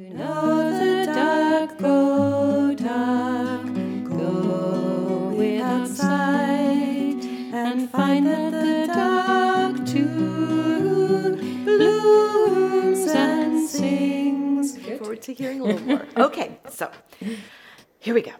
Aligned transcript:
You 0.00 0.14
know 0.14 0.70
the 0.80 1.04
duck, 1.04 1.76
go 1.76 2.74
duck, 2.74 3.66
go 4.08 5.60
outside 5.62 7.22
and 7.52 7.90
find 7.90 8.26
that 8.26 8.50
the 8.50 8.86
duck 8.94 9.86
too 9.86 11.36
blooms 11.66 13.08
and 13.08 13.68
sings. 13.68 14.78
Look 14.78 15.00
forward 15.00 15.20
to 15.20 15.34
hearing 15.34 15.60
a 15.60 15.64
little 15.64 15.82
more. 15.82 16.06
Okay, 16.16 16.58
so 16.70 16.90
here 17.98 18.14
we 18.14 18.22
go. 18.22 18.32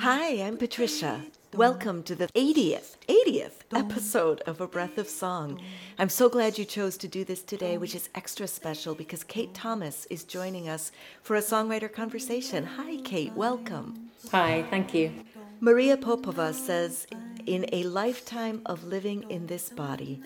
Hi, 0.00 0.42
I'm 0.42 0.58
Patricia. 0.58 1.24
Welcome 1.54 2.02
to 2.04 2.14
the 2.14 2.28
80th, 2.28 2.96
80th 3.08 3.60
episode 3.74 4.40
of 4.46 4.62
A 4.62 4.66
Breath 4.66 4.96
of 4.96 5.06
Song. 5.06 5.60
I'm 5.98 6.08
so 6.08 6.30
glad 6.30 6.56
you 6.56 6.64
chose 6.64 6.96
to 6.96 7.08
do 7.08 7.24
this 7.24 7.42
today, 7.42 7.76
which 7.76 7.94
is 7.94 8.08
extra 8.14 8.46
special 8.46 8.94
because 8.94 9.22
Kate 9.22 9.52
Thomas 9.52 10.06
is 10.06 10.24
joining 10.24 10.70
us 10.70 10.92
for 11.22 11.36
a 11.36 11.42
songwriter 11.42 11.92
conversation. 11.92 12.64
Hi, 12.64 12.96
Kate, 13.04 13.34
welcome. 13.34 14.08
Hi, 14.30 14.64
thank 14.70 14.94
you. 14.94 15.12
Maria 15.60 15.98
Popova 15.98 16.54
says, 16.54 17.06
In 17.44 17.66
a 17.70 17.82
lifetime 17.82 18.62
of 18.64 18.84
living 18.84 19.30
in 19.30 19.46
this 19.46 19.68
body, 19.68 20.22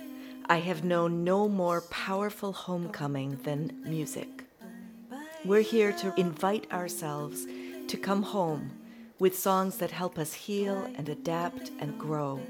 I 0.48 0.58
have 0.58 0.84
known 0.84 1.24
no 1.24 1.48
more 1.48 1.80
powerful 1.90 2.52
homecoming 2.52 3.40
than 3.42 3.76
music. 3.84 4.44
We're 5.44 5.62
here 5.62 5.92
to 5.92 6.14
invite 6.16 6.70
ourselves 6.72 7.46
to 7.88 7.96
come 7.96 8.22
home 8.22 8.70
with 9.18 9.38
songs 9.38 9.78
that 9.78 9.90
help 9.90 10.18
us 10.18 10.32
heal 10.32 10.88
and 10.96 11.08
adapt 11.08 11.70
and 11.78 11.98
grow. 11.98 12.40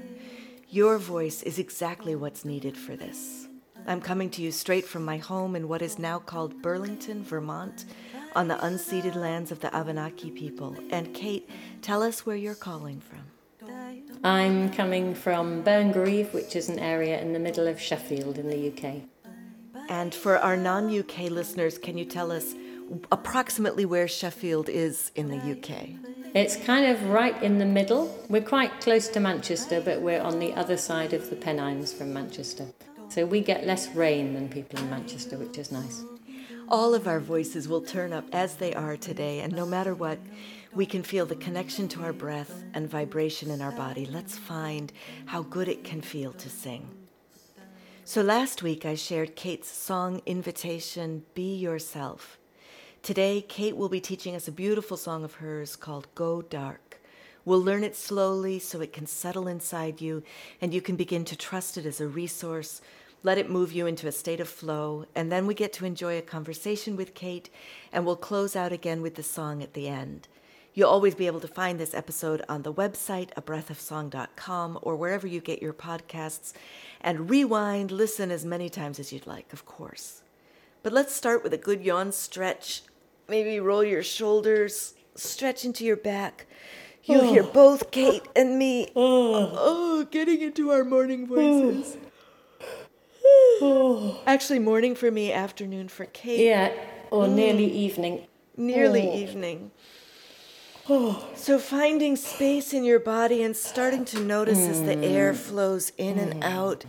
Your 0.69 0.97
voice 0.97 1.43
is 1.43 1.59
exactly 1.59 2.15
what's 2.15 2.43
needed 2.43 2.77
for 2.77 2.95
this. 2.95 3.47
I'm 3.85 4.01
coming 4.01 4.29
to 4.31 4.41
you 4.41 4.51
straight 4.51 4.85
from 4.85 5.05
my 5.05 5.17
home 5.17 5.55
in 5.55 5.69
what 5.69 5.81
is 5.81 5.97
now 5.97 6.19
called 6.19 6.61
Burlington, 6.61 7.23
Vermont, 7.23 7.85
on 8.35 8.49
the 8.49 8.55
unceded 8.55 9.15
lands 9.15 9.49
of 9.51 9.61
the 9.61 9.73
Abenaki 9.73 10.29
people. 10.29 10.75
And 10.91 11.13
Kate, 11.13 11.49
tell 11.81 12.03
us 12.03 12.25
where 12.25 12.35
you're 12.35 12.53
calling 12.53 12.99
from. 12.99 13.21
I'm 14.23 14.71
coming 14.73 15.15
from 15.15 15.61
Burngreave, 15.61 16.33
which 16.33 16.55
is 16.55 16.67
an 16.67 16.79
area 16.79 17.21
in 17.21 17.31
the 17.31 17.39
middle 17.39 17.67
of 17.67 17.79
Sheffield 17.79 18.37
in 18.37 18.49
the 18.49 18.67
UK. 18.67 19.03
And 19.89 20.13
for 20.13 20.37
our 20.37 20.57
non 20.57 20.93
UK 20.93 21.29
listeners, 21.29 21.77
can 21.77 21.97
you 21.97 22.05
tell 22.05 22.31
us 22.31 22.55
approximately 23.11 23.85
where 23.85 24.07
Sheffield 24.07 24.69
is 24.69 25.11
in 25.15 25.29
the 25.29 25.37
UK? 25.37 25.89
It's 26.33 26.55
kind 26.55 26.85
of 26.85 27.09
right 27.09 27.41
in 27.41 27.57
the 27.57 27.65
middle. 27.65 28.13
We're 28.29 28.41
quite 28.41 28.81
close 28.81 29.07
to 29.09 29.19
Manchester, 29.19 29.81
but 29.81 30.01
we're 30.01 30.21
on 30.21 30.39
the 30.39 30.53
other 30.53 30.77
side 30.77 31.13
of 31.13 31.29
the 31.29 31.35
Pennines 31.35 31.93
from 31.93 32.13
Manchester. 32.13 32.67
So 33.09 33.25
we 33.25 33.41
get 33.41 33.65
less 33.65 33.87
rain 33.95 34.33
than 34.33 34.49
people 34.49 34.79
in 34.79 34.89
Manchester, 34.89 35.37
which 35.37 35.57
is 35.57 35.71
nice. 35.71 36.03
All 36.69 36.93
of 36.93 37.07
our 37.07 37.21
voices 37.21 37.67
will 37.69 37.81
turn 37.81 38.11
up 38.11 38.25
as 38.33 38.55
they 38.55 38.73
are 38.73 38.97
today, 38.97 39.39
and 39.39 39.53
no 39.53 39.65
matter 39.65 39.95
what, 39.95 40.19
we 40.73 40.85
can 40.85 41.01
feel 41.01 41.25
the 41.25 41.35
connection 41.35 41.87
to 41.89 42.03
our 42.03 42.11
breath 42.11 42.63
and 42.73 42.89
vibration 42.89 43.49
in 43.49 43.61
our 43.61 43.71
body. 43.71 44.05
Let's 44.05 44.37
find 44.37 44.91
how 45.25 45.43
good 45.43 45.69
it 45.69 45.85
can 45.85 46.01
feel 46.01 46.33
to 46.33 46.49
sing. 46.49 46.89
So 48.03 48.21
last 48.21 48.63
week 48.63 48.85
I 48.85 48.95
shared 48.95 49.35
Kate's 49.35 49.69
song 49.69 50.21
invitation, 50.25 51.23
Be 51.33 51.55
Yourself. 51.55 52.37
Today, 53.07 53.39
Kate 53.39 53.77
will 53.77 53.87
be 53.87 54.01
teaching 54.01 54.35
us 54.35 54.49
a 54.49 54.51
beautiful 54.51 54.97
song 54.97 55.23
of 55.23 55.35
hers 55.35 55.77
called 55.77 56.13
Go 56.13 56.41
Dark. 56.41 56.99
We'll 57.45 57.63
learn 57.63 57.85
it 57.85 57.95
slowly 57.95 58.59
so 58.59 58.81
it 58.81 58.91
can 58.91 59.05
settle 59.05 59.47
inside 59.47 60.01
you 60.01 60.23
and 60.59 60.73
you 60.73 60.81
can 60.81 60.97
begin 60.97 61.23
to 61.23 61.37
trust 61.37 61.77
it 61.77 61.85
as 61.85 62.01
a 62.01 62.07
resource, 62.09 62.81
let 63.23 63.37
it 63.37 63.49
move 63.49 63.71
you 63.71 63.87
into 63.87 64.09
a 64.09 64.11
state 64.11 64.41
of 64.41 64.49
flow, 64.49 65.05
and 65.15 65.31
then 65.31 65.47
we 65.47 65.53
get 65.53 65.71
to 65.71 65.85
enjoy 65.85 66.17
a 66.17 66.21
conversation 66.21 66.97
with 66.97 67.13
Kate 67.13 67.49
and 67.93 68.05
we'll 68.05 68.17
close 68.17 68.57
out 68.57 68.73
again 68.73 69.01
with 69.01 69.15
the 69.15 69.23
song 69.23 69.63
at 69.63 69.73
the 69.73 69.87
end. 69.87 70.27
You'll 70.73 70.89
always 70.89 71.15
be 71.15 71.27
able 71.27 71.39
to 71.39 71.47
find 71.47 71.79
this 71.79 71.93
episode 71.93 72.43
on 72.49 72.63
the 72.63 72.73
website, 72.73 73.33
abreathofsong.com, 73.35 74.79
or 74.81 74.97
wherever 74.97 75.27
you 75.27 75.39
get 75.39 75.61
your 75.61 75.71
podcasts, 75.71 76.51
and 76.99 77.29
rewind, 77.29 77.89
listen 77.89 78.31
as 78.31 78.43
many 78.43 78.67
times 78.67 78.99
as 78.99 79.13
you'd 79.13 79.25
like, 79.25 79.53
of 79.53 79.65
course. 79.65 80.23
But 80.83 80.91
let's 80.91 81.15
start 81.15 81.41
with 81.41 81.53
a 81.53 81.57
good 81.57 81.81
yawn 81.81 82.11
stretch 82.11 82.81
Maybe 83.29 83.59
roll 83.59 83.83
your 83.83 84.03
shoulders, 84.03 84.93
stretch 85.15 85.65
into 85.65 85.83
your 85.83 85.97
back. 85.97 86.47
You'll 87.03 87.21
oh. 87.21 87.33
hear 87.33 87.43
both 87.43 87.91
Kate 87.91 88.23
and 88.35 88.57
me 88.57 88.91
oh. 88.95 89.51
oh, 89.53 90.07
getting 90.11 90.41
into 90.41 90.71
our 90.71 90.83
morning 90.83 91.27
voices. 91.27 91.97
Oh. 93.61 94.21
Actually, 94.25 94.59
morning 94.59 94.95
for 94.95 95.09
me, 95.09 95.31
afternoon 95.31 95.87
for 95.87 96.05
Kate. 96.05 96.39
Yeah, 96.39 96.71
or 97.11 97.25
mm. 97.25 97.33
nearly 97.33 97.65
evening. 97.65 98.27
Nearly 98.55 99.23
evening. 99.23 99.71
So, 100.87 101.59
finding 101.59 102.15
space 102.15 102.73
in 102.73 102.85
your 102.85 102.99
body 102.99 103.43
and 103.43 103.57
starting 103.57 104.05
to 104.05 104.21
notice 104.21 104.59
mm. 104.59 104.69
as 104.69 104.83
the 104.83 104.97
air 104.97 105.33
mm. 105.33 105.35
flows 105.35 105.91
in 105.97 106.15
mm. 106.15 106.31
and 106.31 106.43
out. 106.43 106.85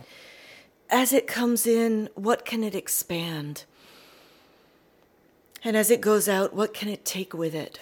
As 0.89 1.11
it 1.11 1.27
comes 1.27 1.67
in, 1.67 2.09
what 2.15 2.45
can 2.45 2.63
it 2.63 2.75
expand? 2.75 3.65
And 5.63 5.75
as 5.75 5.91
it 5.91 6.01
goes 6.01 6.29
out, 6.29 6.53
what 6.53 6.73
can 6.73 6.87
it 6.87 7.03
take 7.03 7.33
with 7.33 7.53
it? 7.53 7.79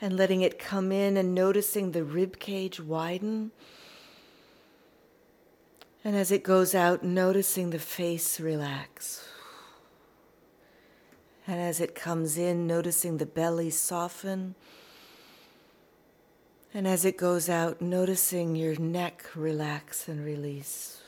And 0.00 0.16
letting 0.16 0.42
it 0.42 0.58
come 0.58 0.92
in 0.92 1.16
and 1.16 1.34
noticing 1.34 1.92
the 1.92 2.04
rib 2.04 2.38
cage 2.38 2.78
widen. 2.78 3.50
And 6.04 6.14
as 6.14 6.30
it 6.30 6.44
goes 6.44 6.74
out, 6.74 7.02
noticing 7.02 7.70
the 7.70 7.78
face 7.78 8.38
relax. 8.38 9.26
And 11.46 11.60
as 11.60 11.80
it 11.80 11.94
comes 11.94 12.38
in, 12.38 12.66
noticing 12.66 13.18
the 13.18 13.26
belly 13.26 13.70
soften. 13.70 14.54
And 16.72 16.86
as 16.86 17.04
it 17.04 17.16
goes 17.16 17.48
out, 17.48 17.80
noticing 17.80 18.54
your 18.54 18.76
neck 18.78 19.24
relax 19.34 20.06
and 20.08 20.24
release. 20.24 21.00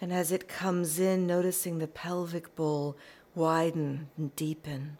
And 0.00 0.12
as 0.12 0.32
it 0.32 0.48
comes 0.48 0.98
in, 0.98 1.26
noticing 1.26 1.78
the 1.78 1.86
pelvic 1.86 2.54
bowl 2.56 2.96
widen 3.34 4.08
and 4.16 4.34
deepen. 4.34 4.96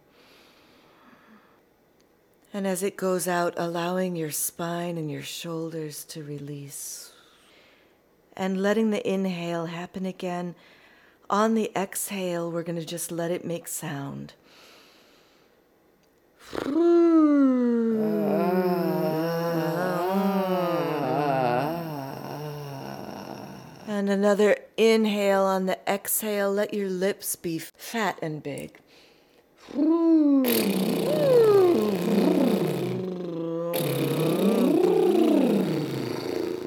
And 2.52 2.66
as 2.66 2.82
it 2.82 2.96
goes 2.96 3.26
out, 3.26 3.54
allowing 3.56 4.14
your 4.16 4.30
spine 4.30 4.98
and 4.98 5.10
your 5.10 5.22
shoulders 5.22 6.04
to 6.06 6.22
release. 6.22 7.12
And 8.36 8.62
letting 8.62 8.90
the 8.90 9.08
inhale 9.08 9.66
happen 9.66 10.04
again. 10.04 10.54
On 11.30 11.54
the 11.54 11.70
exhale, 11.76 12.50
we're 12.50 12.62
going 12.62 12.78
to 12.78 12.84
just 12.84 13.10
let 13.10 13.30
it 13.30 13.44
make 13.44 13.68
sound. 13.68 14.34
Ah. 16.66 17.00
And 24.00 24.08
another 24.08 24.56
inhale 24.80 25.42
on 25.42 25.66
the 25.66 25.78
exhale. 25.86 26.50
Let 26.50 26.72
your 26.72 26.88
lips 26.88 27.36
be 27.36 27.58
fat 27.58 28.18
and 28.22 28.42
big. 28.42 28.80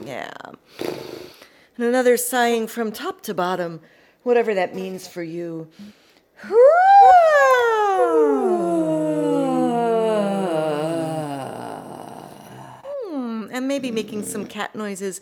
Yeah. 0.05 0.31
And 1.75 1.85
another 1.85 2.17
sighing 2.17 2.67
from 2.67 2.91
top 2.91 3.21
to 3.21 3.33
bottom, 3.33 3.81
whatever 4.21 4.53
that 4.53 4.75
means 4.75 5.07
for 5.07 5.23
you. 5.23 5.67
Hmm, 12.85 13.47
and 13.51 13.67
maybe 13.67 13.89
making 13.89 14.23
some 14.23 14.45
cat 14.45 14.75
noises. 14.75 15.19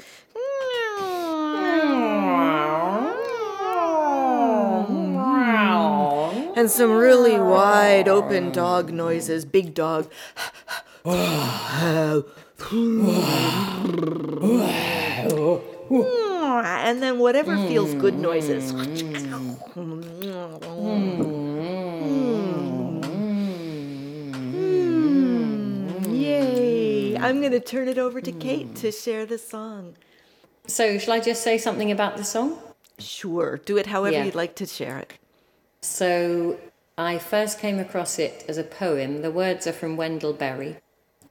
And 6.62 6.70
some 6.70 6.92
really 6.92 7.40
wide 7.40 8.08
open 8.08 8.52
dog 8.52 8.92
noises. 8.94 9.46
Big 9.46 9.74
dog. 9.74 10.12
and 11.04 12.24
then 17.02 17.18
whatever 17.18 17.58
feels 17.68 17.96
good 17.96 18.14
noises. 18.14 18.72
Yay! 26.12 27.18
I'm 27.18 27.40
going 27.40 27.52
to 27.54 27.60
turn 27.60 27.88
it 27.88 27.98
over 27.98 28.22
to 28.22 28.32
Kate 28.32 28.76
to 28.76 28.92
share 28.92 29.26
the 29.26 29.40
song. 29.40 29.96
So, 30.68 31.00
shall 31.00 31.16
I 31.16 31.22
just 31.22 31.42
say 31.42 31.58
something 31.58 31.92
about 31.92 32.18
the 32.18 32.24
song? 32.24 32.60
Sure. 33.00 33.60
Do 33.66 33.78
it 33.78 33.88
however 33.88 34.18
yeah. 34.18 34.26
you'd 34.26 34.36
like 34.36 34.54
to 34.58 34.68
share 34.68 35.00
it. 35.00 35.18
So 35.84 36.60
I 36.96 37.18
first 37.18 37.60
came 37.60 37.80
across 37.80 38.20
it 38.20 38.46
as 38.48 38.60
a 38.60 38.64
poem. 38.64 39.24
The 39.24 39.32
words 39.32 39.66
are 39.66 39.74
from 39.74 39.98
Wendell 39.98 40.34
Berry, 40.34 40.78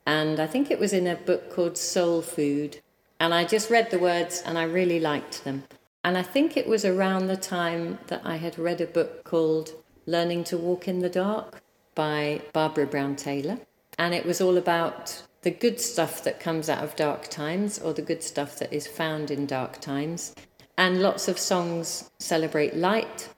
and 0.05 0.41
I 0.41 0.49
think 0.49 0.71
it 0.71 0.81
was 0.81 0.93
in 0.93 1.07
a 1.07 1.15
book 1.15 1.55
called 1.55 1.79
Soul 1.79 2.21
Food. 2.21 2.81
And 3.21 3.33
I 3.33 3.45
just 3.45 3.71
read 3.71 3.91
the 3.91 3.99
words 3.99 4.43
and 4.45 4.59
I 4.59 4.65
really 4.65 4.99
liked 4.99 5.45
them. 5.45 5.65
And 6.03 6.17
I 6.19 6.23
think 6.23 6.57
it 6.57 6.67
was 6.67 6.85
around 6.85 7.27
the 7.27 7.37
time 7.37 7.99
that 8.09 8.23
I 8.25 8.37
had 8.37 8.59
read 8.59 8.81
a 8.81 8.87
book 8.87 9.25
called 9.25 9.73
Learning 10.07 10.43
to 10.45 10.57
Walk 10.57 10.89
in 10.89 11.01
the 11.01 11.11
Dark 11.11 11.63
by 11.95 12.41
Barbara 12.53 12.87
Brown 12.87 13.17
Taylor. 13.17 13.59
And 13.99 14.15
it 14.15 14.25
was 14.25 14.41
all 14.41 14.57
about 14.57 15.23
the 15.43 15.51
good 15.51 15.79
stuff 15.81 16.25
that 16.25 16.41
comes 16.41 16.69
out 16.69 16.83
of 16.83 16.97
dark 16.97 17.29
times 17.29 17.79
or 17.79 17.93
the 17.93 18.03
good 18.03 18.23
stuff 18.23 18.59
that 18.59 18.73
is 18.73 18.87
found 18.87 19.31
in 19.31 19.47
dark 19.47 19.81
times. 19.81 20.35
And 20.79 21.03
lots 21.03 21.29
of 21.29 21.39
songs 21.39 22.11
celebrate 22.19 22.75
light, 22.75 23.29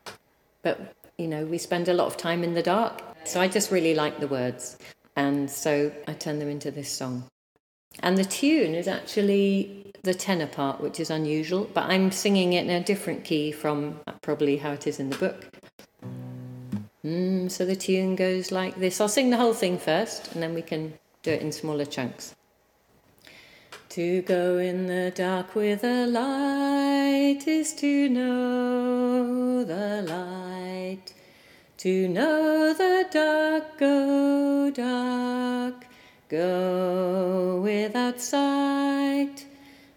but 0.63 0.95
you 1.23 1.29
know, 1.29 1.45
we 1.45 1.57
spend 1.57 1.89
a 1.89 1.95
lot 1.95 2.09
of 2.09 2.17
time 2.17 2.43
in 2.43 2.55
the 2.55 2.63
dark. 2.63 3.01
So 3.25 3.41
I 3.41 3.47
just 3.47 3.71
really 3.71 3.95
like 3.95 4.19
the 4.19 4.27
words. 4.27 4.77
And 5.15 5.49
so 5.49 5.93
I 6.09 6.15
turned 6.15 6.41
them 6.41 6.49
into 6.49 6.73
this 6.73 6.91
song. 6.91 7.25
And 8.01 8.19
the 8.19 8.25
tune 8.25 8.75
is 8.75 8.89
actually 8.89 9.93
the 10.03 10.15
tenor 10.15 10.49
part, 10.49 10.81
which 10.81 10.99
is 10.99 11.11
unusual, 11.11 11.71
but 11.73 11.85
I'm 11.85 12.11
singing 12.11 12.55
it 12.55 12.65
in 12.65 12.71
a 12.71 12.83
different 12.83 13.23
key 13.23 13.53
from 13.53 14.01
probably 14.21 14.57
how 14.57 14.73
it 14.73 14.87
is 14.87 14.99
in 14.99 15.11
the 15.11 15.17
book. 15.17 15.49
Mm, 17.05 17.51
so 17.51 17.65
the 17.65 17.77
tune 17.77 18.17
goes 18.17 18.51
like 18.51 18.77
this. 18.77 19.01
I'll 19.01 19.09
sing 19.09 19.31
the 19.31 19.37
whole 19.37 19.55
thing 19.55 19.79
first, 19.79 20.33
and 20.33 20.43
then 20.43 20.55
we 20.55 20.63
can 20.63 20.95
do 21.23 21.31
it 21.31 21.43
in 21.43 21.53
smaller 21.53 21.85
chunks. 21.85 22.35
To 23.93 24.23
go 24.23 24.57
in 24.57 24.87
the 24.87 25.13
dark 25.15 25.55
with 25.55 25.85
a 25.85 26.07
light 26.07 27.47
is 27.47 27.75
to 27.75 28.09
know 28.09 29.65
the 29.65 30.01
light. 30.09 31.13
To 31.77 32.09
know 32.09 32.73
the 32.73 33.07
dark, 33.11 33.77
go 33.77 34.71
dark, 34.71 35.85
go 36.31 37.61
without 37.63 38.19
sight, 38.19 39.45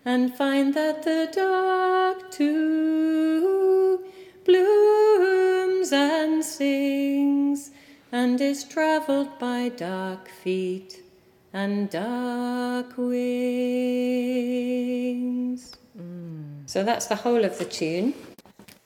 and 0.03 0.35
find 0.35 0.73
that 0.73 1.03
the 1.03 1.29
dark 1.31 2.31
too 2.31 4.03
blooms 4.43 5.93
and 5.93 6.43
sings, 6.43 7.71
and 8.11 8.41
is 8.41 8.65
travelled 8.65 9.39
by 9.39 9.69
dark 9.69 10.27
feet 10.27 11.04
and 11.55 11.89
dark 11.89 12.97
wings. 12.97 13.15
Mm. 15.97 16.69
So 16.69 16.83
that's 16.83 17.07
the 17.07 17.15
whole 17.15 17.45
of 17.45 17.57
the 17.57 17.63
tune. 17.63 18.13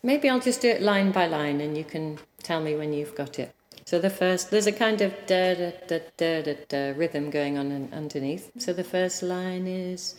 Maybe 0.03 0.29
I'll 0.29 0.39
just 0.39 0.61
do 0.61 0.69
it 0.69 0.83
line 0.83 1.11
by 1.11 1.25
line 1.25 1.61
and 1.61 1.75
you 1.75 1.83
can 1.83 2.19
tell 2.43 2.61
me 2.61 2.75
when 2.75 2.93
you've 2.93 3.15
got 3.15 3.39
it. 3.39 3.55
So 3.85 3.97
the 3.97 4.11
first, 4.11 4.51
there's 4.51 4.67
a 4.67 4.71
kind 4.71 5.01
of 5.01 5.11
da 5.25 5.55
da 5.55 5.71
da 5.87 5.99
da 6.15 6.43
da, 6.43 6.55
da 6.69 6.93
rhythm 6.95 7.31
going 7.31 7.57
on 7.57 7.89
underneath. 7.91 8.51
So 8.59 8.71
the 8.71 8.83
first 8.83 9.23
line 9.23 9.65
is 9.65 10.13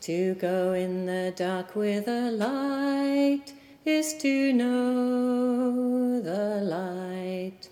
to 0.00 0.34
go 0.34 0.72
in 0.72 1.06
the 1.06 1.32
dark 1.36 1.76
with 1.76 2.08
a 2.08 2.32
light 2.32 3.52
is 3.84 4.14
to 4.14 4.52
know 4.52 6.20
the 6.20 6.60
light. 6.60 7.68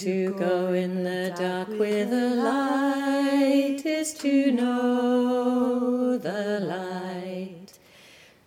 To 0.00 0.34
go 0.34 0.74
in 0.74 1.04
the 1.04 1.34
dark 1.38 1.68
with 1.68 2.12
a 2.12 2.34
light 2.34 3.86
is 3.86 4.12
to 4.12 4.52
know 4.52 6.18
the 6.18 6.60
light. 6.60 7.78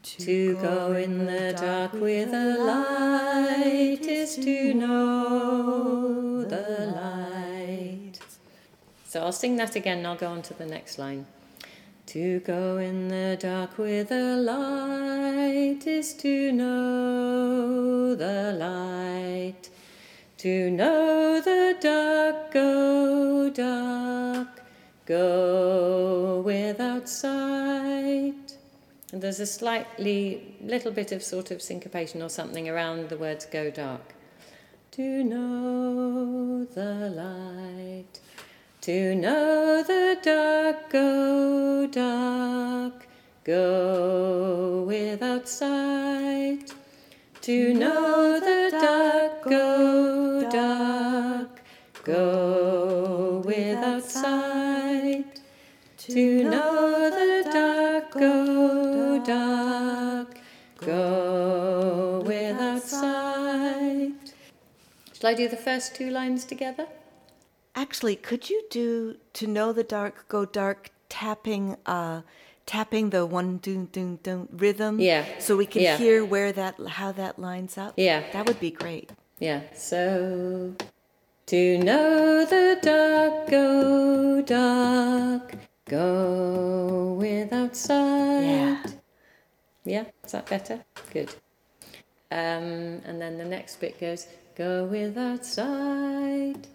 To 0.04 0.56
go 0.62 0.94
in 0.94 1.26
the 1.26 1.58
dark 1.60 1.94
with 1.94 2.32
a 2.36 2.56
light 2.60 4.06
is 4.06 4.36
to 4.36 4.76
know 4.76 6.44
the 6.44 6.94
light. 6.96 8.20
So 9.08 9.22
I'll 9.22 9.32
sing 9.32 9.56
that 9.56 9.76
again 9.76 9.98
and 9.98 10.08
I'll 10.08 10.16
go 10.16 10.28
on 10.28 10.44
to 10.44 10.54
the 10.54 10.68
next 10.68 11.00
line. 11.00 11.26
To 12.08 12.42
go 12.42 12.78
in 12.78 13.08
the 13.08 13.38
dark 13.40 13.80
with 13.80 14.12
a 14.12 14.36
light 14.38 15.88
is 15.88 16.14
to 16.14 16.52
know 16.52 18.14
the 18.14 18.54
light. 18.54 19.72
To 20.40 20.72
know 20.72 21.42
the 21.42 21.76
dark, 21.82 22.54
go 22.54 23.50
dark, 23.50 24.48
go 25.06 26.42
without 26.46 27.10
sight. 27.10 28.56
And 29.12 29.22
there's 29.22 29.42
a 29.42 29.46
slightly 29.46 30.56
little 30.62 30.94
bit 30.94 31.12
of 31.12 31.24
sort 31.24 31.52
of 31.52 31.62
syncopation 31.62 32.22
or 32.22 32.30
something 32.30 32.70
around 32.70 33.10
the 33.10 33.18
words 33.18 33.48
go 33.48 33.70
dark. 33.70 34.14
To 34.92 35.24
know 35.26 36.64
the 36.64 37.10
light, 37.10 38.22
to 38.80 39.16
know 39.16 39.84
the 39.84 40.20
dark, 40.24 40.90
go 40.90 41.86
dark, 41.86 43.08
go 43.44 44.86
without 44.88 45.50
sight. 45.50 46.72
To 47.42 47.74
know 47.74 48.40
the 48.40 48.59
Shall 65.30 65.36
I 65.36 65.46
do 65.46 65.48
the 65.48 65.58
first 65.58 65.94
two 65.94 66.10
lines 66.10 66.44
together? 66.44 66.88
Actually, 67.76 68.16
could 68.16 68.50
you 68.50 68.64
do 68.72 69.18
to 69.34 69.46
know 69.46 69.72
the 69.72 69.84
dark, 69.84 70.28
go 70.28 70.44
dark, 70.44 70.90
tapping 71.08 71.78
uh, 71.86 72.22
tapping 72.66 73.12
the 73.12 73.28
one 73.28 73.58
doon 73.58 73.90
doon 73.92 74.18
doon 74.24 74.50
rhythm? 74.52 75.00
Yeah. 75.00 75.26
So 75.38 75.56
we 75.56 75.68
can 75.68 75.84
yeah. 75.84 75.98
hear 75.98 76.26
where 76.26 76.52
that 76.54 76.80
how 76.98 77.12
that 77.12 77.38
lines 77.38 77.78
up? 77.78 77.94
Yeah. 77.96 78.24
That 78.34 78.48
would 78.48 78.60
be 78.60 78.72
great. 78.72 79.12
Yeah. 79.38 79.62
So 79.76 80.74
to 81.46 81.78
know 81.78 82.44
the 82.46 82.80
dark 82.82 83.52
go 83.52 84.42
dark 84.42 85.54
go 85.86 87.14
without 87.20 87.76
sight. 87.76 88.42
Yeah. 88.42 88.84
Yeah. 89.86 90.06
Is 90.26 90.32
that 90.32 90.48
better? 90.50 90.84
Good. 91.14 91.30
Um, 92.32 93.06
and 93.06 93.22
then 93.22 93.38
the 93.38 93.46
next 93.46 93.80
bit 93.80 94.00
goes 94.00 94.26
go 94.60 94.84
without 94.84 95.46
sight 95.46 96.68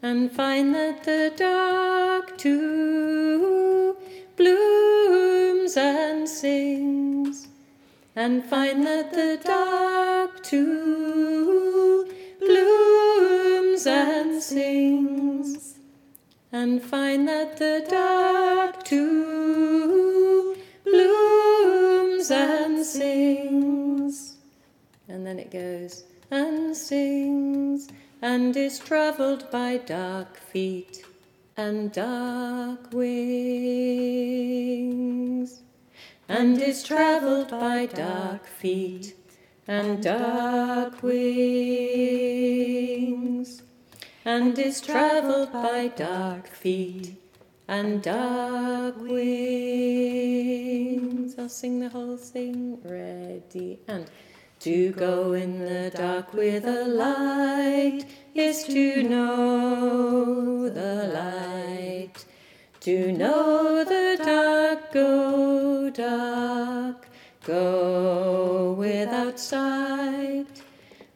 and 0.00 0.30
find 0.30 0.72
that 0.72 1.02
the 1.02 1.32
dark 1.36 2.38
too 2.38 3.96
blooms 4.36 5.76
and 5.76 6.28
sings, 6.28 7.48
and 8.14 8.44
find 8.44 8.86
that 8.86 9.12
the 9.12 9.40
dark 9.44 10.40
too 10.44 12.08
blooms 12.38 13.88
and 13.88 14.40
sings, 14.40 15.74
and 16.52 16.80
find 16.80 17.26
that 17.26 17.56
the 17.56 17.84
dark 17.90 18.84
too 18.84 20.56
blooms 20.84 22.30
and 22.30 22.86
sings. 22.86 24.36
And 25.08 25.26
then 25.26 25.40
it 25.40 25.50
goes 25.50 26.04
and 26.32 26.74
sings 26.74 27.88
and 28.22 28.56
is 28.56 28.78
travelled 28.78 29.50
by 29.50 29.76
dark 29.76 30.38
feet 30.38 31.04
and 31.58 31.92
dark 31.92 32.90
wings, 32.90 33.60
and 36.30 36.62
is 36.62 36.82
travelled 36.82 37.50
by 37.50 37.84
dark 37.84 38.46
feet 38.46 39.14
and 39.68 40.02
dark 40.02 41.02
wings, 41.02 41.92
and 44.24 44.58
is 44.58 44.80
travelled 44.80 45.52
by 45.52 45.88
dark 45.88 46.46
feet 46.46 47.14
and 47.68 48.02
dark 48.02 48.96
wings. 48.96 49.28
I'll 51.38 51.50
sing 51.50 51.80
the 51.80 51.90
whole 51.90 52.16
thing. 52.16 52.80
Ready 52.82 53.80
and. 53.86 54.10
To 54.62 54.92
go 54.92 55.32
in 55.32 55.58
the 55.58 55.90
dark 55.92 56.32
with 56.32 56.64
a 56.64 56.84
light 56.84 58.04
is 58.32 58.62
to 58.62 59.02
know 59.02 60.68
the 60.68 61.10
light. 61.12 62.24
To 62.82 63.10
know 63.10 63.82
the 63.82 64.22
dark, 64.22 64.92
go 64.92 65.90
dark, 65.90 67.08
go 67.44 68.76
without 68.78 69.40
sight, 69.40 70.62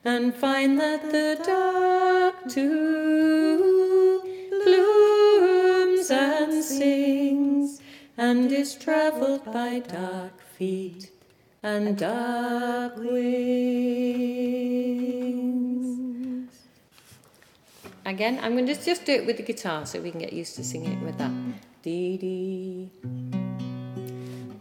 and 0.05 0.35
find 0.35 0.81
that 0.81 1.13
the 1.13 1.39
dark 1.45 2.51
too 2.51 4.23
blooms 4.65 6.11
and 6.11 6.65
sings, 6.65 7.81
and 8.19 8.51
is 8.51 8.75
travelled 8.75 9.45
by 9.45 9.79
dark 9.79 10.41
feet 10.41 11.13
and 11.67 11.99
dark 11.99 12.97
wings. 12.97 13.27
Again, 18.05 18.39
I'm 18.41 18.53
going 18.53 18.67
to 18.67 18.77
just 18.77 19.05
do 19.05 19.13
it 19.13 19.27
with 19.27 19.37
the 19.39 19.43
guitar 19.43 19.85
so 19.85 20.01
we 20.01 20.13
can 20.13 20.21
get 20.21 20.33
used 20.33 20.55
to 20.57 20.65
singing 20.65 20.93
it 20.93 21.03
with 21.05 21.19
that. 21.19 21.33
Dee 21.83 22.19
dee. 22.19 22.91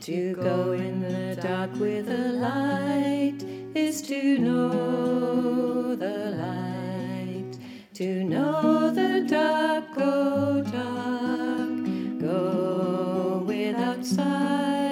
To 0.02 0.34
go 0.36 0.72
in 0.72 1.02
the 1.02 1.40
dark 1.40 1.74
with 1.76 2.10
a 2.10 2.34
light 2.34 3.44
is 3.76 4.02
to 4.04 4.40
know 4.40 5.96
the 5.96 6.32
light. 6.42 7.60
To 7.94 8.24
know 8.24 8.90
the 8.90 9.26
dark, 9.28 9.94
go 9.94 10.64
dark, 10.64 11.70
go 12.20 13.44
without 13.46 14.04
sight, 14.04 14.85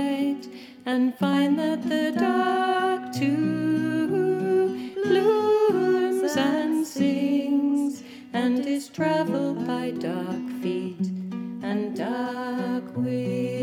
and 0.85 1.17
find 1.17 1.57
that 1.57 1.83
the 1.83 2.11
dark 2.17 3.13
too 3.13 4.91
blooms 5.03 6.35
and 6.35 6.85
sings, 6.85 8.03
and 8.33 8.65
is 8.65 8.87
traveled 8.89 9.65
by 9.67 9.91
dark 9.91 10.49
feet 10.61 11.07
and 11.61 11.95
dark 11.95 12.83
wings. 12.95 13.53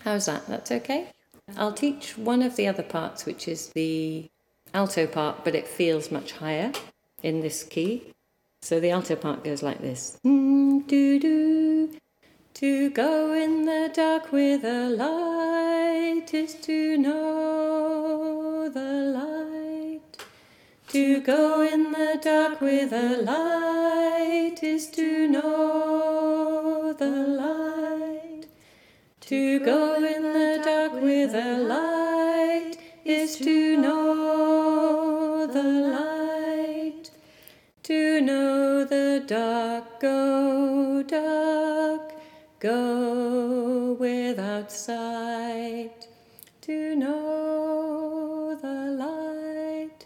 How's 0.00 0.26
that? 0.26 0.46
That's 0.46 0.70
okay? 0.70 1.08
I'll 1.56 1.72
teach 1.72 2.16
one 2.16 2.42
of 2.42 2.56
the 2.56 2.66
other 2.68 2.82
parts, 2.82 3.26
which 3.26 3.48
is 3.48 3.68
the 3.70 4.30
alto 4.72 5.06
part, 5.06 5.44
but 5.44 5.54
it 5.54 5.66
feels 5.66 6.10
much 6.10 6.32
higher 6.32 6.72
in 7.22 7.40
this 7.40 7.62
key. 7.62 8.14
So 8.62 8.78
the 8.78 8.90
alto 8.90 9.16
part 9.16 9.42
goes 9.42 9.62
like 9.62 9.80
this. 9.80 10.18
Mm, 10.24 10.86
doo 10.86 11.18
doo. 11.18 11.90
To 12.54 12.90
go 12.90 13.32
in 13.32 13.64
the 13.64 13.90
dark 13.92 14.32
with 14.32 14.64
a 14.64 14.90
light 14.90 16.34
is 16.34 16.54
to 16.66 16.98
know 16.98 18.68
the 18.68 18.92
light. 19.18 20.16
To 20.88 21.20
go 21.20 21.62
in 21.62 21.92
the 21.92 22.18
dark 22.22 22.60
with 22.60 22.92
a 22.92 23.22
light 23.22 24.62
is 24.62 24.88
to 24.90 25.26
know 25.28 26.92
the 26.92 27.06
light. 27.06 28.46
To 29.20 29.60
go 29.60 29.94
in 29.94 30.22
the 30.22 30.60
dark 30.64 30.92
with 31.00 31.34
a 31.34 31.56
light 31.58 32.76
is 33.04 33.36
to 33.38 33.76
know 33.76 35.46
the 35.46 35.62
light. 35.62 37.10
To 37.84 38.20
know 38.20 38.84
the 38.84 39.22
dark, 39.26 40.00
go 40.00 41.02
dark, 41.02 41.69
go 42.60 43.96
without 43.98 44.70
sight. 44.70 46.06
To 46.60 46.94
know 46.94 48.56
the 48.60 48.92
light. 48.92 50.04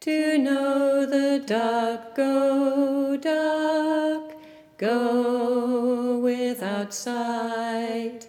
To 0.00 0.36
know 0.36 1.06
the 1.06 1.42
dark, 1.46 2.16
go 2.16 3.16
dark, 3.16 4.34
go 4.76 6.18
without 6.18 6.92
sight. 6.92 8.26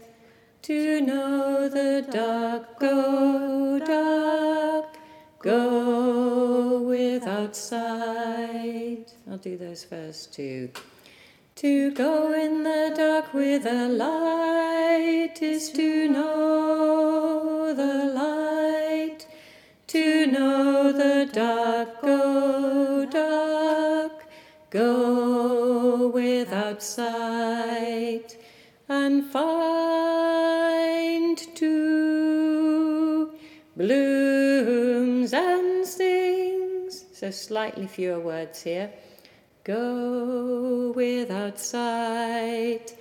To 0.62 1.02
know 1.02 1.68
the 1.68 2.08
dark, 2.10 2.80
go 2.80 3.80
dark, 3.80 4.96
go 5.40 6.82
without 6.84 7.56
sight. 7.56 9.08
I'll 9.30 9.38
do 9.38 9.58
those 9.58 9.84
first 9.84 10.34
two. 10.34 10.70
To 11.60 11.90
go 11.92 12.34
in 12.34 12.64
the 12.64 12.94
dark 12.98 13.34
with 13.34 13.66
a 13.66 13.88
light 13.88 15.42
is 15.42 15.70
to 15.70 16.10
know 16.10 17.74
the 17.74 18.12
light. 18.14 19.26
To 19.88 20.28
know 20.28 20.92
the 20.92 21.30
dark, 21.32 22.02
go 22.02 23.06
dark, 23.06 24.26
go 24.70 26.10
without 26.10 26.84
sight, 26.84 28.36
and 28.90 29.26
find 29.32 30.58
two 31.56 33.32
blooms 33.78 35.32
and 35.32 35.88
stings. 35.88 37.06
So 37.14 37.32
slightly 37.32 37.88
fewer 37.88 38.20
words 38.20 38.62
here. 38.64 38.92
Go 39.66 40.94
without 40.96 41.60
sight 41.60 42.96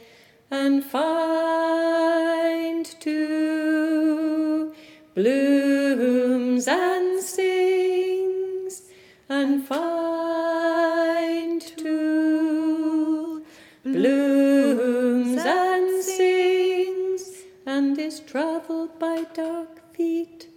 and 0.50 0.83
find 0.83 2.87
two 3.00 4.73
blooms 5.14 6.66
and 6.66 7.23
sings 7.23 8.83
and 9.28 9.66
find 9.66 11.61
two 11.61 13.44
blooms 13.83 15.42
and 15.44 16.02
sings 16.02 17.42
and 17.66 17.99
is 17.99 18.21
travelled 18.21 18.99
by 18.99 19.26
dark 19.35 19.94
feet 19.94 20.49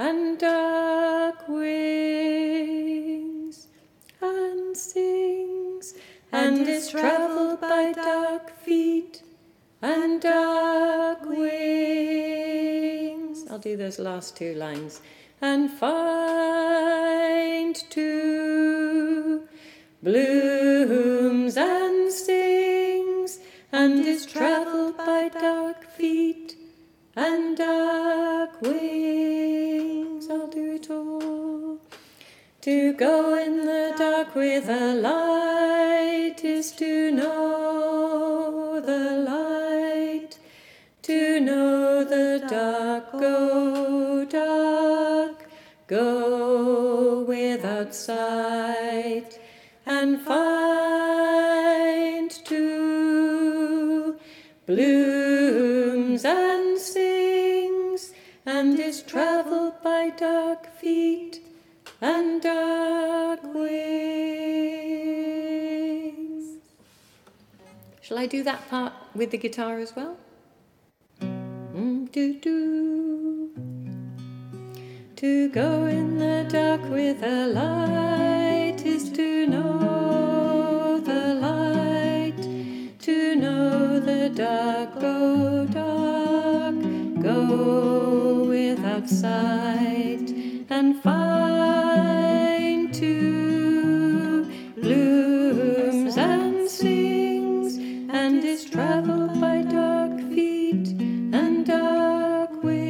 and 0.00 0.36
dark 0.36 1.48
wings 1.48 2.74
and 2.76 3.03
sings 4.76 5.94
and 6.32 6.66
is 6.68 6.90
travelled 6.90 7.60
by 7.60 7.92
dark 7.92 8.50
feet 8.58 9.22
and 9.80 10.20
dark 10.20 11.24
wings. 11.28 12.24
I'll 13.50 13.58
do 13.58 13.76
those 13.76 13.98
last 13.98 14.36
two 14.36 14.54
lines. 14.54 15.00
And 15.40 15.70
find 15.70 16.84
two 17.90 19.46
blooms 20.02 21.56
and 21.56 22.12
stings, 22.12 23.38
and 23.72 24.04
is 24.06 24.26
travelled 24.26 24.96
by 24.96 25.28
dark 25.28 25.84
feet 25.84 26.56
and 27.14 27.56
dark 27.56 28.60
wings. 28.62 30.28
I'll 30.30 30.48
do 30.48 30.72
it 30.74 30.90
all. 30.90 31.43
To 32.64 32.94
go 32.94 33.36
in 33.36 33.66
the 33.66 33.92
dark 33.98 34.34
with 34.34 34.70
a 34.70 34.94
light 34.94 36.42
is 36.42 36.72
to 36.72 37.10
know 37.10 38.80
the 38.80 39.18
light. 39.28 40.38
To 41.02 41.40
know 41.40 42.04
the 42.04 42.42
dark, 42.48 43.12
go 43.12 44.24
dark, 44.24 45.46
go 45.86 47.24
without 47.24 47.94
sight, 47.94 49.38
and 49.84 50.22
find 50.22 51.10
two 52.30 54.16
blooms 54.64 56.24
and 56.24 56.78
sings 56.78 58.12
and 58.46 58.80
is 58.80 59.02
travelled 59.02 59.82
by 59.82 60.08
dark 60.08 60.74
feet 60.78 61.33
and 62.04 62.42
dark 62.42 63.42
wings. 63.54 63.64
Shall 68.02 68.18
I 68.18 68.26
do 68.26 68.42
that 68.42 68.68
part 68.68 68.92
with 69.14 69.30
the 69.30 69.38
guitar 69.38 69.78
as 69.78 69.96
well? 69.96 70.18
Mm. 71.22 72.12
To 75.16 75.48
go 75.48 75.86
in 75.86 76.18
the 76.18 76.44
dark 76.50 76.82
with 76.90 77.22
a 77.22 77.46
light 77.46 78.84
is 78.84 79.08
to 79.12 79.46
know 79.46 81.00
the 81.00 81.34
light. 81.46 82.42
To 83.06 83.34
know 83.36 83.98
the 84.00 84.28
dark, 84.28 85.00
go 85.00 85.64
dark, 85.66 86.74
go 87.22 88.44
without 88.46 89.08
sight, 89.08 90.33
and 90.74 91.00
find 91.00 92.92
two 92.92 94.44
blooms 94.76 96.16
and 96.16 96.68
sings, 96.68 97.76
and 98.12 98.42
is 98.42 98.64
travelled 98.64 99.40
by 99.40 99.62
dark 99.62 100.18
feet 100.32 100.88
and 101.32 101.64
dark 101.64 102.60
wings. 102.64 102.82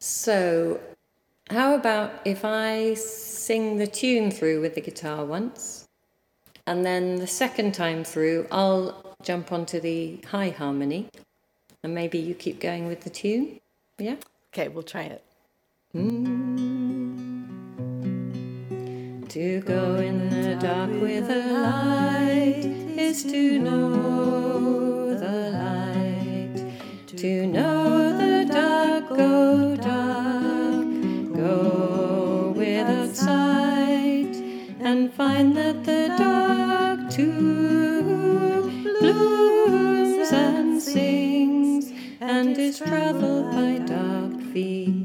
So, 0.00 0.80
how 1.48 1.76
about 1.76 2.14
if 2.24 2.44
I 2.44 2.94
sing 2.94 3.76
the 3.76 3.86
tune 3.86 4.32
through 4.32 4.60
with 4.60 4.74
the 4.74 4.80
guitar 4.80 5.24
once, 5.24 5.86
and 6.66 6.84
then 6.84 7.14
the 7.14 7.28
second 7.28 7.74
time 7.74 8.02
through, 8.02 8.48
I'll 8.50 9.14
jump 9.22 9.52
onto 9.52 9.78
the 9.78 10.20
high 10.26 10.50
harmony, 10.50 11.08
and 11.82 11.94
maybe 11.94 12.18
you 12.18 12.34
keep 12.34 12.60
going 12.60 12.86
with 12.86 13.02
the 13.02 13.10
tune. 13.10 13.60
Yeah? 13.98 14.16
Okay, 14.52 14.68
we'll 14.68 14.82
try 14.82 15.02
it. 15.02 15.22
Mm. 15.94 16.46
To 19.28 19.60
go 19.60 19.96
in 19.96 20.28
the 20.30 20.56
dark 20.56 20.90
with 20.90 21.30
a 21.30 21.46
light 21.60 22.64
is 22.98 23.22
to 23.24 23.58
know 23.58 25.14
the 25.14 25.50
light. 25.50 27.16
To 27.16 27.46
know 27.46 28.16
the 28.16 28.44
dark, 28.50 29.08
go 29.08 29.76
dark, 29.76 30.86
go 31.34 32.54
without 32.56 33.14
sight, 33.14 34.36
and 34.80 35.12
find 35.12 35.56
that 35.56 35.84
the 35.84 36.14
dark 36.16 37.10
too 37.10 38.02
blooms 39.00 40.32
and 40.32 40.82
sings 40.82 41.35
is 42.28 42.78
traveled 42.80 43.52
by 43.52 43.78
dark 43.86 44.40
feet 44.52 44.95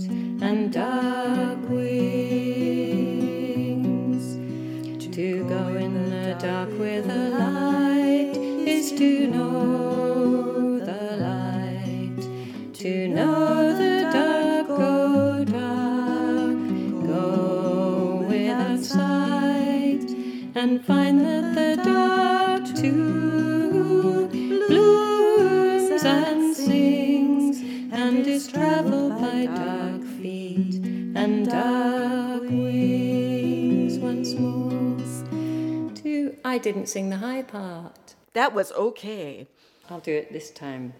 didn't 36.62 36.88
sing 36.88 37.10
the 37.10 37.18
high 37.18 37.42
part. 37.42 38.14
That 38.34 38.54
was 38.54 38.72
okay. 38.74 39.48
I'll 39.90 40.00
do 40.00 40.14
it 40.14 40.32
this 40.32 40.52
time. 40.52 40.94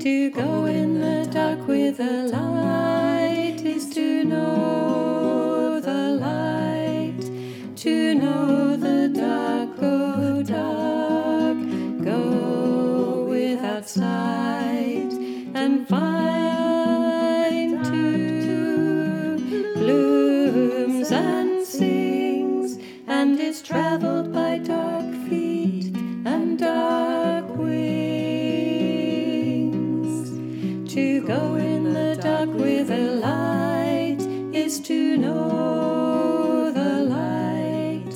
To 0.00 0.30
go 0.32 0.64
in 0.64 1.00
the 1.00 1.30
dark 1.30 1.68
with 1.68 2.00
a 2.00 2.24
light 2.24 3.60
is 3.64 3.94
to 3.94 4.24
know 4.24 5.78
the 5.80 6.16
light. 6.20 7.20
To 7.76 8.14
know 8.16 8.76
the 8.76 9.08
dark, 9.08 9.78
go 9.78 10.42
dark, 10.42 11.58
go 12.04 13.26
without 13.28 13.88
sight, 13.88 15.12
and 15.54 15.88
find 15.88 17.84
two 17.84 19.74
blooms 19.74 21.12
and 23.22 23.38
is 23.38 23.62
traveled 23.62 24.32
by 24.32 24.58
dark 24.58 25.14
feet 25.28 25.94
and 26.26 26.58
dark 26.58 27.46
wings. 27.56 28.10
To 30.92 31.24
go 31.24 31.54
in 31.54 31.94
the 31.94 32.18
dark 32.20 32.48
with 32.48 32.90
a 32.90 33.14
light 33.28 34.18
is 34.52 34.80
to 34.88 35.16
know 35.18 36.72
the 36.72 36.94
light. 37.16 38.12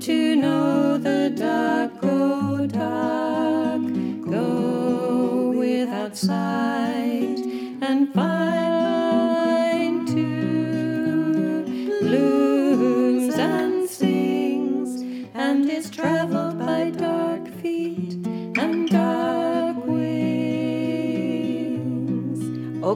To 0.00 0.34
know 0.34 0.98
the 0.98 1.30
dark, 1.36 2.00
go 2.00 2.66
dark, 2.66 3.82
go 4.28 5.52
without 5.56 6.16
sight, 6.16 7.38
and 7.80 8.12
find 8.12 8.37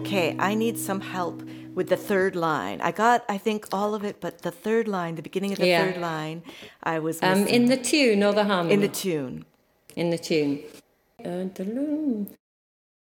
Okay, 0.03 0.35
I 0.39 0.55
need 0.55 0.79
some 0.79 1.01
help 1.01 1.43
with 1.75 1.89
the 1.89 1.97
third 1.97 2.35
line. 2.35 2.81
I 2.81 2.91
got, 2.91 3.25
I 3.29 3.39
think, 3.39 3.67
all 3.73 3.95
of 3.95 4.05
it, 4.05 4.17
but 4.21 4.43
the 4.43 4.51
third 4.51 4.89
line, 4.89 5.15
the 5.15 5.23
beginning 5.23 5.53
of 5.53 5.59
the 5.59 5.69
Yeah. 5.69 5.85
third 5.93 6.01
line, 6.01 6.43
I 6.83 6.99
was 6.99 7.23
Um, 7.23 7.47
in 7.47 7.67
the 7.67 7.77
tune 7.77 8.23
or 8.25 8.33
the 8.33 8.45
harmony? 8.45 8.75
in 8.75 8.81
the 8.81 8.89
tune. 8.89 9.45
in 9.95 10.11
the 10.11 10.19
tune. 10.19 10.59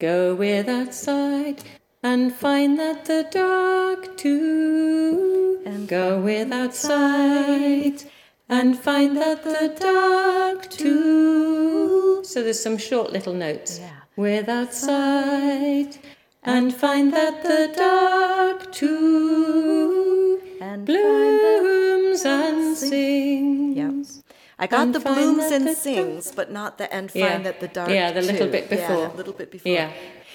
Go 0.00 0.34
without 0.34 0.92
sight 0.92 1.62
and 2.02 2.34
find 2.34 2.78
that 2.78 3.04
the 3.06 3.24
dark 3.30 4.16
too. 4.18 5.60
And 5.64 5.88
go 5.88 6.20
without 6.20 6.74
sight 6.74 8.04
and 8.48 8.76
find 8.78 9.16
that 9.16 9.44
the 9.44 9.72
dark 9.80 10.68
too. 10.68 12.22
So 12.24 12.42
there's 12.42 12.60
some 12.60 12.76
short 12.78 13.12
little 13.12 13.32
notes. 13.34 13.78
Yeah. 13.80 13.90
Without 14.16 14.74
sight 14.74 15.98
and 16.42 16.74
find 16.74 17.12
that 17.12 17.42
the 17.42 17.72
dark 17.76 18.72
too 18.72 20.40
And 20.60 20.84
blooms 20.86 22.24
and 22.24 22.76
sings. 22.76 23.76
Yep. 23.76 24.24
I 24.58 24.66
got 24.68 24.80
And 24.82 24.94
the 24.94 25.00
blooms 25.00 25.50
and 25.50 25.66
the 25.66 25.74
sings, 25.74 26.30
but 26.32 26.50
not 26.52 26.78
the 26.78 26.92
and 26.94 27.10
find 27.10 27.20
Yeah. 27.24 27.38
that 27.38 27.60
the 27.60 27.68
dark. 27.68 27.90
Yeah, 27.90 28.12
the 28.12 28.22
little 28.22 28.46
bit 28.48 28.68
before. 28.70 28.96
Yeah, 28.96 29.12
a 29.12 29.16
little 29.16 29.32
bit 29.32 29.50
before. 29.50 29.72
Yeah. 29.72 29.90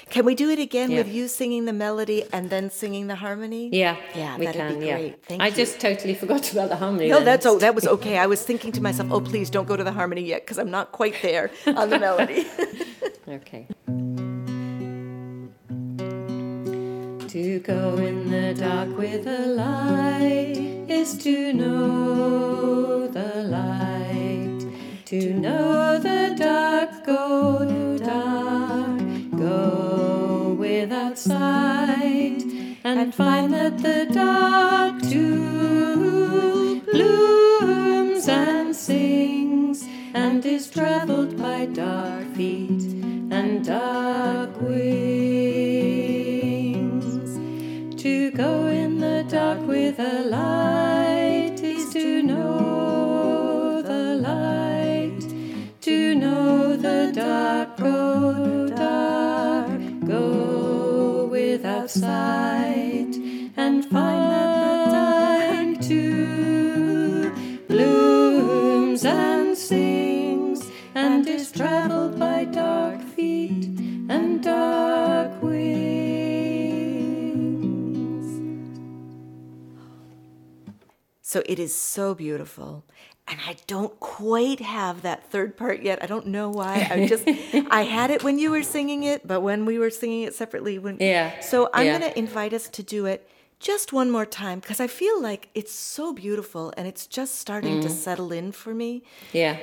Can 0.10 0.24
we 0.26 0.36
do 0.36 0.50
it 0.50 0.60
again 0.60 0.90
Yeah. 0.92 1.00
with 1.00 1.10
you 1.14 1.28
singing 1.28 1.66
the 1.66 1.74
melody 1.74 2.24
and 2.32 2.50
then 2.50 2.70
singing 2.70 3.08
the 3.08 3.16
harmony? 3.16 3.70
Yeah, 3.72 3.96
Yeah, 4.16 4.38
we 4.38 4.46
that'd 4.46 4.62
can. 4.62 4.80
be 4.80 4.86
yeah. 4.86 5.10
Thank 5.28 5.42
I 5.42 5.48
you. 5.48 5.56
just 5.56 5.80
totally 5.82 6.14
forgot 6.16 6.50
about 6.54 6.70
the 6.70 6.78
harmony. 6.78 7.10
No, 7.10 7.18
then. 7.18 7.26
that's 7.26 7.46
oh, 7.46 7.60
that 7.60 7.76
was 7.76 7.86
okay. 7.88 8.18
I 8.18 8.26
was 8.26 8.42
thinking 8.44 8.72
to 8.74 8.82
myself, 8.82 9.10
oh, 9.12 9.20
please 9.22 9.50
don't 9.50 9.68
go 9.68 9.76
to 9.78 9.84
the 9.84 9.92
harmony 9.94 10.22
yet 10.24 10.42
because 10.44 10.58
I'm 10.58 10.72
not 10.72 10.92
quite 10.94 11.16
there 11.22 11.52
on 11.66 11.90
the 11.90 12.00
melody. 12.00 12.46
okay. 13.28 13.68
To 17.38 17.60
go 17.60 17.98
in 17.98 18.32
the 18.32 18.56
dark 18.56 18.98
with 18.98 19.28
a 19.28 19.46
light 19.46 20.58
is 20.90 21.16
to 21.20 21.54
know 21.54 23.08
the 23.08 23.44
light. 23.44 24.66
To 25.06 25.34
know 25.36 26.00
the 26.00 26.34
dark, 26.36 27.06
go 27.06 27.60
to 27.60 28.04
dark, 28.04 29.00
go 29.38 30.56
without 30.58 31.20
sight, 31.20 32.42
and 32.84 33.14
find 33.14 33.54
that 33.54 33.78
the 33.78 34.08
dark 34.12 35.00
too 35.04 36.82
blooms 36.92 38.28
and 38.28 38.76
sings, 38.76 39.86
and 40.16 40.44
is 40.44 40.72
traveled 40.72 41.38
by 41.38 41.68
dark 41.68 42.26
feet 42.34 42.82
and 43.32 43.64
dark 43.64 44.60
wings. 44.60 45.67
To 48.08 48.32
go 48.32 48.68
in 48.68 49.00
the 49.00 49.26
dark 49.28 49.60
with 49.68 50.00
a 50.00 50.22
light 50.24 51.60
is 51.62 51.92
to 51.92 52.24
know 52.24 53.82
the 53.82 54.16
light. 54.30 55.20
To 55.82 56.16
know 56.16 56.78
the 56.78 57.12
dark, 57.14 57.76
go 57.76 58.70
dark, 58.70 59.82
go 60.06 61.28
without 61.30 61.90
sight, 61.90 63.14
and 63.58 63.84
find 63.86 64.24
two 65.84 67.30
blooms 67.68 69.04
and 69.04 69.58
sings, 69.58 70.62
and 70.96 71.28
is 71.28 71.52
traveled 71.52 72.18
by 72.18 72.46
dark 72.46 72.87
so 81.38 81.44
it 81.46 81.60
is 81.60 81.76
so 81.76 82.16
beautiful. 82.16 82.84
And 83.28 83.40
I 83.46 83.58
don't 83.68 84.00
quite 84.00 84.62
have 84.62 85.02
that 85.02 85.30
third 85.32 85.58
part 85.58 85.82
yet. 85.84 86.02
I 86.02 86.06
don't 86.08 86.28
know 86.28 86.50
why. 86.50 86.88
I 86.90 87.06
just 87.08 87.26
I 87.70 87.84
had 87.84 88.10
it 88.10 88.24
when 88.24 88.40
you 88.40 88.50
were 88.52 88.64
singing 88.64 89.04
it, 89.04 89.28
but 89.28 89.42
when 89.42 89.66
we 89.66 89.78
were 89.78 89.90
singing 89.90 90.24
it 90.24 90.34
separately 90.34 90.80
when 90.80 90.98
Yeah, 91.00 91.40
So 91.42 91.70
I'm 91.74 91.86
yeah. 91.88 92.00
going 92.00 92.12
to 92.12 92.18
invite 92.18 92.54
us 92.54 92.68
to 92.70 92.84
do 92.84 93.06
it 93.06 93.28
just 93.60 93.92
one 93.92 94.10
more 94.12 94.26
time 94.26 94.60
because 94.60 94.80
I 94.80 94.88
feel 94.88 95.22
like 95.22 95.50
it's 95.54 95.74
so 95.74 96.14
beautiful 96.14 96.74
and 96.78 96.88
it's 96.88 97.06
just 97.08 97.36
starting 97.36 97.74
Mm-hmm. 97.80 97.82
to 97.82 97.90
settle 97.90 98.32
in 98.32 98.52
for 98.54 98.74
me. 98.74 99.04
Yeah. 99.34 99.58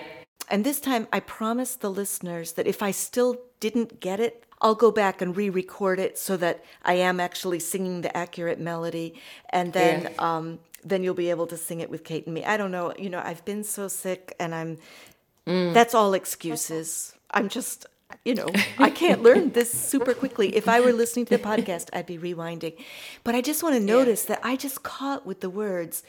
And 0.50 0.62
this 0.64 0.78
time, 0.80 1.08
I 1.12 1.20
promise 1.20 1.76
the 1.76 1.90
listeners 1.90 2.52
that 2.52 2.66
if 2.66 2.82
I 2.82 2.90
still 2.92 3.36
didn't 3.60 4.00
get 4.00 4.20
it, 4.20 4.44
I'll 4.60 4.74
go 4.74 4.90
back 4.90 5.22
and 5.22 5.34
re 5.36 5.48
record 5.48 5.98
it 5.98 6.18
so 6.18 6.36
that 6.36 6.56
I 6.82 6.94
am 7.08 7.18
actually 7.18 7.60
singing 7.60 8.02
the 8.02 8.14
accurate 8.14 8.60
melody. 8.60 9.14
And 9.50 9.72
then, 9.72 10.02
Yeah. 10.02 10.10
um, 10.36 10.58
then 10.84 11.02
you'll 11.02 11.14
be 11.14 11.30
able 11.30 11.46
to 11.48 11.56
sing 11.56 11.80
it 11.80 11.90
with 11.90 12.04
Kate 12.04 12.26
and 12.26 12.34
me. 12.34 12.44
I 12.44 12.56
don't 12.56 12.70
know. 12.70 12.92
You 12.98 13.08
know, 13.10 13.22
I've 13.24 13.44
been 13.44 13.64
so 13.64 13.88
sick 13.88 14.34
and 14.38 14.54
I'm, 14.54 14.78
Mm. 15.46 15.74
that's 15.74 15.94
all 15.94 16.14
excuses. 16.14 17.14
I'm 17.30 17.48
just, 17.50 17.84
you 18.24 18.34
know, 18.34 18.48
I 18.78 18.88
can't 18.88 19.22
learn 19.22 19.50
this 19.50 19.70
super 19.92 20.14
quickly. 20.14 20.56
If 20.56 20.68
I 20.68 20.80
were 20.80 20.92
listening 20.92 21.26
to 21.26 21.36
the 21.36 21.42
podcast, 21.42 21.90
I'd 21.92 22.06
be 22.06 22.16
rewinding. 22.16 22.74
But 23.24 23.34
I 23.34 23.42
just 23.42 23.62
want 23.62 23.74
to 23.74 23.80
notice 23.80 24.22
that 24.24 24.40
I 24.42 24.56
just 24.56 24.82
caught 24.82 25.26
with 25.26 25.40
the 25.40 25.50
words 25.50 26.02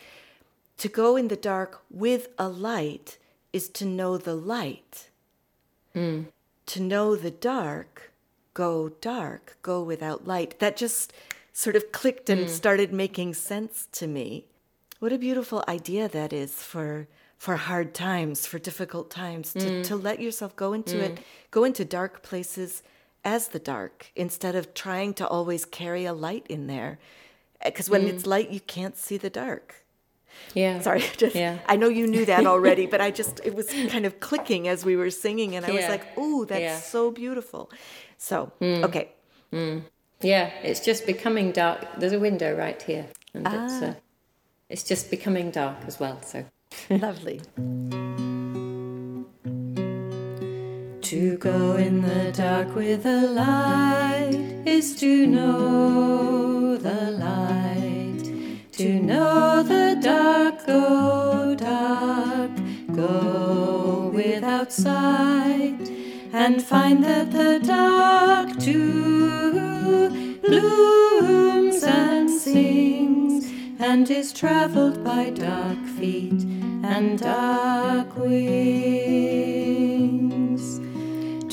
to 0.77 0.87
go 0.87 1.17
in 1.17 1.27
the 1.27 1.35
dark 1.35 1.81
with 1.89 2.29
a 2.39 2.47
light 2.47 3.17
is 3.51 3.67
to 3.69 3.85
know 3.85 4.17
the 4.17 4.35
light. 4.35 5.09
To 5.93 6.81
know 6.81 7.15
the 7.15 7.31
dark, 7.31 8.11
go 8.53 8.89
dark, 9.01 9.57
go 9.61 9.81
without 9.81 10.27
light. 10.27 10.59
That 10.59 10.75
just 10.75 11.13
sort 11.53 11.75
of 11.77 11.91
clicked 11.91 12.29
and 12.29 12.49
started 12.49 12.91
making 12.91 13.33
sense 13.33 13.87
to 13.93 14.07
me. 14.07 14.45
What 15.05 15.13
a 15.13 15.19
beautiful 15.19 15.63
idea 15.67 16.07
that 16.07 16.33
is 16.33 16.51
for 16.51 17.07
for 17.37 17.57
hard 17.57 17.93
times, 17.93 18.47
for 18.47 18.57
difficult 18.57 19.11
times, 19.11 19.53
to, 19.53 19.83
to 19.83 19.95
let 19.95 20.19
yourself 20.19 20.55
go 20.55 20.73
into 20.73 20.99
it, 20.99 21.19
go 21.51 21.63
into 21.63 21.85
dark 21.85 22.23
places 22.23 22.81
as 23.23 23.49
the 23.49 23.59
dark 23.59 24.11
instead 24.15 24.55
of 24.55 24.73
trying 24.73 25.13
to 25.13 25.27
always 25.27 25.63
carry 25.63 26.05
a 26.05 26.13
light 26.13 26.47
in 26.49 26.65
there. 26.65 26.97
Because 27.63 27.87
when 27.87 28.05
mm. 28.05 28.07
it's 28.07 28.25
light, 28.25 28.49
you 28.49 28.59
can't 28.59 28.97
see 28.97 29.17
the 29.17 29.29
dark. 29.29 29.85
Yeah. 30.55 30.81
Sorry. 30.81 31.01
Just, 31.17 31.35
yeah. 31.35 31.59
I 31.67 31.75
know 31.75 31.87
you 31.87 32.07
knew 32.07 32.25
that 32.25 32.47
already, 32.53 32.87
but 32.87 32.99
I 32.99 33.11
just, 33.11 33.41
it 33.45 33.53
was 33.53 33.69
kind 33.89 34.07
of 34.07 34.19
clicking 34.19 34.67
as 34.67 34.83
we 34.83 34.95
were 34.95 35.11
singing, 35.11 35.55
and 35.55 35.67
I 35.67 35.69
yeah. 35.69 35.81
was 35.81 35.87
like, 35.87 36.07
oh, 36.17 36.45
that's 36.45 36.61
yeah. 36.61 36.79
so 36.79 37.11
beautiful. 37.11 37.69
So, 38.17 38.51
mm. 38.59 38.83
okay. 38.83 39.11
Mm. 39.53 39.83
Yeah, 40.21 40.49
it's 40.63 40.79
just 40.79 41.05
becoming 41.05 41.51
dark. 41.51 41.85
There's 41.99 42.13
a 42.13 42.19
window 42.19 42.57
right 42.57 42.81
here, 42.81 43.05
and 43.35 43.47
ah. 43.47 43.65
it's, 43.65 43.83
uh, 43.83 43.93
it's 44.69 44.83
just 44.83 45.09
becoming 45.09 45.51
dark 45.51 45.77
as 45.87 45.99
well. 45.99 46.21
So 46.21 46.45
lovely. 46.89 47.41
To 51.01 51.37
go 51.37 51.75
in 51.75 52.01
the 52.01 52.31
dark 52.31 52.73
with 52.75 53.05
a 53.05 53.21
light 53.27 54.63
is 54.65 54.95
to 54.99 55.27
know 55.27 56.77
the 56.77 57.11
light. 57.11 58.71
To 58.73 58.99
know 58.99 59.63
the 59.63 59.97
dark, 60.01 60.65
go 60.65 61.55
dark, 61.55 62.51
go 62.91 64.11
without 64.13 64.73
sight, 64.73 65.89
and 66.33 66.61
find 66.61 67.03
that 67.03 67.31
the 67.31 67.59
dark 67.63 68.59
too 68.59 70.39
blooms 70.41 71.83
and 71.83 72.29
sings, 72.29 73.04
and 73.79 74.09
is 74.09 74.31
traveled 74.31 75.03
by 75.03 75.29
dark 75.29 75.77
feet 75.97 76.43
and 76.83 77.19
dark 77.19 78.15
wings. 78.17 78.35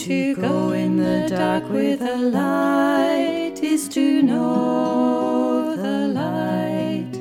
To 0.04 0.36
go 0.36 0.72
in 0.72 0.96
the 0.96 1.26
dark 1.28 1.68
with 1.70 2.00
a 2.00 2.16
light 2.16 3.60
is 3.62 3.88
to 3.90 4.22
know 4.22 5.76
the 5.76 6.08
light. 6.08 7.12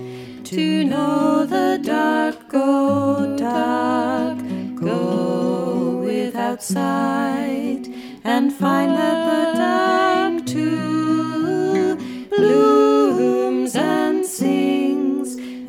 To 0.46 0.84
know 0.84 1.46
the 1.46 1.80
dark, 1.82 2.48
go 2.50 3.36
dark, 3.38 4.38
go 4.76 6.02
without 6.04 6.62
sight, 6.62 7.88
and 8.24 8.52
find 8.54 8.92
that 8.92 9.26
the 9.26 9.51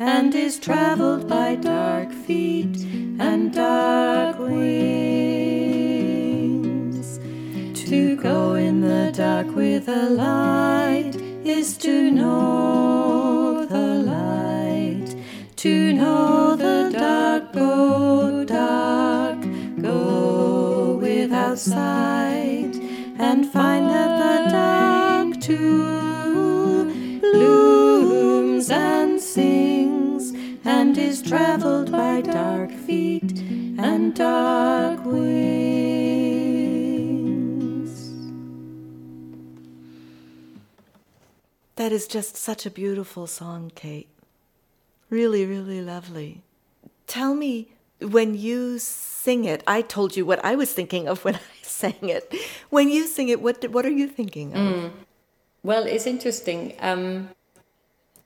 and 0.05 0.35
is 0.35 0.59
traveled 0.59 1.29
by 1.29 1.55
dark 1.55 2.11
feet 2.11 2.75
and 3.19 3.53
dark 3.53 4.37
wings. 4.37 5.19
To 7.85 8.17
go 8.17 8.55
in 8.55 8.81
the 8.81 9.13
dark 9.15 9.55
with 9.55 9.87
a 9.87 10.09
light 10.09 11.15
is 11.45 11.77
to 11.77 12.11
know 12.11 13.65
the 13.65 13.87
light. 14.15 15.15
To 15.63 15.93
know 15.93 16.57
the 16.57 16.89
dark, 16.91 17.53
go 17.53 18.43
dark, 18.43 19.39
go 19.81 20.99
without 21.01 21.57
sight, 21.57 22.75
and 23.19 23.45
find 23.49 23.89
that 23.89 24.11
the 24.23 24.51
dark 24.51 25.39
too 25.39 27.19
blooms 27.21 28.69
and 28.69 29.19
sings, 29.21 29.92
and 30.65 30.97
is 30.97 31.21
traveled 31.21 31.91
by 31.91 32.21
dark 32.21 32.71
feet 32.71 33.39
and 33.77 34.15
dark 34.15 35.03
wings. 35.05 35.43
That 41.75 41.91
is 41.91 42.07
just 42.07 42.37
such 42.37 42.65
a 42.65 42.71
beautiful 42.71 43.27
song, 43.27 43.71
Kate. 43.75 44.07
Really, 45.09 45.45
really 45.45 45.81
lovely. 45.81 46.41
Tell 47.07 47.35
me 47.35 47.69
when 47.99 48.35
you 48.35 48.79
sing 48.79 49.45
it, 49.45 49.63
I 49.67 49.81
told 49.81 50.15
you 50.15 50.25
what 50.25 50.43
I 50.43 50.55
was 50.55 50.71
thinking 50.71 51.07
of 51.07 51.23
when 51.25 51.35
I 51.35 51.39
sang 51.61 52.09
it. 52.09 52.33
When 52.69 52.89
you 52.89 53.07
sing 53.07 53.29
it, 53.29 53.41
what 53.41 53.69
what 53.69 53.85
are 53.85 53.91
you 53.91 54.07
thinking 54.07 54.53
of? 54.53 54.59
Mm. 54.59 54.91
Well, 55.63 55.85
it's 55.85 56.07
interesting. 56.07 56.73
Um, 56.79 57.29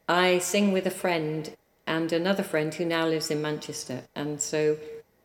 I 0.09 0.39
sing 0.39 0.71
with 0.71 0.85
a 0.87 0.91
friend 0.91 1.55
and 1.87 2.11
another 2.11 2.43
friend 2.43 2.73
who 2.73 2.85
now 2.85 3.07
lives 3.07 3.31
in 3.31 3.41
Manchester, 3.41 4.03
and 4.15 4.41
so 4.41 4.77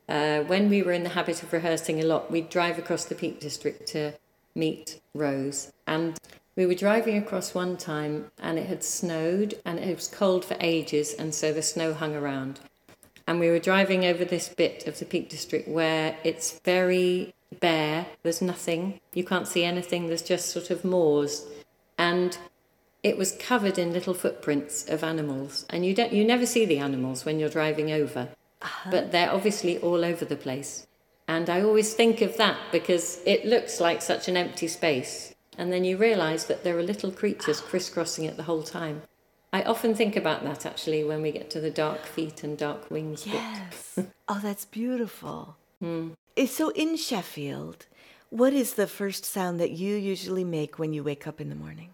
uh, 0.09 0.41
when 0.45 0.71
we 0.71 0.83
were 0.83 0.93
in 0.93 1.03
the 1.03 1.11
habit 1.11 1.43
of 1.43 1.53
rehearsing 1.53 2.01
a 2.01 2.05
lot, 2.05 2.31
we'd 2.31 2.49
drive 2.49 2.79
across 2.79 3.05
the 3.05 3.15
Peak 3.15 3.41
District 3.41 3.87
to 3.89 4.15
meet 4.55 5.01
Rose, 5.15 5.73
and 5.87 6.19
we 6.55 6.67
were 6.67 6.75
driving 6.75 7.17
across 7.17 7.55
one 7.55 7.79
time 7.79 8.31
and 8.39 8.59
it 8.59 8.67
had 8.67 8.85
snowed 8.85 9.55
and 9.65 9.79
it 9.79 9.95
was 9.95 10.09
cold 10.09 10.45
for 10.45 10.57
ages, 10.61 11.15
and 11.15 11.35
so 11.35 11.53
the 11.53 11.63
snow 11.63 11.95
hung 11.95 12.15
around. 12.15 12.61
And 13.27 13.41
we 13.41 13.49
were 13.49 13.59
driving 13.59 14.05
over 14.05 14.25
this 14.25 14.49
bit 14.49 14.87
of 14.87 14.99
the 14.99 15.05
Peak 15.05 15.31
District 15.31 15.69
where 15.69 16.17
it's 16.25 16.59
very 16.61 17.35
bare, 17.61 18.07
there's 18.23 18.43
nothing, 18.43 19.01
you 19.15 19.25
can't 19.25 19.49
see 19.49 19.65
anything, 19.65 20.09
there's 20.09 20.23
just 20.23 20.51
sort 20.51 20.71
of 20.71 20.85
moors. 20.85 21.47
And 21.97 22.37
it 23.03 23.17
was 23.17 23.33
covered 23.33 23.79
in 23.79 23.93
little 23.93 24.15
footprints 24.15 24.89
of 24.89 25.03
animals, 25.03 25.67
and 25.71 25.85
you 25.85 25.95
don't 25.95 26.13
you 26.13 26.25
never 26.25 26.47
see 26.47 26.65
the 26.65 26.79
animals 26.79 27.25
when 27.25 27.39
you're 27.39 27.49
driving 27.49 27.91
over, 27.91 28.29
uh-huh. 28.61 28.91
but 28.91 29.13
they're 29.13 29.33
obviously 29.33 29.79
all 29.79 30.05
over 30.05 30.25
the 30.25 30.37
place. 30.37 30.87
And 31.27 31.49
I 31.49 31.63
always 31.63 31.95
think 31.95 32.21
of 32.21 32.37
that 32.37 32.59
because 32.71 33.21
it 33.27 33.45
looks 33.45 33.81
like 33.81 34.03
such 34.03 34.29
an 34.29 34.37
empty 34.37 34.69
space, 34.69 35.35
and 35.59 35.73
then 35.73 35.85
you 35.85 35.97
realize 35.97 36.47
that 36.47 36.63
there 36.63 36.79
are 36.79 36.83
little 36.83 37.11
creatures 37.11 37.61
crisscrossing 37.61 38.25
it 38.25 38.37
the 38.37 38.45
whole 38.45 38.63
time. 38.63 39.03
I 39.53 39.63
often 39.63 39.95
think 39.95 40.17
about 40.17 40.45
that 40.45 40.65
actually 40.65 41.05
when 41.05 41.21
we 41.21 41.31
get 41.31 41.51
to 41.51 41.61
the 41.61 41.71
dark 41.71 42.07
feet 42.07 42.43
and 42.43 42.57
dark 42.57 42.91
wings. 42.91 43.27
Yes. 43.27 43.99
oh, 44.29 44.41
that's 44.43 44.65
beautiful. 44.65 45.57
Mm. 45.83 46.13
So 46.47 46.71
in 46.71 46.97
Sheffield, 46.97 47.87
what 48.31 48.55
is 48.55 48.75
the 48.75 48.87
first 48.87 49.27
sound 49.27 49.61
that 49.61 49.73
you 49.73 49.95
usually 49.97 50.45
make 50.45 50.79
when 50.79 50.95
you 50.95 51.03
wake 51.03 51.27
up 51.27 51.39
in 51.39 51.51
the 51.51 51.55
morning? 51.55 51.91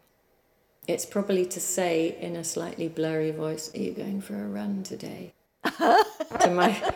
It's 0.89 1.05
probably 1.05 1.45
to 1.45 1.61
say 1.61 2.17
in 2.19 2.35
a 2.35 2.43
slightly 2.43 2.89
blurry 2.89 3.31
voice, 3.31 3.71
Are 3.75 3.79
you 3.79 3.93
going 3.93 4.23
for 4.23 4.43
a 4.43 4.49
run 4.49 4.83
today? 4.83 5.35
to 5.65 6.51
my 6.51 6.95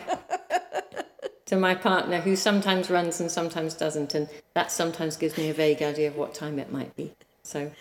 to 1.45 1.55
my 1.55 1.75
partner, 1.75 2.19
who 2.19 2.35
sometimes 2.35 2.89
runs 2.89 3.19
and 3.19 3.29
sometimes 3.29 3.75
doesn't, 3.75 4.15
and 4.15 4.27
that 4.55 4.71
sometimes 4.71 5.15
gives 5.15 5.37
me 5.37 5.49
a 5.49 5.53
vague 5.53 5.83
idea 5.83 6.07
of 6.07 6.17
what 6.17 6.33
time 6.33 6.57
it 6.57 6.71
might 6.71 6.95
be. 6.95 7.13
So 7.43 7.71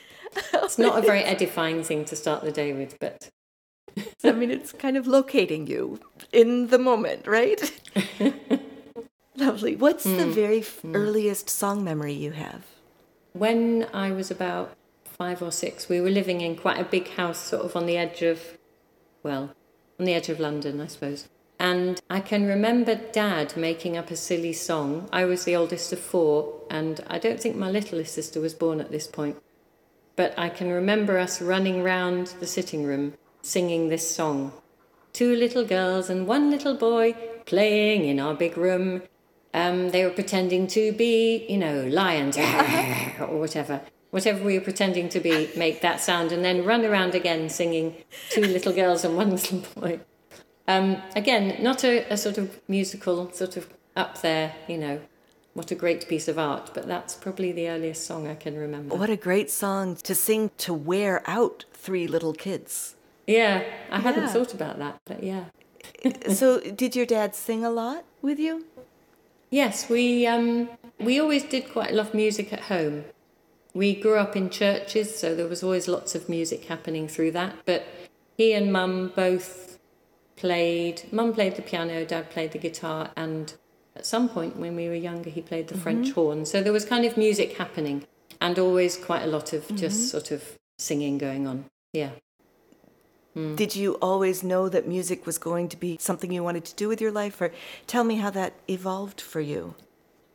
it's 0.52 0.78
not 0.78 0.98
a 0.98 1.02
very 1.02 1.20
edifying 1.34 1.82
thing 1.82 2.04
to 2.04 2.14
start 2.14 2.42
the 2.44 2.52
day 2.52 2.74
with, 2.74 3.00
but. 3.00 3.30
I 4.22 4.32
mean, 4.32 4.50
it's 4.50 4.72
kind 4.72 4.98
of 4.98 5.06
locating 5.06 5.66
you 5.66 5.98
in 6.30 6.68
the 6.68 6.78
moment, 6.78 7.26
right? 7.26 7.72
Lovely. 9.36 9.76
What's 9.76 10.06
mm. 10.06 10.16
the 10.18 10.26
very 10.26 10.60
mm. 10.60 10.94
earliest 10.94 11.48
song 11.48 11.84
memory 11.84 12.12
you 12.12 12.32
have? 12.32 12.64
When 13.32 13.86
I 13.94 14.12
was 14.12 14.30
about 14.30 14.76
five 15.22 15.40
or 15.40 15.52
six, 15.52 15.88
we 15.88 16.00
were 16.00 16.10
living 16.10 16.40
in 16.40 16.56
quite 16.56 16.80
a 16.80 16.84
big 16.96 17.06
house, 17.10 17.38
sort 17.38 17.64
of 17.64 17.76
on 17.76 17.86
the 17.86 17.96
edge 17.96 18.22
of, 18.22 18.58
well, 19.22 19.54
on 20.00 20.04
the 20.04 20.14
edge 20.14 20.28
of 20.28 20.40
London, 20.40 20.80
I 20.80 20.88
suppose. 20.88 21.28
And 21.60 22.00
I 22.10 22.18
can 22.18 22.44
remember 22.44 22.96
Dad 22.96 23.56
making 23.56 23.96
up 23.96 24.10
a 24.10 24.16
silly 24.16 24.52
song. 24.52 25.08
I 25.12 25.24
was 25.24 25.44
the 25.44 25.54
oldest 25.54 25.92
of 25.92 26.00
four, 26.00 26.52
and 26.68 27.04
I 27.06 27.20
don't 27.20 27.40
think 27.40 27.54
my 27.54 27.70
littlest 27.70 28.12
sister 28.12 28.40
was 28.40 28.52
born 28.52 28.80
at 28.80 28.90
this 28.90 29.06
point. 29.06 29.36
But 30.16 30.36
I 30.36 30.48
can 30.48 30.70
remember 30.72 31.18
us 31.18 31.40
running 31.40 31.84
round 31.84 32.34
the 32.40 32.48
sitting 32.48 32.84
room 32.84 33.14
singing 33.42 33.90
this 33.90 34.12
song. 34.12 34.52
Two 35.12 35.36
little 35.36 35.64
girls 35.64 36.10
and 36.10 36.26
one 36.26 36.50
little 36.50 36.74
boy 36.74 37.14
playing 37.46 38.06
in 38.06 38.18
our 38.18 38.34
big 38.34 38.56
room. 38.56 39.02
Um, 39.54 39.90
they 39.90 40.04
were 40.04 40.18
pretending 40.20 40.66
to 40.78 40.90
be, 40.90 41.46
you 41.48 41.58
know, 41.58 41.86
lions 41.86 42.36
or 43.20 43.38
whatever. 43.38 43.82
Whatever 44.12 44.44
we 44.44 44.58
were 44.58 44.64
pretending 44.64 45.08
to 45.08 45.20
be, 45.20 45.48
make 45.56 45.80
that 45.80 45.98
sound 45.98 46.32
and 46.32 46.44
then 46.44 46.66
run 46.66 46.84
around 46.84 47.14
again 47.14 47.48
singing 47.48 47.96
Two 48.28 48.42
Little 48.42 48.74
Girls 48.74 49.04
and 49.04 49.16
One 49.16 49.30
Little 49.30 49.62
Boy. 49.74 50.00
Um, 50.68 51.02
again, 51.16 51.62
not 51.62 51.82
a, 51.82 52.12
a, 52.12 52.18
sort 52.18 52.36
of 52.36 52.60
musical, 52.68 53.32
sort 53.32 53.56
of 53.56 53.68
up 53.96 54.20
there, 54.20 54.54
you 54.68 54.76
know, 54.76 55.00
what 55.54 55.70
a 55.70 55.74
great 55.74 56.06
piece 56.08 56.28
of 56.28 56.38
art, 56.38 56.72
but 56.74 56.86
that's 56.86 57.14
probably 57.14 57.52
the 57.52 57.70
earliest 57.70 58.06
song 58.06 58.28
I 58.28 58.34
can 58.34 58.54
remember. 58.58 58.94
What 58.96 59.08
a 59.08 59.16
great 59.16 59.50
song 59.50 59.96
to 59.96 60.14
sing 60.14 60.50
to 60.58 60.74
wear 60.74 61.22
out 61.26 61.64
three 61.72 62.06
little 62.06 62.34
kids. 62.34 62.96
Yeah, 63.26 63.64
I 63.90 63.96
yeah. 63.96 64.02
hadn't 64.02 64.28
thought 64.28 64.52
about 64.52 64.78
that, 64.78 65.00
but 65.06 65.22
yeah. 65.22 65.44
so, 66.34 66.60
did 66.60 66.94
your 66.94 67.06
dad 67.06 67.34
sing 67.34 67.64
a 67.64 67.70
lot 67.70 68.04
with 68.20 68.38
you? 68.38 68.66
Yes, 69.50 69.88
we 69.88 70.26
um, 70.26 70.68
we 71.00 71.18
always 71.18 71.44
did 71.44 71.72
quite 71.72 71.92
a 71.92 71.94
lot 71.94 72.08
of 72.08 72.14
music 72.14 72.52
at 72.52 72.60
home. 72.60 73.04
We 73.74 73.94
grew 73.94 74.18
up 74.18 74.36
in 74.36 74.50
churches, 74.50 75.18
so 75.18 75.34
there 75.34 75.46
was 75.46 75.62
always 75.62 75.88
lots 75.88 76.14
of 76.14 76.28
music 76.28 76.66
happening 76.66 77.08
through 77.08 77.32
that. 77.32 77.54
But 77.64 77.86
he 78.36 78.52
and 78.52 78.72
Mum 78.72 79.12
both 79.14 79.78
played, 80.36 81.02
mum 81.12 81.32
played 81.32 81.56
the 81.56 81.62
piano, 81.62 82.04
dad 82.04 82.30
played 82.30 82.52
the 82.52 82.58
guitar, 82.58 83.10
and 83.16 83.54
at 83.96 84.04
some 84.04 84.28
point 84.28 84.56
when 84.56 84.76
we 84.76 84.88
were 84.88 84.94
younger, 84.94 85.30
he 85.30 85.40
played 85.40 85.68
the 85.68 85.74
mm-hmm. 85.74 85.82
French 85.82 86.10
horn. 86.12 86.44
So 86.44 86.62
there 86.62 86.72
was 86.72 86.84
kind 86.84 87.04
of 87.04 87.16
music 87.16 87.56
happening. 87.56 88.04
and 88.42 88.58
always 88.58 88.96
quite 88.96 89.22
a 89.22 89.26
lot 89.26 89.52
of 89.52 89.68
just 89.76 89.98
mm-hmm. 89.98 90.06
sort 90.06 90.30
of 90.32 90.58
singing 90.78 91.16
going 91.16 91.46
on. 91.46 91.64
Yeah. 91.92 92.10
Mm. 93.36 93.56
Did 93.56 93.76
you 93.76 93.94
always 93.94 94.42
know 94.42 94.68
that 94.68 94.86
music 94.86 95.24
was 95.24 95.38
going 95.38 95.68
to 95.68 95.76
be 95.76 95.96
something 96.00 96.32
you 96.32 96.42
wanted 96.42 96.64
to 96.66 96.74
do 96.74 96.88
with 96.88 97.00
your 97.00 97.12
life, 97.12 97.40
or 97.40 97.52
tell 97.86 98.04
me 98.04 98.16
how 98.16 98.30
that 98.30 98.54
evolved 98.68 99.20
for 99.20 99.40
you? 99.40 99.74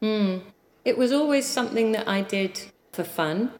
Mm. 0.01 0.41
It 0.85 0.97
was 0.97 1.11
always 1.11 1.45
something 1.45 1.91
that 1.91 2.07
I 2.07 2.21
did 2.21 2.71
for 2.97 3.03
fun. 3.03 3.51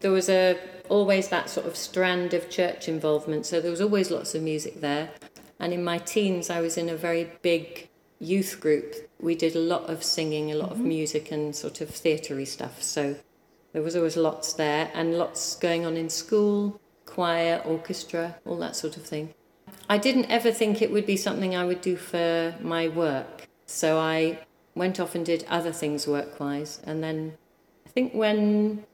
There 0.00 0.10
was 0.10 0.28
a 0.28 0.58
always 0.88 1.28
that 1.28 1.48
sort 1.48 1.66
of 1.66 1.74
strand 1.76 2.34
of 2.34 2.50
church 2.50 2.88
involvement, 2.88 3.46
so 3.46 3.60
there 3.60 3.70
was 3.70 3.80
always 3.80 4.10
lots 4.10 4.34
of 4.34 4.42
music 4.42 4.80
there. 4.80 5.10
And 5.58 5.72
in 5.72 5.82
my 5.82 5.98
teens, 5.98 6.50
I 6.50 6.60
was 6.60 6.76
in 6.76 6.88
a 6.90 6.96
very 6.96 7.24
big 7.40 7.88
youth 8.20 8.60
group. 8.60 8.94
We 9.18 9.34
did 9.34 9.56
a 9.56 9.66
lot 9.74 9.88
of 9.88 10.04
singing, 10.04 10.52
a 10.52 10.56
lot 10.56 10.70
mm-hmm. 10.70 10.80
of 10.80 10.86
music, 10.96 11.32
and 11.32 11.56
sort 11.56 11.80
of 11.80 11.88
theatery 11.88 12.46
stuff. 12.46 12.82
So 12.82 13.16
there 13.72 13.82
was 13.82 13.96
always 13.96 14.16
lots 14.16 14.52
there, 14.52 14.90
and 14.92 15.16
lots 15.16 15.56
going 15.56 15.86
on 15.86 15.96
in 15.96 16.10
school 16.10 16.78
choir, 17.06 17.60
orchestra, 17.64 18.36
all 18.46 18.56
that 18.56 18.74
sort 18.74 18.96
of 18.96 19.04
thing. 19.04 19.34
I 19.88 19.98
didn't 19.98 20.30
ever 20.30 20.50
think 20.50 20.80
it 20.80 20.90
would 20.90 21.06
be 21.06 21.16
something 21.16 21.54
I 21.54 21.64
would 21.64 21.82
do 21.82 21.96
for 21.96 22.54
my 22.60 22.88
work. 22.88 23.48
So 23.66 23.98
I 23.98 24.38
went 24.74 24.98
off 24.98 25.14
and 25.14 25.24
did 25.24 25.44
other 25.48 25.72
things 25.72 26.06
work 26.06 26.40
wise. 26.40 26.80
And 26.84 27.02
then 27.02 27.36
think 27.94 28.12
when 28.14 28.84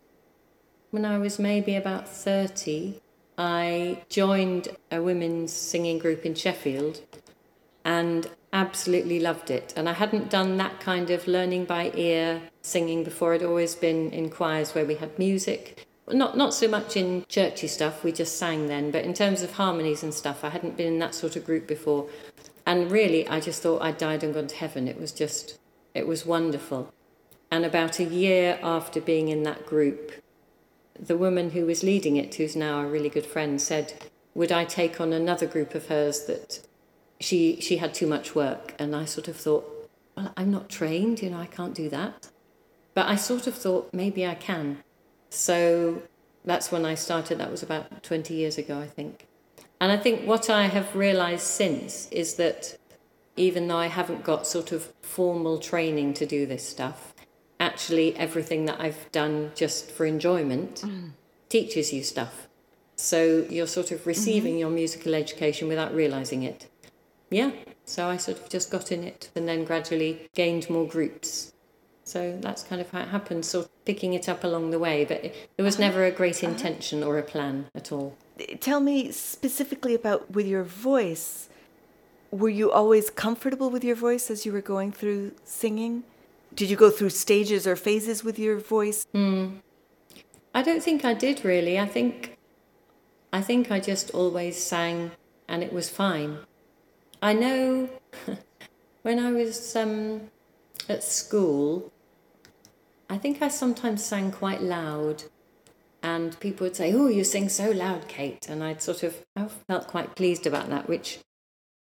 when 0.90 1.04
I 1.04 1.18
was 1.18 1.38
maybe 1.38 1.76
about 1.76 2.08
30, 2.08 3.00
I 3.36 4.02
joined 4.08 4.68
a 4.90 5.02
women's 5.02 5.52
singing 5.52 5.98
group 5.98 6.24
in 6.24 6.34
Sheffield 6.34 7.02
and 7.84 8.30
absolutely 8.52 9.20
loved 9.20 9.50
it. 9.50 9.74
And 9.76 9.88
I 9.88 9.92
hadn't 9.92 10.30
done 10.30 10.56
that 10.56 10.80
kind 10.80 11.10
of 11.10 11.28
learning 11.28 11.66
by 11.66 11.92
ear 11.94 12.40
singing 12.62 13.04
before. 13.04 13.34
I'd 13.34 13.42
always 13.42 13.74
been 13.74 14.10
in 14.10 14.30
choirs 14.30 14.74
where 14.74 14.86
we 14.86 14.94
had 14.94 15.18
music 15.18 15.86
not 16.12 16.36
not 16.36 16.54
so 16.54 16.68
much 16.68 16.96
in 16.96 17.24
churchy 17.28 17.66
stuff. 17.66 18.02
We 18.02 18.12
just 18.12 18.38
sang 18.38 18.66
then, 18.66 18.90
but 18.90 19.04
in 19.04 19.14
terms 19.14 19.42
of 19.42 19.52
harmonies 19.52 20.02
and 20.02 20.12
stuff, 20.12 20.44
I 20.44 20.50
hadn't 20.50 20.76
been 20.76 20.86
in 20.94 20.98
that 21.00 21.14
sort 21.14 21.36
of 21.36 21.44
group 21.44 21.66
before, 21.66 22.08
and 22.66 22.90
really, 22.90 23.26
I 23.28 23.40
just 23.40 23.62
thought 23.62 23.82
I'd 23.82 23.98
died 23.98 24.22
and 24.22 24.34
gone 24.34 24.46
to 24.48 24.56
heaven. 24.56 24.88
It 24.88 25.00
was 25.00 25.12
just, 25.12 25.58
it 25.94 26.06
was 26.06 26.26
wonderful. 26.26 26.92
And 27.50 27.64
about 27.64 27.98
a 27.98 28.04
year 28.04 28.58
after 28.62 29.00
being 29.00 29.28
in 29.28 29.42
that 29.44 29.66
group, 29.66 30.12
the 30.98 31.16
woman 31.16 31.50
who 31.50 31.64
was 31.64 31.82
leading 31.82 32.16
it, 32.16 32.34
who's 32.34 32.56
now 32.56 32.80
a 32.80 32.86
really 32.86 33.08
good 33.08 33.26
friend, 33.26 33.60
said, 33.60 33.94
"Would 34.34 34.52
I 34.52 34.64
take 34.64 35.00
on 35.00 35.12
another 35.12 35.46
group 35.46 35.74
of 35.74 35.86
hers 35.86 36.24
that 36.24 36.60
she 37.20 37.60
she 37.60 37.78
had 37.78 37.94
too 37.94 38.06
much 38.06 38.34
work?" 38.34 38.74
And 38.78 38.94
I 38.94 39.04
sort 39.04 39.28
of 39.28 39.36
thought, 39.36 39.88
"Well, 40.16 40.32
I'm 40.36 40.50
not 40.50 40.68
trained, 40.68 41.22
you 41.22 41.30
know, 41.30 41.38
I 41.38 41.46
can't 41.46 41.74
do 41.74 41.88
that." 41.88 42.28
But 42.94 43.08
I 43.08 43.16
sort 43.16 43.46
of 43.46 43.54
thought 43.54 43.94
maybe 43.94 44.26
I 44.26 44.34
can. 44.34 44.82
So 45.30 46.02
that's 46.44 46.72
when 46.72 46.84
I 46.84 46.94
started. 46.94 47.38
That 47.38 47.50
was 47.50 47.62
about 47.62 48.02
20 48.02 48.34
years 48.34 48.58
ago, 48.58 48.78
I 48.78 48.86
think. 48.86 49.26
And 49.80 49.92
I 49.92 49.96
think 49.96 50.26
what 50.26 50.50
I 50.50 50.64
have 50.66 50.96
realized 50.96 51.46
since 51.46 52.08
is 52.10 52.34
that 52.34 52.76
even 53.36 53.68
though 53.68 53.76
I 53.76 53.86
haven't 53.86 54.24
got 54.24 54.46
sort 54.46 54.72
of 54.72 54.92
formal 55.00 55.58
training 55.58 56.14
to 56.14 56.26
do 56.26 56.44
this 56.46 56.68
stuff, 56.68 57.14
actually 57.60 58.16
everything 58.16 58.64
that 58.66 58.80
I've 58.80 59.10
done 59.12 59.52
just 59.54 59.90
for 59.90 60.06
enjoyment 60.06 60.76
mm. 60.76 61.10
teaches 61.48 61.92
you 61.92 62.02
stuff. 62.02 62.48
So 62.96 63.46
you're 63.48 63.66
sort 63.66 63.90
of 63.92 64.06
receiving 64.06 64.52
mm-hmm. 64.54 64.60
your 64.60 64.70
musical 64.70 65.14
education 65.14 65.68
without 65.68 65.94
realizing 65.94 66.42
it. 66.42 66.68
Yeah, 67.30 67.52
so 67.84 68.08
I 68.08 68.16
sort 68.16 68.40
of 68.40 68.48
just 68.48 68.70
got 68.70 68.90
in 68.90 69.04
it 69.04 69.30
and 69.36 69.46
then 69.46 69.64
gradually 69.64 70.28
gained 70.34 70.68
more 70.70 70.86
groups 70.86 71.52
so 72.08 72.38
that's 72.40 72.62
kind 72.62 72.80
of 72.80 72.90
how 72.90 73.00
it 73.00 73.08
happened, 73.08 73.44
sort 73.44 73.66
of 73.66 73.84
picking 73.84 74.14
it 74.14 74.30
up 74.30 74.42
along 74.42 74.70
the 74.70 74.78
way. 74.78 75.04
But 75.04 75.30
there 75.56 75.64
was 75.64 75.78
never 75.78 76.06
a 76.06 76.10
great 76.10 76.42
uh-huh. 76.42 76.52
intention 76.52 77.02
or 77.02 77.18
a 77.18 77.22
plan 77.22 77.66
at 77.74 77.92
all. 77.92 78.16
Tell 78.60 78.80
me 78.80 79.12
specifically 79.12 79.94
about 79.94 80.30
with 80.30 80.46
your 80.46 80.62
voice. 80.62 81.50
Were 82.30 82.48
you 82.48 82.72
always 82.72 83.10
comfortable 83.10 83.68
with 83.68 83.84
your 83.84 83.94
voice 83.94 84.30
as 84.30 84.46
you 84.46 84.52
were 84.52 84.62
going 84.62 84.90
through 84.90 85.32
singing? 85.44 86.04
Did 86.58 86.70
you 86.70 86.76
go 86.76 86.90
through 86.90 87.10
stages 87.10 87.68
or 87.68 87.76
phases 87.76 88.24
with 88.24 88.36
your 88.36 88.58
voice? 88.58 89.06
Mm. 89.14 89.60
I 90.52 90.60
don't 90.60 90.82
think 90.82 91.04
I 91.04 91.14
did 91.14 91.44
really. 91.44 91.78
I 91.78 91.86
think 91.86 92.36
I 93.32 93.42
think 93.42 93.70
I 93.70 93.78
just 93.78 94.10
always 94.10 94.60
sang 94.60 95.12
and 95.48 95.62
it 95.62 95.72
was 95.72 95.88
fine. 95.88 96.38
I 97.22 97.32
know 97.32 97.88
when 99.02 99.20
I 99.20 99.30
was 99.30 99.76
um, 99.76 100.32
at 100.88 101.04
school, 101.04 101.92
I 103.08 103.18
think 103.18 103.40
I 103.40 103.46
sometimes 103.46 104.04
sang 104.04 104.32
quite 104.32 104.60
loud, 104.60 105.22
and 106.02 106.40
people 106.40 106.64
would 106.64 106.74
say, 106.74 106.92
"Oh, 106.92 107.06
you 107.06 107.22
sing 107.22 107.48
so 107.48 107.70
loud, 107.70 108.08
Kate," 108.08 108.48
and 108.48 108.64
I'd 108.64 108.82
sort 108.82 109.04
of 109.04 109.24
I 109.36 109.46
felt 109.68 109.86
quite 109.86 110.16
pleased 110.16 110.44
about 110.44 110.68
that, 110.70 110.88
which, 110.88 111.20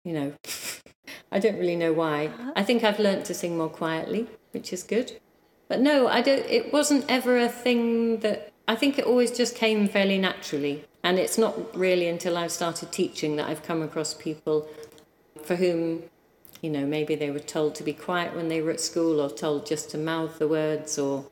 you 0.03 0.13
know, 0.13 0.33
I 1.31 1.37
don't 1.37 1.59
really 1.59 1.75
know 1.75 1.93
why. 1.93 2.27
Uh-huh. 2.27 2.53
I 2.55 2.63
think 2.63 2.83
I've 2.83 2.99
learnt 2.99 3.25
to 3.25 3.35
sing 3.35 3.57
more 3.57 3.69
quietly, 3.69 4.27
which 4.55 4.73
is 4.73 4.81
good. 4.81 5.19
But 5.67 5.79
no, 5.81 6.07
I 6.07 6.21
don't. 6.21 6.45
It 6.49 6.73
wasn't 6.73 7.05
ever 7.07 7.37
a 7.37 7.49
thing 7.49 8.21
that 8.21 8.51
I 8.67 8.75
think 8.75 8.97
it 8.97 9.05
always 9.05 9.31
just 9.31 9.55
came 9.55 9.87
fairly 9.87 10.17
naturally, 10.17 10.85
and 11.03 11.19
it's 11.19 11.37
not 11.37 11.75
really 11.77 12.07
until 12.07 12.37
I've 12.37 12.51
started 12.51 12.91
teaching 12.91 13.35
that 13.35 13.47
I've 13.47 13.61
come 13.61 13.83
across 13.83 14.15
people 14.15 14.67
for 15.43 15.55
whom 15.57 16.03
you 16.65 16.71
know, 16.71 16.85
maybe 16.85 17.13
they 17.13 17.29
were 17.29 17.37
told 17.37 17.75
to 17.75 17.83
be 17.83 17.93
quiet 17.93 18.35
when 18.35 18.47
they 18.47 18.59
were 18.59 18.71
at 18.71 18.79
school 18.79 19.21
or 19.21 19.29
told 19.29 19.67
just 19.67 19.91
to 19.91 19.99
mouth 19.99 20.39
the 20.39 20.47
words 20.47 20.97
or 20.97 21.27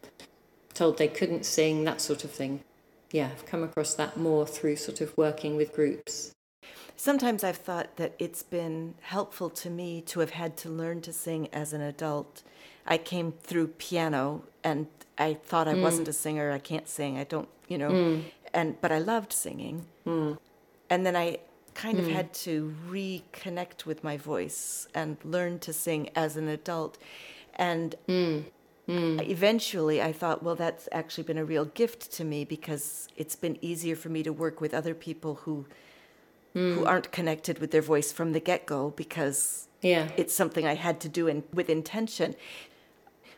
told 0.75 0.99
they 0.99 1.07
couldn't 1.07 1.43
sing, 1.43 1.83
that 1.85 2.01
sort 2.01 2.23
of 2.23 2.29
thing. 2.29 2.63
Yeah, 3.11 3.29
I've 3.31 3.45
come 3.47 3.63
across 3.63 3.95
that 3.95 4.15
more 4.15 4.45
through 4.45 4.75
sort 4.75 5.01
of 5.01 5.17
working 5.17 5.55
with 5.55 5.73
groups. 5.73 6.33
Sometimes 6.95 7.43
I've 7.43 7.57
thought 7.57 7.97
that 7.97 8.13
it's 8.19 8.43
been 8.43 8.93
helpful 9.01 9.49
to 9.49 9.71
me 9.71 10.01
to 10.01 10.19
have 10.19 10.31
had 10.31 10.55
to 10.57 10.69
learn 10.69 11.01
to 11.01 11.11
sing 11.13 11.47
as 11.51 11.73
an 11.73 11.81
adult. 11.81 12.43
I 12.85 12.97
came 12.97 13.31
through 13.31 13.67
piano 13.67 14.43
and 14.63 14.87
I 15.17 15.35
thought 15.35 15.67
I 15.67 15.73
mm. 15.73 15.81
wasn't 15.81 16.07
a 16.07 16.13
singer. 16.13 16.51
I 16.51 16.59
can't 16.59 16.87
sing. 16.87 17.17
I 17.17 17.23
don't, 17.23 17.49
you 17.67 17.77
know, 17.77 17.91
mm. 17.91 18.23
and 18.53 18.79
but 18.81 18.91
I 18.91 18.99
loved 18.99 19.31
singing. 19.33 19.85
Mm. 20.05 20.37
And 20.89 21.05
then 21.05 21.15
I 21.15 21.39
kind 21.73 21.99
of 21.99 22.05
mm. 22.05 22.13
had 22.13 22.33
to 22.33 22.75
reconnect 22.89 23.85
with 23.85 24.03
my 24.03 24.17
voice 24.17 24.87
and 24.93 25.17
learn 25.23 25.59
to 25.59 25.73
sing 25.73 26.09
as 26.15 26.37
an 26.37 26.47
adult. 26.47 26.97
And 27.55 27.95
mm. 28.07 28.45
Mm. 28.87 29.29
eventually 29.29 30.01
I 30.01 30.11
thought, 30.11 30.43
well, 30.43 30.55
that's 30.55 30.89
actually 30.91 31.23
been 31.23 31.37
a 31.37 31.45
real 31.45 31.65
gift 31.65 32.11
to 32.13 32.25
me 32.25 32.43
because 32.43 33.07
it's 33.15 33.35
been 33.35 33.57
easier 33.61 33.95
for 33.95 34.09
me 34.09 34.23
to 34.23 34.33
work 34.33 34.59
with 34.59 34.73
other 34.73 34.93
people 34.93 35.35
who 35.43 35.65
who 36.53 36.85
aren't 36.85 37.11
connected 37.11 37.57
with 37.57 37.71
their 37.71 37.81
voice 37.81 38.11
from 38.11 38.31
the 38.31 38.39
get-go 38.39 38.91
because 38.91 39.67
yeah. 39.81 40.09
it's 40.17 40.35
something 40.35 40.67
I 40.67 40.75
had 40.75 40.99
to 40.99 41.09
do 41.09 41.27
in, 41.27 41.43
with 41.51 41.67
intention. 41.67 42.35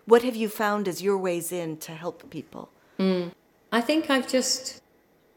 What 0.06 0.24
have 0.24 0.36
you 0.36 0.50
found 0.50 0.88
as 0.88 1.02
your 1.02 1.18
ways 1.18 1.52
in 1.52 1.78
to 1.78 1.94
help 1.94 2.30
people? 2.30 2.70
Hmm. 2.98 3.30
I 3.72 3.82
think 3.82 4.10
I've 4.10 4.28
just 4.28 4.82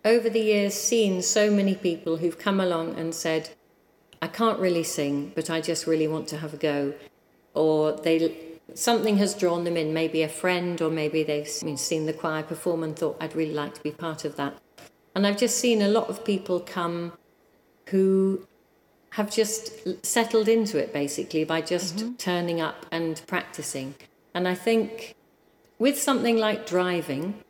over 0.05 0.31
the 0.31 0.41
years 0.41 0.75
seen 0.75 1.23
so 1.23 1.51
many 1.51 1.75
people 1.75 2.19
who've 2.19 2.39
come 2.39 2.61
along 2.61 2.95
and 2.97 3.15
said, 3.15 3.51
I 4.21 4.29
can't 4.29 4.59
really 4.59 4.85
sing, 4.85 5.33
but 5.35 5.51
I 5.51 5.61
just 5.61 5.87
really 5.87 6.09
want 6.09 6.29
to 6.29 6.39
have 6.39 6.55
a 6.55 6.57
go. 6.57 6.95
Or 7.55 7.93
they 7.93 8.35
something 8.75 9.17
has 9.17 9.35
drawn 9.35 9.65
them 9.65 9.77
in, 9.77 9.93
maybe 9.93 10.23
a 10.23 10.29
friend, 10.29 10.81
or 10.81 10.91
maybe 10.91 11.23
they've 11.23 11.49
seen 11.49 12.07
the 12.07 12.13
choir 12.13 12.43
perform 12.43 12.83
and 12.83 12.97
thought, 12.97 13.17
I'd 13.21 13.35
really 13.35 13.55
like 13.55 13.75
to 13.75 13.83
be 13.83 13.91
part 13.91 14.25
of 14.25 14.37
that. 14.37 14.59
And 15.15 15.27
I've 15.27 15.39
just 15.39 15.59
seen 15.59 15.83
a 15.83 15.89
lot 15.89 16.09
of 16.09 16.25
people 16.25 16.61
come 16.61 17.13
who 17.87 18.47
have 19.11 19.31
just 19.31 20.05
settled 20.05 20.49
into 20.49 20.79
it 20.79 20.93
basically 20.93 21.45
by 21.45 21.63
just 21.63 21.97
mm-hmm. 21.97 22.15
turning 22.15 22.61
up 22.61 22.87
and 22.93 23.23
practicing. 23.27 23.95
And 24.35 24.47
I 24.47 24.55
think 24.55 25.15
with 25.79 26.01
something 26.01 26.37
like 26.37 26.67
driving, 26.67 27.43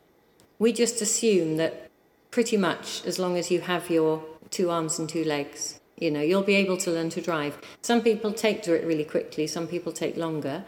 we 0.59 0.73
just 0.73 1.01
assume 1.01 1.57
that 1.57 1.89
pretty 2.31 2.57
much 2.57 3.03
as 3.05 3.17
long 3.17 3.37
as 3.37 3.49
you 3.49 3.61
have 3.61 3.89
your 3.89 4.23
two 4.51 4.69
arms 4.69 4.99
and 4.99 5.09
two 5.09 5.23
legs. 5.23 5.79
You 5.97 6.11
know, 6.11 6.21
you'll 6.21 6.43
be 6.43 6.55
able 6.55 6.77
to 6.77 6.91
learn 6.91 7.09
to 7.11 7.21
drive. 7.21 7.57
Some 7.81 8.01
people 8.01 8.31
take 8.31 8.61
to 8.63 8.73
it 8.73 8.85
really 8.85 9.03
quickly, 9.03 9.47
some 9.47 9.67
people 9.67 9.91
take 9.91 10.15
longer. 10.15 10.65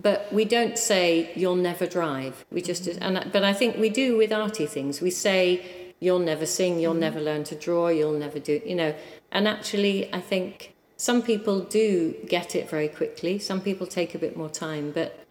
But 0.00 0.30
we 0.32 0.44
don't 0.44 0.78
say 0.78 1.32
you'll 1.34 1.56
never 1.56 1.86
drive. 1.86 2.44
We 2.50 2.62
just 2.62 2.84
mm-hmm. 2.84 3.02
and 3.02 3.32
but 3.32 3.44
I 3.44 3.52
think 3.52 3.76
we 3.78 3.88
do 3.88 4.16
with 4.16 4.32
arty 4.32 4.66
things. 4.66 5.00
We 5.00 5.10
say 5.10 5.94
you'll 6.00 6.18
never 6.18 6.46
sing, 6.46 6.78
you'll 6.78 6.92
mm-hmm. 6.92 7.00
never 7.00 7.20
learn 7.20 7.44
to 7.44 7.54
draw, 7.54 7.88
you'll 7.88 8.18
never 8.18 8.38
do, 8.38 8.60
you 8.64 8.74
know. 8.74 8.94
And 9.32 9.48
actually 9.48 10.12
I 10.12 10.20
think 10.20 10.74
some 10.96 11.22
people 11.22 11.60
do 11.60 12.14
get 12.26 12.54
it 12.54 12.68
very 12.70 12.88
quickly. 12.88 13.38
Some 13.38 13.60
people 13.60 13.86
take 13.86 14.14
a 14.14 14.18
bit 14.18 14.36
more 14.36 14.48
time, 14.48 14.92
but 14.92 15.25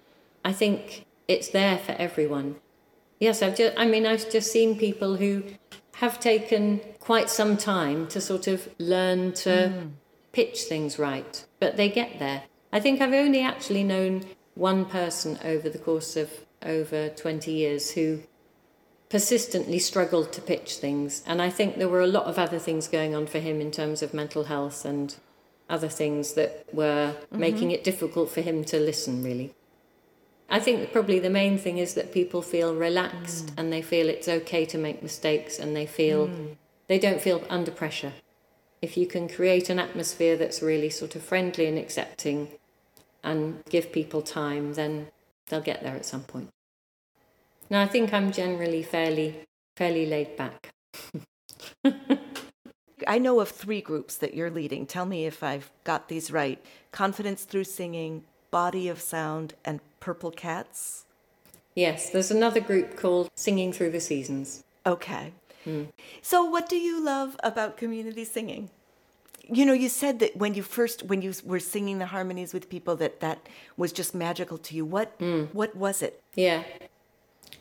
I 0.45 0.53
think 0.53 1.05
it's 1.27 1.49
there 1.49 1.79
for 1.79 1.93
everyone. 1.93 2.57
Yes, 3.19 3.41
I've 3.41 3.57
just, 3.57 3.75
I 3.77 3.85
mean, 3.85 4.05
I've 4.05 4.29
just 4.29 4.51
seen 4.51 4.77
people 4.77 5.15
who 5.15 5.43
have 5.95 6.19
taken 6.19 6.81
quite 6.99 7.29
some 7.29 7.57
time 7.57 8.07
to 8.09 8.21
sort 8.21 8.45
of 8.47 8.69
learn 8.77 9.33
to 9.33 9.49
mm. 9.49 9.91
pitch 10.33 10.63
things 10.63 10.99
right, 10.99 11.43
but 11.59 11.77
they 11.77 11.89
get 11.89 12.19
there. 12.19 12.43
I 12.71 12.79
think 12.79 13.01
I've 13.01 13.13
only 13.13 13.41
actually 13.41 13.83
known 13.83 14.23
one 14.53 14.85
person 14.85 15.39
over 15.43 15.67
the 15.67 15.79
course 15.79 16.15
of 16.15 16.29
over 16.61 17.09
20 17.09 17.51
years 17.51 17.91
who 17.91 18.21
persistently 19.09 19.79
struggled 19.79 20.31
to 20.33 20.41
pitch 20.41 20.75
things. 20.75 21.23
And 21.25 21.41
I 21.41 21.49
think 21.49 21.77
there 21.77 21.89
were 21.89 22.01
a 22.01 22.07
lot 22.07 22.25
of 22.25 22.37
other 22.37 22.59
things 22.59 22.87
going 22.87 23.15
on 23.15 23.25
for 23.25 23.39
him 23.39 23.61
in 23.61 23.71
terms 23.71 24.03
of 24.03 24.13
mental 24.13 24.43
health 24.43 24.85
and 24.85 25.15
other 25.69 25.89
things 25.89 26.33
that 26.33 26.65
were 26.71 27.13
mm-hmm. 27.15 27.39
making 27.39 27.71
it 27.71 27.83
difficult 27.83 28.29
for 28.29 28.41
him 28.41 28.63
to 28.65 28.79
listen, 28.79 29.23
really. 29.23 29.55
I 30.49 30.59
think 30.59 30.91
probably 30.91 31.19
the 31.19 31.29
main 31.29 31.57
thing 31.57 31.77
is 31.79 31.95
that 31.95 32.13
people 32.13 32.41
feel 32.41 32.75
relaxed 32.75 33.47
mm. 33.47 33.53
and 33.57 33.73
they 33.73 33.81
feel 33.81 34.09
it's 34.09 34.27
okay 34.27 34.65
to 34.65 34.77
make 34.77 35.01
mistakes 35.01 35.57
and 35.57 35.75
they 35.75 35.85
feel 35.85 36.27
mm. 36.27 36.55
they 36.87 36.99
don't 36.99 37.21
feel 37.21 37.43
under 37.49 37.71
pressure. 37.71 38.13
If 38.81 38.95
you 38.97 39.07
can 39.07 39.27
create 39.27 39.69
an 39.69 39.79
atmosphere 39.79 40.37
that's 40.37 40.61
really 40.61 40.89
sort 40.89 41.15
of 41.15 41.23
friendly 41.23 41.65
and 41.65 41.77
accepting 41.77 42.49
and 43.23 43.63
give 43.69 43.91
people 43.91 44.21
time, 44.21 44.75
then 44.75 45.07
they'll 45.47 45.61
get 45.61 45.81
there 45.81 45.95
at 45.95 46.05
some 46.05 46.21
point. 46.21 46.49
Now, 47.69 47.81
I 47.81 47.87
think 47.87 48.13
I'm 48.13 48.31
generally 48.31 48.83
fairly 48.83 49.45
fairly 49.75 50.05
laid 50.05 50.37
back. 50.37 50.71
I 53.07 53.17
know 53.17 53.39
of 53.39 53.49
three 53.49 53.81
groups 53.81 54.15
that 54.17 54.33
you're 54.33 54.51
leading. 54.51 54.85
Tell 54.85 55.05
me 55.05 55.25
if 55.25 55.43
I've 55.43 55.71
got 55.83 56.07
these 56.07 56.31
right. 56.31 56.63
Confidence 56.91 57.43
through 57.43 57.65
singing, 57.65 58.23
Body 58.51 58.87
of 58.87 59.01
Sound, 59.01 59.53
and 59.65 59.81
Purple 60.05 60.29
Cats. 60.29 61.05
Yes, 61.73 62.11
there's 62.11 62.29
another 62.29 62.61
group 62.61 62.95
called 62.95 63.31
Singing 63.33 63.73
Through 63.73 63.89
the 63.89 63.99
Seasons. 63.99 64.63
Okay. 64.85 65.33
Mm. 65.65 65.87
So, 66.21 66.43
what 66.43 66.69
do 66.69 66.75
you 66.75 67.03
love 67.03 67.35
about 67.41 67.75
community 67.75 68.23
singing? 68.23 68.69
You 69.49 69.65
know, 69.65 69.73
you 69.73 69.89
said 69.89 70.19
that 70.19 70.37
when 70.37 70.53
you 70.53 70.61
first 70.61 71.01
when 71.05 71.23
you 71.23 71.33
were 71.43 71.59
singing 71.59 71.97
the 71.97 72.05
harmonies 72.05 72.53
with 72.53 72.69
people 72.69 72.95
that 72.97 73.19
that 73.21 73.39
was 73.77 73.91
just 73.91 74.13
magical 74.13 74.59
to 74.59 74.75
you. 74.75 74.85
What 74.85 75.17
mm. 75.17 75.51
what 75.53 75.75
was 75.75 76.03
it? 76.03 76.21
Yeah. 76.35 76.63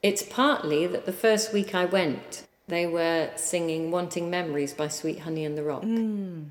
It's 0.03 0.23
partly 0.23 0.87
that 0.87 1.07
the 1.07 1.15
first 1.15 1.55
week 1.55 1.75
I 1.75 1.87
went, 1.87 2.47
they 2.69 2.87
were 2.87 3.31
singing 3.37 3.91
Wanting 3.91 4.29
Memories 4.29 4.75
by 4.75 4.89
Sweet 4.89 5.21
Honey 5.21 5.45
in 5.45 5.55
the 5.55 5.63
Rock. 5.63 5.83
Mm. 5.83 6.51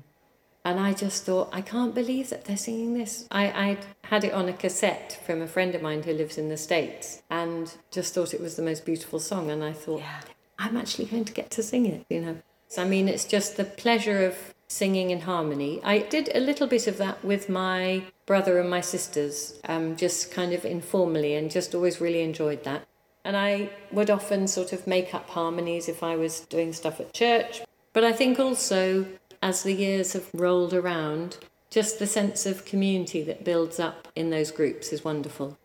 And 0.64 0.80
I 0.80 0.94
just 0.94 1.24
thought, 1.24 1.50
I 1.52 1.60
can't 1.60 1.94
believe 1.94 2.30
that 2.30 2.46
they're 2.46 2.56
singing 2.56 2.94
this. 2.94 3.26
I 3.30 3.44
i 3.44 3.78
had 4.08 4.24
it 4.24 4.32
on 4.32 4.48
a 4.48 4.52
cassette 4.52 5.20
from 5.26 5.42
a 5.42 5.46
friend 5.46 5.74
of 5.74 5.82
mine 5.82 6.02
who 6.02 6.12
lives 6.12 6.38
in 6.38 6.48
the 6.48 6.56
States 6.56 7.22
and 7.30 7.72
just 7.90 8.14
thought 8.14 8.32
it 8.32 8.40
was 8.40 8.56
the 8.56 8.62
most 8.62 8.84
beautiful 8.86 9.20
song. 9.20 9.50
And 9.50 9.62
I 9.62 9.72
thought, 9.72 10.00
yeah. 10.00 10.20
I'm 10.58 10.76
actually 10.76 11.06
going 11.06 11.26
to 11.26 11.32
get 11.32 11.50
to 11.52 11.62
sing 11.62 11.86
it, 11.86 12.06
you 12.08 12.20
know. 12.20 12.36
So, 12.68 12.82
I 12.82 12.86
mean, 12.86 13.08
it's 13.08 13.24
just 13.24 13.56
the 13.56 13.64
pleasure 13.64 14.24
of 14.24 14.54
singing 14.68 15.10
in 15.10 15.20
harmony. 15.20 15.80
I 15.84 15.98
did 15.98 16.30
a 16.34 16.40
little 16.40 16.66
bit 16.66 16.86
of 16.86 16.96
that 16.98 17.24
with 17.24 17.48
my 17.48 18.04
brother 18.26 18.58
and 18.58 18.70
my 18.70 18.80
sisters, 18.80 19.60
um, 19.68 19.96
just 19.96 20.32
kind 20.32 20.52
of 20.52 20.64
informally, 20.64 21.34
and 21.34 21.50
just 21.50 21.74
always 21.74 22.00
really 22.00 22.22
enjoyed 22.22 22.64
that. 22.64 22.86
And 23.24 23.36
I 23.36 23.70
would 23.92 24.10
often 24.10 24.46
sort 24.48 24.72
of 24.72 24.86
make 24.86 25.14
up 25.14 25.28
harmonies 25.30 25.88
if 25.88 26.02
I 26.02 26.16
was 26.16 26.40
doing 26.40 26.72
stuff 26.72 27.00
at 27.00 27.12
church. 27.12 27.62
But 27.92 28.04
I 28.04 28.12
think 28.12 28.40
also, 28.40 29.06
as 29.44 29.62
the 29.62 29.74
years 29.74 30.14
have 30.14 30.30
rolled 30.32 30.72
around, 30.72 31.36
just 31.68 31.98
the 31.98 32.06
sense 32.06 32.46
of 32.46 32.64
community 32.64 33.22
that 33.22 33.44
builds 33.44 33.78
up 33.78 34.08
in 34.16 34.30
those 34.30 34.50
groups 34.50 34.90
is 34.90 35.04
wonderful. 35.04 35.58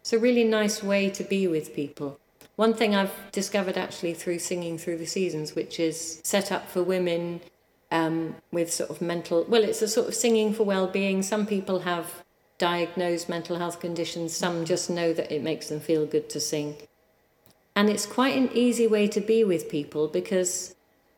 It's 0.00 0.12
a 0.12 0.18
really 0.18 0.42
nice 0.42 0.82
way 0.82 1.08
to 1.10 1.22
be 1.22 1.46
with 1.46 1.72
people. 1.72 2.18
One 2.56 2.74
thing 2.74 2.96
I've 2.96 3.14
discovered 3.30 3.78
actually 3.78 4.14
through 4.14 4.40
singing 4.40 4.76
through 4.76 4.98
the 4.98 5.06
seasons, 5.06 5.54
which 5.54 5.78
is 5.78 6.20
set 6.24 6.50
up 6.50 6.68
for 6.68 6.82
women 6.82 7.40
um, 7.92 8.34
with 8.50 8.72
sort 8.72 8.90
of 8.90 9.00
mental, 9.00 9.46
well, 9.48 9.62
it's 9.62 9.82
a 9.82 9.88
sort 9.88 10.08
of 10.08 10.16
singing 10.16 10.52
for 10.52 10.64
well 10.64 10.88
being. 10.88 11.22
Some 11.22 11.46
people 11.46 11.80
have 11.80 12.24
diagnosed 12.58 13.28
mental 13.28 13.56
health 13.56 13.78
conditions, 13.78 14.34
some 14.34 14.64
just 14.64 14.90
know 14.90 15.12
that 15.12 15.30
it 15.30 15.44
makes 15.44 15.68
them 15.68 15.78
feel 15.78 16.06
good 16.06 16.28
to 16.30 16.40
sing. 16.40 16.74
And 17.76 17.88
it's 17.88 18.04
quite 18.04 18.36
an 18.36 18.50
easy 18.52 18.88
way 18.88 19.06
to 19.06 19.20
be 19.20 19.44
with 19.44 19.70
people 19.70 20.08
because 20.08 20.74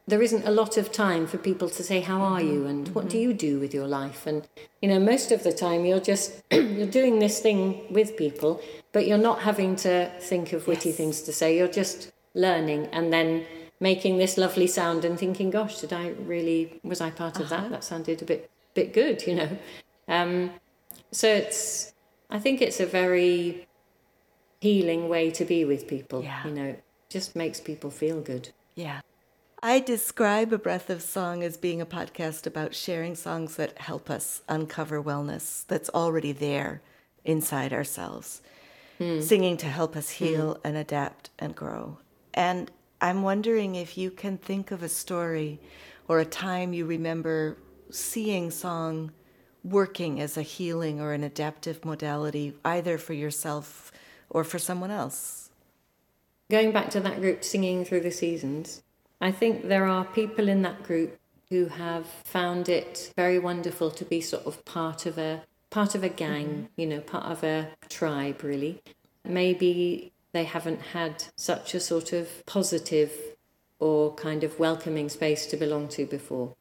there 0.06 0.22
isn't 0.22 0.46
a 0.46 0.50
lot 0.50 0.76
of 0.76 0.92
time 0.92 1.26
for 1.26 1.38
people 1.38 1.68
to 1.68 1.82
say 1.82 2.00
how 2.00 2.20
are 2.20 2.40
you 2.40 2.66
and 2.66 2.88
what 2.88 3.08
do 3.08 3.16
mm-hmm. 3.16 3.30
you 3.30 3.34
do 3.34 3.60
with 3.60 3.72
your 3.72 3.86
life 3.86 4.26
and 4.26 4.46
you 4.82 4.88
know 4.88 4.98
most 4.98 5.32
of 5.32 5.42
the 5.42 5.52
time 5.52 5.84
you're 5.84 6.00
just 6.00 6.42
you're 6.50 6.86
doing 6.86 7.18
this 7.18 7.40
thing 7.40 7.86
with 7.90 8.16
people 8.16 8.60
but 8.92 9.06
you're 9.06 9.18
not 9.18 9.40
having 9.40 9.74
to 9.76 10.10
think 10.20 10.52
of 10.52 10.66
witty 10.66 10.90
yes. 10.90 10.98
things 10.98 11.22
to 11.22 11.32
say 11.32 11.56
you're 11.56 11.68
just 11.68 12.12
learning 12.34 12.86
and 12.92 13.12
then 13.12 13.44
making 13.80 14.18
this 14.18 14.36
lovely 14.36 14.66
sound 14.66 15.04
and 15.04 15.18
thinking 15.18 15.50
gosh 15.50 15.80
did 15.80 15.92
i 15.92 16.08
really 16.20 16.80
was 16.82 17.00
i 17.00 17.10
part 17.10 17.38
of 17.40 17.50
uh-huh. 17.50 17.62
that 17.62 17.70
that 17.70 17.84
sounded 17.84 18.20
a 18.20 18.24
bit 18.24 18.50
bit 18.74 18.92
good 18.92 19.26
you 19.26 19.34
know 19.34 19.58
um, 20.08 20.50
so 21.12 21.26
it's 21.28 21.94
i 22.30 22.38
think 22.38 22.60
it's 22.60 22.80
a 22.80 22.86
very 22.86 23.66
healing 24.64 25.10
way 25.10 25.30
to 25.30 25.44
be 25.44 25.62
with 25.66 25.86
people. 25.86 26.22
Yeah. 26.22 26.42
You 26.46 26.54
know, 26.58 26.64
it 26.64 26.82
just 27.10 27.36
makes 27.36 27.60
people 27.60 27.90
feel 27.90 28.20
good. 28.22 28.48
Yeah. 28.74 29.00
I 29.66 29.80
describe 29.80 30.52
A 30.52 30.58
Breath 30.58 30.90
of 30.90 31.00
Song 31.00 31.42
as 31.42 31.56
being 31.56 31.80
a 31.80 31.86
podcast 31.86 32.46
about 32.46 32.74
sharing 32.74 33.14
songs 33.14 33.56
that 33.56 33.78
help 33.78 34.10
us 34.10 34.42
uncover 34.46 35.02
wellness 35.02 35.66
that's 35.66 35.88
already 35.88 36.32
there 36.32 36.82
inside 37.24 37.72
ourselves, 37.72 38.42
mm. 39.00 39.22
singing 39.22 39.56
to 39.56 39.66
help 39.66 39.96
us 39.96 40.10
heal 40.10 40.56
mm. 40.56 40.60
and 40.64 40.76
adapt 40.76 41.30
and 41.38 41.56
grow. 41.56 41.96
And 42.34 42.70
I'm 43.00 43.22
wondering 43.22 43.74
if 43.74 43.96
you 43.96 44.10
can 44.10 44.36
think 44.36 44.70
of 44.70 44.82
a 44.82 44.88
story 44.90 45.60
or 46.08 46.20
a 46.20 46.26
time 46.26 46.74
you 46.74 46.84
remember 46.84 47.56
seeing 47.88 48.50
song 48.50 49.12
working 49.62 50.20
as 50.20 50.36
a 50.36 50.42
healing 50.42 51.00
or 51.00 51.14
an 51.14 51.24
adaptive 51.24 51.86
modality, 51.86 52.52
either 52.66 52.98
for 52.98 53.14
yourself 53.14 53.90
or 54.28 54.44
for 54.44 54.58
someone 54.58 54.90
else. 54.90 55.48
Going 56.50 56.70
back 56.70 56.90
to 56.90 57.00
that 57.00 57.22
group 57.22 57.42
singing 57.42 57.86
through 57.86 58.00
the 58.00 58.10
seasons, 58.10 58.82
I 59.24 59.32
think 59.32 59.68
there 59.68 59.86
are 59.86 60.04
people 60.04 60.48
in 60.48 60.60
that 60.62 60.82
group 60.82 61.18
who 61.48 61.66
have 61.66 62.06
found 62.24 62.68
it 62.68 63.12
very 63.16 63.38
wonderful 63.38 63.90
to 63.92 64.04
be 64.04 64.20
sort 64.20 64.44
of 64.44 64.64
part 64.66 65.06
of 65.06 65.16
a 65.16 65.42
part 65.70 65.94
of 65.94 66.04
a 66.04 66.10
gang, 66.10 66.46
mm-hmm. 66.46 66.80
you 66.80 66.86
know, 66.86 67.00
part 67.00 67.24
of 67.24 67.42
a 67.42 67.70
tribe 67.88 68.42
really. 68.42 68.82
Maybe 69.24 70.12
they 70.32 70.44
haven't 70.44 70.82
had 70.92 71.24
such 71.36 71.74
a 71.74 71.80
sort 71.80 72.12
of 72.12 72.44
positive 72.44 73.10
or 73.78 74.14
kind 74.14 74.44
of 74.44 74.58
welcoming 74.58 75.08
space 75.08 75.46
to 75.46 75.56
belong 75.56 75.88
to 75.96 76.04
before. 76.04 76.54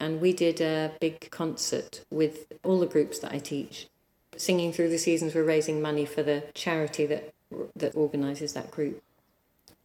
And 0.00 0.20
we 0.20 0.32
did 0.32 0.60
a 0.60 0.92
big 1.00 1.30
concert 1.30 2.04
with 2.10 2.52
all 2.64 2.80
the 2.80 2.86
groups 2.86 3.20
that 3.20 3.32
I 3.32 3.38
teach 3.38 3.88
singing 4.36 4.72
through 4.72 4.88
the 4.88 4.98
seasons, 4.98 5.34
we're 5.34 5.44
raising 5.44 5.82
money 5.82 6.04
for 6.04 6.22
the 6.22 6.44
charity 6.54 7.06
that 7.06 7.34
that 7.76 7.94
organises 7.94 8.52
that 8.52 8.70
group. 8.70 9.02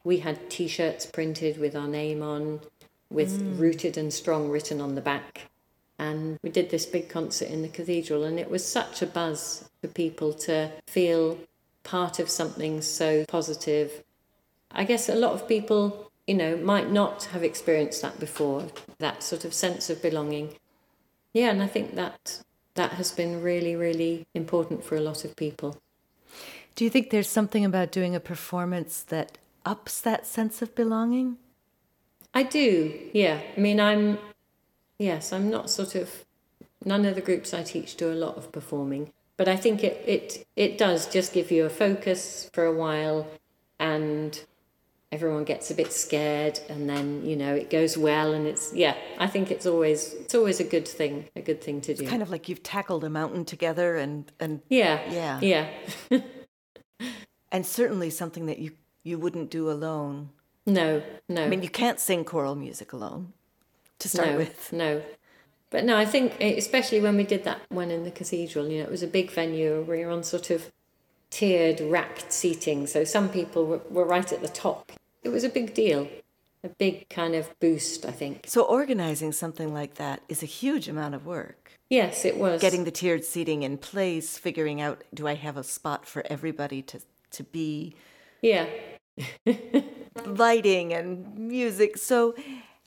We 0.03 0.19
had 0.19 0.49
T-shirts 0.49 1.05
printed 1.05 1.57
with 1.57 1.75
our 1.75 1.87
name 1.87 2.21
on, 2.21 2.61
with 3.09 3.39
mm. 3.39 3.59
"Rooted 3.59 3.97
and 3.97 4.13
Strong" 4.13 4.49
written 4.49 4.81
on 4.81 4.95
the 4.95 5.01
back, 5.01 5.49
and 5.97 6.39
we 6.43 6.49
did 6.49 6.69
this 6.69 6.85
big 6.85 7.09
concert 7.09 7.49
in 7.49 7.61
the 7.61 7.69
cathedral, 7.69 8.23
and 8.23 8.39
it 8.39 8.49
was 8.49 8.65
such 8.65 9.01
a 9.01 9.07
buzz 9.07 9.69
for 9.81 9.87
people 9.87 10.33
to 10.33 10.71
feel 10.87 11.37
part 11.83 12.19
of 12.19 12.29
something 12.29 12.81
so 12.81 13.25
positive. 13.25 14.03
I 14.71 14.83
guess 14.83 15.07
a 15.07 15.15
lot 15.15 15.33
of 15.33 15.47
people, 15.47 16.11
you 16.27 16.33
know, 16.33 16.57
might 16.57 16.89
not 16.89 17.25
have 17.25 17.43
experienced 17.43 18.01
that 18.01 18.19
before, 18.19 18.67
that 18.97 19.21
sort 19.21 19.45
of 19.45 19.53
sense 19.53 19.89
of 19.89 20.01
belonging. 20.01 20.55
Yeah, 21.33 21.49
and 21.49 21.61
I 21.61 21.67
think 21.67 21.95
that 21.95 22.43
that 22.75 22.93
has 22.93 23.11
been 23.11 23.41
really, 23.41 23.75
really 23.75 24.25
important 24.33 24.83
for 24.83 24.95
a 24.95 25.01
lot 25.01 25.23
of 25.23 25.35
people. 25.35 25.77
Do 26.75 26.83
you 26.83 26.89
think 26.89 27.09
there's 27.09 27.29
something 27.29 27.63
about 27.63 27.91
doing 27.91 28.15
a 28.15 28.19
performance 28.19 29.03
that 29.03 29.37
ups 29.65 30.01
that 30.01 30.25
sense 30.25 30.61
of 30.61 30.75
belonging? 30.75 31.37
I 32.33 32.43
do, 32.43 33.09
yeah. 33.13 33.41
I 33.55 33.59
mean, 33.59 33.79
I'm, 33.79 34.17
yes, 34.97 35.31
I'm 35.31 35.49
not 35.49 35.69
sort 35.69 35.95
of, 35.95 36.25
none 36.83 37.05
of 37.05 37.15
the 37.15 37.21
groups 37.21 37.53
I 37.53 37.63
teach 37.63 37.95
do 37.95 38.11
a 38.11 38.15
lot 38.15 38.37
of 38.37 38.51
performing, 38.51 39.13
but 39.37 39.47
I 39.47 39.55
think 39.55 39.83
it, 39.83 40.03
it, 40.07 40.47
it 40.55 40.77
does 40.77 41.07
just 41.07 41.33
give 41.33 41.51
you 41.51 41.65
a 41.65 41.69
focus 41.69 42.49
for 42.53 42.65
a 42.65 42.73
while 42.73 43.27
and 43.79 44.43
everyone 45.13 45.43
gets 45.43 45.69
a 45.69 45.75
bit 45.75 45.93
scared 45.93 46.59
and 46.69 46.89
then 46.89 47.23
you 47.23 47.35
know 47.35 47.53
it 47.53 47.69
goes 47.69 47.95
well 47.95 48.33
and 48.33 48.47
it's 48.47 48.73
yeah 48.73 48.95
i 49.19 49.27
think 49.27 49.51
it's 49.51 49.67
always 49.67 50.13
it's 50.13 50.33
always 50.33 50.59
a 50.59 50.63
good 50.63 50.87
thing 50.87 51.29
a 51.35 51.41
good 51.41 51.61
thing 51.61 51.79
to 51.79 51.93
do 51.93 52.01
it's 52.01 52.09
kind 52.09 52.23
of 52.23 52.31
like 52.31 52.49
you've 52.49 52.63
tackled 52.63 53.03
a 53.03 53.09
mountain 53.09 53.45
together 53.45 53.95
and 53.95 54.31
and 54.39 54.61
yeah 54.69 54.99
yeah 55.11 55.69
yeah 56.09 56.19
and 57.51 57.63
certainly 57.63 58.09
something 58.09 58.47
that 58.47 58.57
you 58.57 58.71
you 59.03 59.17
wouldn't 59.17 59.49
do 59.49 59.69
alone 59.69 60.29
no 60.65 61.01
no 61.29 61.43
i 61.43 61.47
mean 61.47 61.63
you 61.63 61.69
can't 61.69 61.99
sing 61.99 62.23
choral 62.23 62.55
music 62.55 62.93
alone 62.93 63.33
to 63.99 64.09
start 64.09 64.29
no, 64.29 64.37
with 64.37 64.73
no 64.73 65.01
but 65.69 65.83
no 65.83 65.97
i 65.97 66.05
think 66.05 66.39
especially 66.39 66.99
when 66.99 67.17
we 67.17 67.23
did 67.23 67.43
that 67.43 67.59
one 67.69 67.91
in 67.91 68.03
the 68.03 68.11
cathedral 68.11 68.67
you 68.67 68.79
know 68.79 68.83
it 68.83 68.91
was 68.91 69.03
a 69.03 69.07
big 69.07 69.31
venue 69.31 69.81
we 69.81 70.03
were 70.03 70.11
on 70.11 70.23
sort 70.23 70.49
of 70.49 70.71
tiered 71.29 71.81
racked 71.81 72.31
seating 72.31 72.85
so 72.85 73.03
some 73.03 73.27
people 73.27 73.65
were, 73.65 73.81
were 73.89 74.05
right 74.05 74.31
at 74.31 74.41
the 74.41 74.47
top 74.47 74.91
it 75.23 75.29
was 75.29 75.43
a 75.43 75.49
big 75.49 75.73
deal, 75.73 76.07
a 76.63 76.69
big 76.69 77.09
kind 77.09 77.33
of 77.33 77.57
boost, 77.59 78.05
I 78.05 78.11
think. 78.11 78.45
So 78.47 78.63
organizing 78.63 79.31
something 79.31 79.73
like 79.73 79.95
that 79.95 80.21
is 80.27 80.43
a 80.43 80.47
huge 80.47 80.87
amount 80.87 81.15
of 81.15 81.25
work. 81.25 81.71
Yes, 81.89 82.25
it 82.25 82.37
was. 82.37 82.61
Getting 82.61 82.83
the 82.83 82.91
tiered 82.91 83.23
seating 83.23 83.63
in 83.63 83.77
place, 83.77 84.37
figuring 84.37 84.81
out 84.81 85.03
do 85.13 85.27
I 85.27 85.35
have 85.35 85.57
a 85.57 85.63
spot 85.63 86.05
for 86.05 86.23
everybody 86.29 86.81
to 86.83 86.99
to 87.31 87.43
be. 87.43 87.95
Yeah. 88.41 88.67
lighting 90.25 90.93
and 90.93 91.37
music. 91.37 91.97
So, 91.97 92.35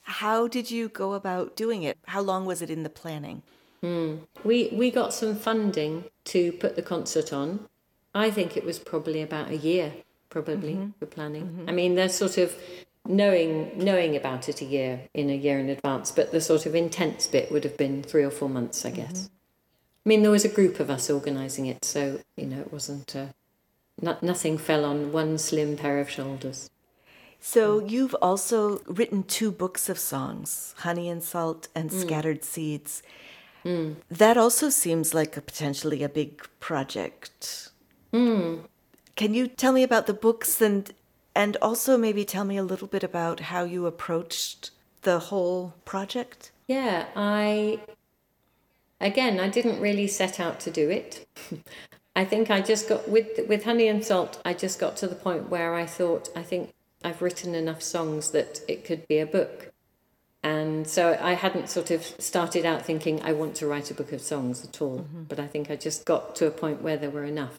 how 0.02 0.46
did 0.46 0.70
you 0.70 0.88
go 0.88 1.14
about 1.14 1.56
doing 1.56 1.82
it? 1.82 1.98
How 2.06 2.20
long 2.20 2.46
was 2.46 2.62
it 2.62 2.70
in 2.70 2.82
the 2.82 2.90
planning? 2.90 3.42
Mm. 3.82 4.20
We 4.44 4.70
we 4.72 4.90
got 4.90 5.12
some 5.12 5.36
funding 5.36 6.04
to 6.26 6.52
put 6.52 6.76
the 6.76 6.82
concert 6.82 7.32
on. 7.32 7.68
I 8.14 8.30
think 8.30 8.56
it 8.56 8.64
was 8.64 8.78
probably 8.78 9.20
about 9.20 9.50
a 9.50 9.56
year, 9.56 9.92
probably 10.30 10.74
mm-hmm. 10.74 10.90
for 10.98 11.06
planning. 11.06 11.44
Mm-hmm. 11.44 11.68
I 11.68 11.72
mean, 11.72 11.94
there's 11.94 12.14
sort 12.14 12.38
of 12.38 12.56
knowing 13.06 13.72
knowing 13.76 14.16
about 14.16 14.48
it 14.48 14.60
a 14.60 14.64
year 14.64 15.02
in 15.14 15.30
a 15.30 15.36
year 15.36 15.58
in 15.58 15.68
advance, 15.68 16.10
but 16.10 16.32
the 16.32 16.40
sort 16.40 16.66
of 16.66 16.74
intense 16.74 17.26
bit 17.26 17.52
would 17.52 17.64
have 17.64 17.76
been 17.76 18.02
three 18.02 18.24
or 18.24 18.30
four 18.30 18.48
months, 18.48 18.84
I 18.84 18.90
guess. 18.90 19.12
Mm-hmm. 19.12 19.32
I 20.06 20.08
mean, 20.08 20.22
there 20.22 20.30
was 20.30 20.44
a 20.44 20.48
group 20.48 20.78
of 20.78 20.88
us 20.88 21.10
organising 21.10 21.66
it, 21.66 21.84
so 21.84 22.20
you 22.36 22.46
know, 22.46 22.60
it 22.60 22.72
wasn't. 22.72 23.14
Uh, 23.14 23.26
not, 24.00 24.22
nothing 24.22 24.58
fell 24.58 24.84
on 24.84 25.12
one 25.12 25.38
slim 25.38 25.76
pair 25.76 25.98
of 26.00 26.10
shoulders. 26.10 26.70
So 27.40 27.78
you've 27.78 28.14
also 28.20 28.80
written 28.86 29.22
two 29.22 29.52
books 29.52 29.88
of 29.88 29.98
songs, 29.98 30.74
Honey 30.78 31.08
and 31.08 31.22
Salt 31.22 31.68
and 31.74 31.90
mm. 31.90 32.00
Scattered 32.00 32.44
Seeds. 32.44 33.02
Mm. 33.64 33.96
That 34.10 34.36
also 34.36 34.68
seems 34.68 35.14
like 35.14 35.36
a 35.36 35.40
potentially 35.40 36.02
a 36.02 36.08
big 36.08 36.44
project. 36.60 37.70
Mm. 38.12 38.62
Can 39.14 39.34
you 39.34 39.46
tell 39.46 39.72
me 39.72 39.82
about 39.82 40.06
the 40.06 40.14
books 40.14 40.60
and 40.60 40.92
and 41.34 41.56
also 41.60 41.98
maybe 41.98 42.24
tell 42.24 42.44
me 42.44 42.56
a 42.56 42.62
little 42.62 42.88
bit 42.88 43.04
about 43.04 43.40
how 43.40 43.62
you 43.64 43.86
approached 43.86 44.70
the 45.02 45.18
whole 45.18 45.74
project? 45.84 46.50
Yeah, 46.66 47.06
I 47.14 47.80
again, 49.00 49.38
I 49.38 49.48
didn't 49.48 49.80
really 49.80 50.06
set 50.06 50.40
out 50.40 50.60
to 50.60 50.70
do 50.70 50.90
it. 50.90 51.26
I 52.16 52.24
think 52.24 52.50
I 52.50 52.62
just 52.62 52.88
got 52.88 53.08
with 53.08 53.46
with 53.46 53.64
Honey 53.64 53.86
and 53.86 54.02
Salt. 54.02 54.40
I 54.44 54.54
just 54.54 54.80
got 54.80 54.96
to 54.96 55.06
the 55.06 55.14
point 55.14 55.50
where 55.50 55.74
I 55.74 55.84
thought 55.84 56.30
I 56.34 56.42
think 56.42 56.72
I've 57.04 57.20
written 57.20 57.54
enough 57.54 57.82
songs 57.82 58.30
that 58.30 58.62
it 58.66 58.84
could 58.84 59.06
be 59.06 59.18
a 59.18 59.26
book. 59.26 59.72
And 60.42 60.86
so 60.86 61.18
I 61.20 61.34
hadn't 61.34 61.68
sort 61.68 61.90
of 61.90 62.04
started 62.04 62.64
out 62.64 62.82
thinking 62.82 63.20
I 63.22 63.32
want 63.32 63.56
to 63.56 63.66
write 63.66 63.90
a 63.90 63.94
book 63.94 64.12
of 64.12 64.20
songs 64.20 64.64
at 64.64 64.80
all, 64.80 65.00
mm-hmm. 65.00 65.24
but 65.24 65.38
I 65.38 65.46
think 65.46 65.70
I 65.70 65.76
just 65.76 66.04
got 66.04 66.36
to 66.36 66.46
a 66.46 66.50
point 66.50 66.82
where 66.82 66.96
there 66.96 67.10
were 67.10 67.24
enough. 67.24 67.58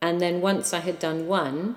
And 0.00 0.20
then 0.20 0.40
once 0.40 0.72
I 0.72 0.80
had 0.80 0.98
done 0.98 1.26
one, 1.26 1.76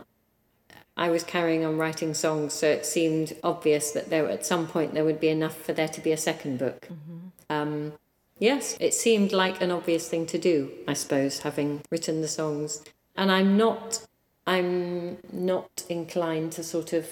I 0.96 1.10
was 1.10 1.24
carrying 1.24 1.66
on 1.66 1.78
writing 1.78 2.14
songs, 2.14 2.54
so 2.54 2.68
it 2.68 2.86
seemed 2.86 3.34
obvious 3.44 3.92
that 3.92 4.10
there 4.10 4.28
at 4.30 4.46
some 4.46 4.68
point 4.68 4.94
there 4.94 5.06
would 5.06 5.20
be 5.20 5.30
enough 5.30 5.58
for 5.58 5.74
there 5.74 5.90
to 5.90 6.02
be 6.02 6.12
a 6.12 6.18
second 6.18 6.58
book. 6.58 6.88
Mm-hmm. 6.88 7.28
Um, 7.50 7.94
yes, 8.40 8.78
it 8.80 8.94
seemed 8.94 9.32
like 9.32 9.62
an 9.62 9.72
obvious 9.72 10.08
thing 10.08 10.26
to 10.28 10.38
do, 10.38 10.72
I 10.88 10.94
suppose, 10.94 11.40
having 11.40 11.82
written 11.92 12.22
the 12.22 12.28
songs. 12.28 12.84
And 13.16 13.32
I'm 13.32 13.58
not, 13.58 14.06
I'm 14.46 15.18
not 15.32 15.84
inclined 15.90 16.52
to 16.54 16.64
sort 16.64 16.94
of 16.94 17.08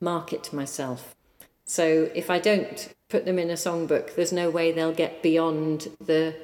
market 0.00 0.52
myself. 0.52 1.14
So 1.64 2.10
if 2.14 2.30
I 2.30 2.38
don't 2.38 2.94
put 3.08 3.24
them 3.24 3.38
in 3.38 3.50
a 3.50 3.54
songbook, 3.54 4.14
there's 4.14 4.32
no 4.32 4.50
way 4.50 4.72
they'll 4.72 4.92
get 4.92 5.22
beyond 5.22 5.88
the 6.00 6.34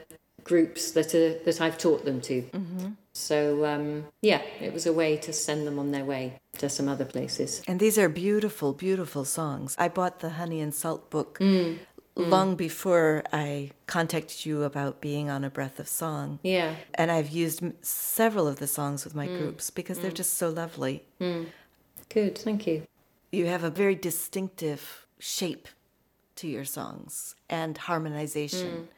groups 0.44 0.90
that 0.92 1.14
are 1.14 1.38
that 1.44 1.60
I've 1.60 1.78
taught 1.78 2.04
them 2.04 2.20
to. 2.22 2.42
Mm-hmm. 2.42 2.86
So 3.12 3.64
um, 3.66 4.06
yeah, 4.22 4.42
it 4.60 4.72
was 4.72 4.86
a 4.86 4.92
way 4.92 5.16
to 5.18 5.32
send 5.32 5.66
them 5.66 5.78
on 5.78 5.92
their 5.92 6.04
way 6.04 6.40
to 6.58 6.68
some 6.68 6.88
other 6.88 7.04
places. 7.04 7.62
And 7.68 7.78
these 7.78 7.98
are 7.98 8.08
beautiful, 8.08 8.72
beautiful 8.72 9.24
songs. 9.24 9.76
I 9.78 9.88
bought 9.88 10.20
the 10.20 10.30
Honey 10.30 10.60
and 10.60 10.74
Salt 10.74 11.10
book 11.10 11.38
mm. 11.38 11.78
Long 12.14 12.54
mm. 12.54 12.58
before 12.58 13.22
I 13.32 13.70
contacted 13.86 14.44
you 14.44 14.62
about 14.64 15.00
being 15.00 15.30
on 15.30 15.44
a 15.44 15.50
Breath 15.50 15.78
of 15.78 15.88
Song. 15.88 16.38
Yeah, 16.42 16.74
and 16.94 17.10
I've 17.10 17.30
used 17.30 17.62
several 17.82 18.46
of 18.46 18.58
the 18.58 18.66
songs 18.66 19.04
with 19.04 19.14
my 19.14 19.26
mm. 19.26 19.38
groups 19.38 19.70
because 19.70 19.98
they're 19.98 20.10
mm. 20.10 20.22
just 20.22 20.34
so 20.34 20.50
lovely. 20.50 21.04
Mm. 21.20 21.46
Good, 22.08 22.36
thank 22.36 22.66
you. 22.66 22.86
You 23.30 23.46
have 23.46 23.64
a 23.64 23.70
very 23.70 23.94
distinctive 23.94 25.06
shape 25.18 25.68
to 26.36 26.48
your 26.48 26.64
songs 26.64 27.34
and 27.48 27.78
harmonization. 27.78 28.88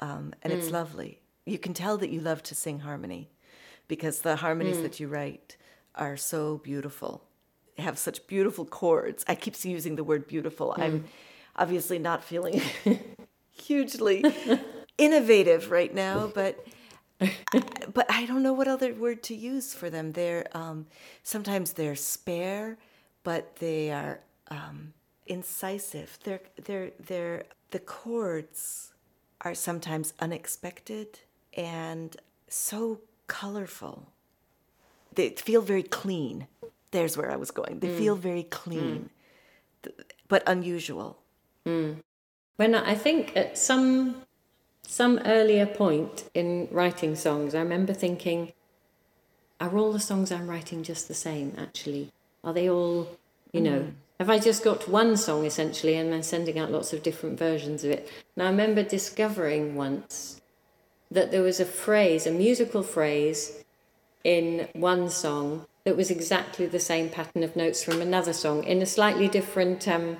Mm. 0.00 0.02
Um, 0.02 0.34
and 0.42 0.52
it's 0.52 0.70
lovely. 0.70 1.20
You 1.44 1.58
can 1.58 1.74
tell 1.74 1.98
that 1.98 2.10
you 2.10 2.20
love 2.20 2.42
to 2.44 2.54
sing 2.54 2.80
harmony 2.80 3.28
because 3.86 4.20
the 4.20 4.36
harmonies 4.36 4.80
that 4.82 4.98
you 4.98 5.08
write 5.08 5.56
are 5.94 6.16
so 6.16 6.58
beautiful, 6.58 7.24
have 7.76 7.98
such 7.98 8.26
beautiful 8.26 8.64
chords. 8.64 9.24
I 9.28 9.34
keep 9.34 9.62
using 9.64 9.96
the 9.96 10.04
word 10.04 10.26
beautiful. 10.26 10.74
I'm 10.76 11.00
mm. 11.00 11.04
Obviously 11.60 11.98
not 11.98 12.24
feeling 12.24 12.60
hugely 13.52 14.24
innovative 14.98 15.70
right 15.70 15.94
now, 15.94 16.30
but. 16.34 16.64
but 17.92 18.10
I 18.10 18.24
don't 18.24 18.42
know 18.42 18.54
what 18.54 18.66
other 18.66 18.94
word 18.94 19.22
to 19.24 19.34
use 19.34 19.74
for 19.74 19.90
them. 19.90 20.12
They're 20.12 20.46
um, 20.56 20.86
sometimes 21.22 21.74
they're 21.74 21.94
spare, 21.94 22.78
but 23.24 23.56
they 23.56 23.90
are 23.90 24.20
um, 24.50 24.94
incisive. 25.26 26.18
They're, 26.24 26.40
they're, 26.64 26.92
they're, 26.98 27.44
the 27.70 27.78
chords 27.78 28.92
are 29.42 29.54
sometimes 29.54 30.12
unexpected 30.18 31.20
and 31.54 32.16
so 32.48 33.00
colorful. 33.26 34.08
They 35.14 35.30
feel 35.30 35.62
very 35.62 35.82
clean. 35.82 36.46
There's 36.90 37.16
where 37.16 37.30
I 37.30 37.36
was 37.36 37.50
going. 37.50 37.80
They 37.80 37.88
mm. 37.88 37.98
feel 37.98 38.16
very 38.16 38.42
clean, 38.42 39.10
mm. 39.84 39.92
but 40.28 40.42
unusual. 40.46 41.19
Mm. 41.66 41.96
When 42.56 42.74
I 42.74 42.94
think 42.94 43.36
at 43.36 43.56
some 43.56 44.22
some 44.82 45.20
earlier 45.24 45.66
point 45.66 46.28
in 46.34 46.68
writing 46.70 47.14
songs, 47.14 47.54
I 47.54 47.60
remember 47.60 47.92
thinking, 47.92 48.52
are 49.60 49.76
all 49.76 49.92
the 49.92 50.00
songs 50.00 50.32
I'm 50.32 50.48
writing 50.48 50.82
just 50.82 51.06
the 51.06 51.14
same? 51.14 51.54
Actually, 51.56 52.10
are 52.42 52.52
they 52.52 52.68
all, 52.68 53.08
you 53.52 53.60
know, 53.60 53.80
mm. 53.80 53.92
Have 54.20 54.28
I 54.28 54.38
just 54.38 54.62
got 54.62 54.86
one 54.86 55.16
song 55.16 55.46
essentially 55.46 55.94
and 55.94 56.12
then 56.12 56.22
sending 56.22 56.58
out 56.58 56.70
lots 56.70 56.92
of 56.92 57.02
different 57.02 57.38
versions 57.38 57.84
of 57.84 57.90
it? 57.90 58.06
Now, 58.36 58.44
I 58.44 58.50
remember 58.50 58.82
discovering 58.82 59.74
once 59.74 60.42
that 61.10 61.30
there 61.30 61.40
was 61.40 61.58
a 61.58 61.64
phrase, 61.64 62.26
a 62.26 62.30
musical 62.30 62.82
phrase 62.82 63.64
in 64.22 64.68
one 64.74 65.08
song 65.08 65.64
that 65.84 65.96
was 65.96 66.10
exactly 66.10 66.66
the 66.66 66.78
same 66.78 67.08
pattern 67.08 67.42
of 67.42 67.56
notes 67.56 67.82
from 67.82 68.02
another 68.02 68.34
song 68.34 68.62
in 68.64 68.82
a 68.82 68.86
slightly 68.86 69.26
different. 69.26 69.88
Um, 69.88 70.18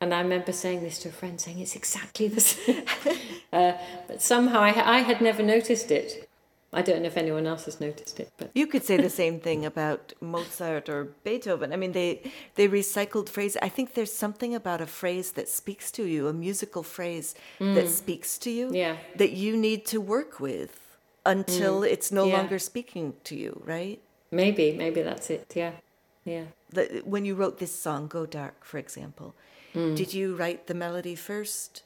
and 0.00 0.14
I 0.14 0.20
remember 0.20 0.52
saying 0.52 0.82
this 0.82 0.98
to 1.00 1.10
a 1.10 1.12
friend, 1.12 1.40
saying 1.40 1.58
it's 1.60 1.76
exactly 1.76 2.28
the 2.28 2.40
same. 2.40 2.84
uh, 3.52 3.72
but 4.08 4.22
somehow 4.22 4.60
I, 4.60 4.96
I 4.96 4.98
had 5.00 5.20
never 5.20 5.42
noticed 5.42 5.90
it. 5.90 6.28
I 6.72 6.82
don't 6.82 7.00
know 7.02 7.08
if 7.08 7.16
anyone 7.16 7.48
else 7.48 7.64
has 7.64 7.80
noticed 7.80 8.20
it, 8.20 8.30
but 8.38 8.50
you 8.54 8.66
could 8.68 8.84
say 8.84 8.96
the 8.96 9.10
same 9.22 9.40
thing 9.40 9.66
about 9.66 10.12
Mozart 10.20 10.88
or 10.88 11.08
Beethoven. 11.24 11.72
I 11.72 11.76
mean, 11.76 11.92
they 11.92 12.22
they 12.54 12.68
recycled 12.68 13.28
phrase. 13.28 13.56
I 13.60 13.68
think 13.68 13.94
there's 13.94 14.12
something 14.12 14.54
about 14.54 14.80
a 14.80 14.86
phrase 14.86 15.32
that 15.32 15.48
speaks 15.48 15.90
to 15.92 16.04
you, 16.04 16.28
a 16.28 16.32
musical 16.32 16.84
phrase 16.84 17.34
mm. 17.58 17.74
that 17.74 17.88
speaks 17.88 18.38
to 18.38 18.50
you, 18.50 18.70
yeah. 18.72 18.96
that 19.16 19.32
you 19.32 19.56
need 19.56 19.84
to 19.86 20.00
work 20.00 20.38
with 20.38 20.96
until 21.26 21.80
mm. 21.80 21.90
it's 21.90 22.12
no 22.12 22.26
yeah. 22.26 22.36
longer 22.36 22.58
speaking 22.60 23.14
to 23.24 23.34
you, 23.34 23.62
right? 23.64 24.00
Maybe, 24.30 24.72
maybe 24.72 25.02
that's 25.02 25.28
it. 25.28 25.52
Yeah, 25.56 25.72
yeah. 26.24 26.44
The, 26.70 27.02
when 27.04 27.24
you 27.24 27.34
wrote 27.34 27.58
this 27.58 27.74
song, 27.74 28.06
"Go 28.06 28.26
Dark," 28.26 28.64
for 28.64 28.78
example, 28.78 29.34
mm. 29.74 29.96
did 29.96 30.14
you 30.14 30.34
write 30.34 30.66
the 30.66 30.74
melody 30.74 31.14
first? 31.14 31.82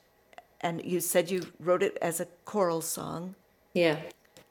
And 0.61 0.85
you 0.85 1.01
said 1.01 1.31
you 1.31 1.47
wrote 1.61 1.83
it 1.83 1.99
as 2.01 2.21
a 2.21 2.27
choral 2.45 2.81
song. 2.81 3.35
Yeah. 3.75 3.99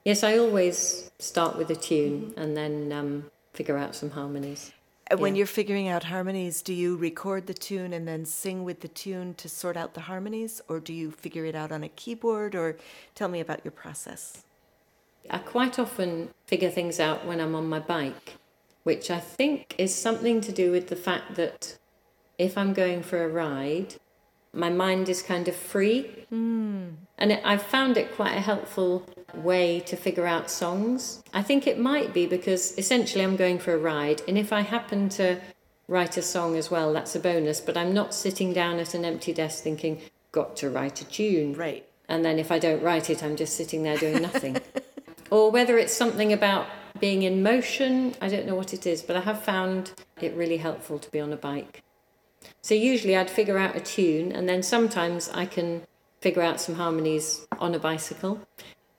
Yes, 0.06 0.24
I 0.24 0.38
always 0.38 1.10
start 1.18 1.58
with 1.58 1.70
a 1.70 1.76
tune 1.76 2.34
and 2.38 2.56
then 2.56 2.92
um, 2.92 3.32
figure 3.54 3.78
out 3.78 3.96
some 3.96 4.12
harmonies. 4.12 4.72
When 5.18 5.36
yeah. 5.36 5.40
you're 5.40 5.48
figuring 5.48 5.88
out 5.88 6.06
harmonies, 6.06 6.62
do 6.62 6.74
you 6.74 6.96
record 6.96 7.48
the 7.48 7.54
tune 7.54 7.94
and 7.94 8.08
then 8.08 8.26
sing 8.26 8.64
with 8.64 8.82
the 8.82 8.88
tune 8.88 9.34
to 9.36 9.50
sort 9.50 9.78
out 9.78 9.94
the 9.94 10.02
harmonies, 10.02 10.62
or 10.68 10.80
do 10.80 10.94
you 10.94 11.12
figure 11.12 11.46
it 11.46 11.56
out 11.56 11.72
on 11.72 11.84
a 11.84 11.90
keyboard? 11.90 12.56
Or 12.56 12.78
tell 13.14 13.28
me 13.28 13.40
about 13.40 13.64
your 13.64 13.72
process. 13.72 14.44
I 15.30 15.38
quite 15.38 15.78
often 15.80 16.30
figure 16.46 16.70
things 16.70 17.00
out 17.00 17.26
when 17.26 17.40
I'm 17.40 17.56
on 17.56 17.68
my 17.70 17.80
bike, 17.80 18.36
which 18.84 19.12
I 19.12 19.20
think 19.20 19.76
is 19.78 19.94
something 19.94 20.42
to 20.42 20.52
do 20.52 20.72
with 20.72 20.88
the 20.88 20.96
fact 20.96 21.36
that 21.36 21.78
if 22.38 22.58
I'm 22.58 22.74
going 22.74 23.04
for 23.04 23.24
a 23.24 23.28
ride, 23.28 23.96
my 24.54 24.70
mind 24.70 25.10
is 25.10 25.22
kind 25.22 25.48
of 25.48 25.56
free. 25.56 26.26
Mm. 26.32 26.94
And 27.18 27.32
it, 27.32 27.42
I've 27.44 27.64
found 27.64 27.98
it 27.98 28.16
quite 28.16 28.36
a 28.36 28.42
helpful 28.42 29.06
way 29.34 29.80
to 29.82 29.96
figure 29.96 30.28
out 30.28 30.52
songs. 30.52 31.24
I 31.34 31.42
think 31.42 31.66
it 31.66 31.80
might 31.80 32.14
be 32.14 32.26
because 32.26 32.78
essentially 32.78 33.24
I'm 33.24 33.36
going 33.36 33.60
for 33.60 33.74
a 33.74 33.78
ride, 33.78 34.22
and 34.28 34.38
if 34.38 34.54
I 34.54 34.62
happen 34.62 35.10
to 35.10 35.40
write 35.88 36.18
a 36.18 36.22
song 36.22 36.56
as 36.56 36.72
well, 36.72 36.94
that's 36.94 37.16
a 37.16 37.20
bonus, 37.20 37.60
but 37.60 37.78
I'm 37.78 37.94
not 37.94 38.14
sitting 38.14 38.54
down 38.54 38.80
at 38.80 38.94
an 38.94 39.06
empty 39.06 39.34
desk 39.34 39.64
thinking, 39.64 40.02
got 40.32 40.56
to 40.58 40.70
write 40.70 41.02
a 41.02 41.06
tune. 41.06 41.54
Right. 41.54 41.86
And 42.08 42.24
then 42.24 42.40
if 42.40 42.52
I 42.52 42.60
don't 42.60 42.82
write 42.84 43.10
it, 43.10 43.24
I'm 43.24 43.36
just 43.36 43.56
sitting 43.56 43.84
there 43.84 43.98
doing 43.98 44.22
nothing. 44.22 44.58
or 45.32 45.52
whether 45.52 45.78
it's 45.78 45.94
something 45.94 46.34
about 46.34 46.68
being 47.00 47.24
in 47.24 47.42
motion, 47.42 48.16
I 48.22 48.28
don't 48.30 48.46
know 48.46 48.56
what 48.56 48.74
it 48.74 48.86
is, 48.86 49.02
but 49.02 49.16
I 49.16 49.22
have 49.22 49.42
found 49.42 49.92
it 50.22 50.34
really 50.36 50.58
helpful 50.58 51.00
to 51.00 51.12
be 51.12 51.20
on 51.20 51.34
a 51.34 51.38
bike. 51.38 51.84
So 52.62 52.76
usually 52.76 53.16
I'd 53.16 53.30
figure 53.30 53.58
out 53.58 53.76
a 53.76 53.80
tune, 53.80 54.32
and 54.32 54.48
then 54.48 54.64
sometimes 54.64 55.30
I 55.30 55.46
can 55.46 55.84
figure 56.22 56.42
out 56.42 56.62
some 56.62 56.76
harmonies 56.76 57.46
on 57.60 57.76
a 57.76 57.80
bicycle. 57.80 58.40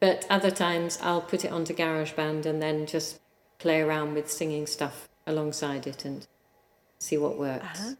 But 0.00 0.26
other 0.28 0.50
times 0.50 0.98
I'll 1.02 1.22
put 1.22 1.44
it 1.44 1.52
onto 1.52 1.74
GarageBand 1.74 2.44
and 2.44 2.60
then 2.60 2.84
just 2.84 3.20
play 3.58 3.80
around 3.80 4.14
with 4.14 4.30
singing 4.30 4.66
stuff 4.66 5.08
alongside 5.26 5.86
it 5.86 6.04
and 6.04 6.26
see 6.98 7.16
what 7.16 7.38
works. 7.38 7.80
Uh-huh. 7.80 7.94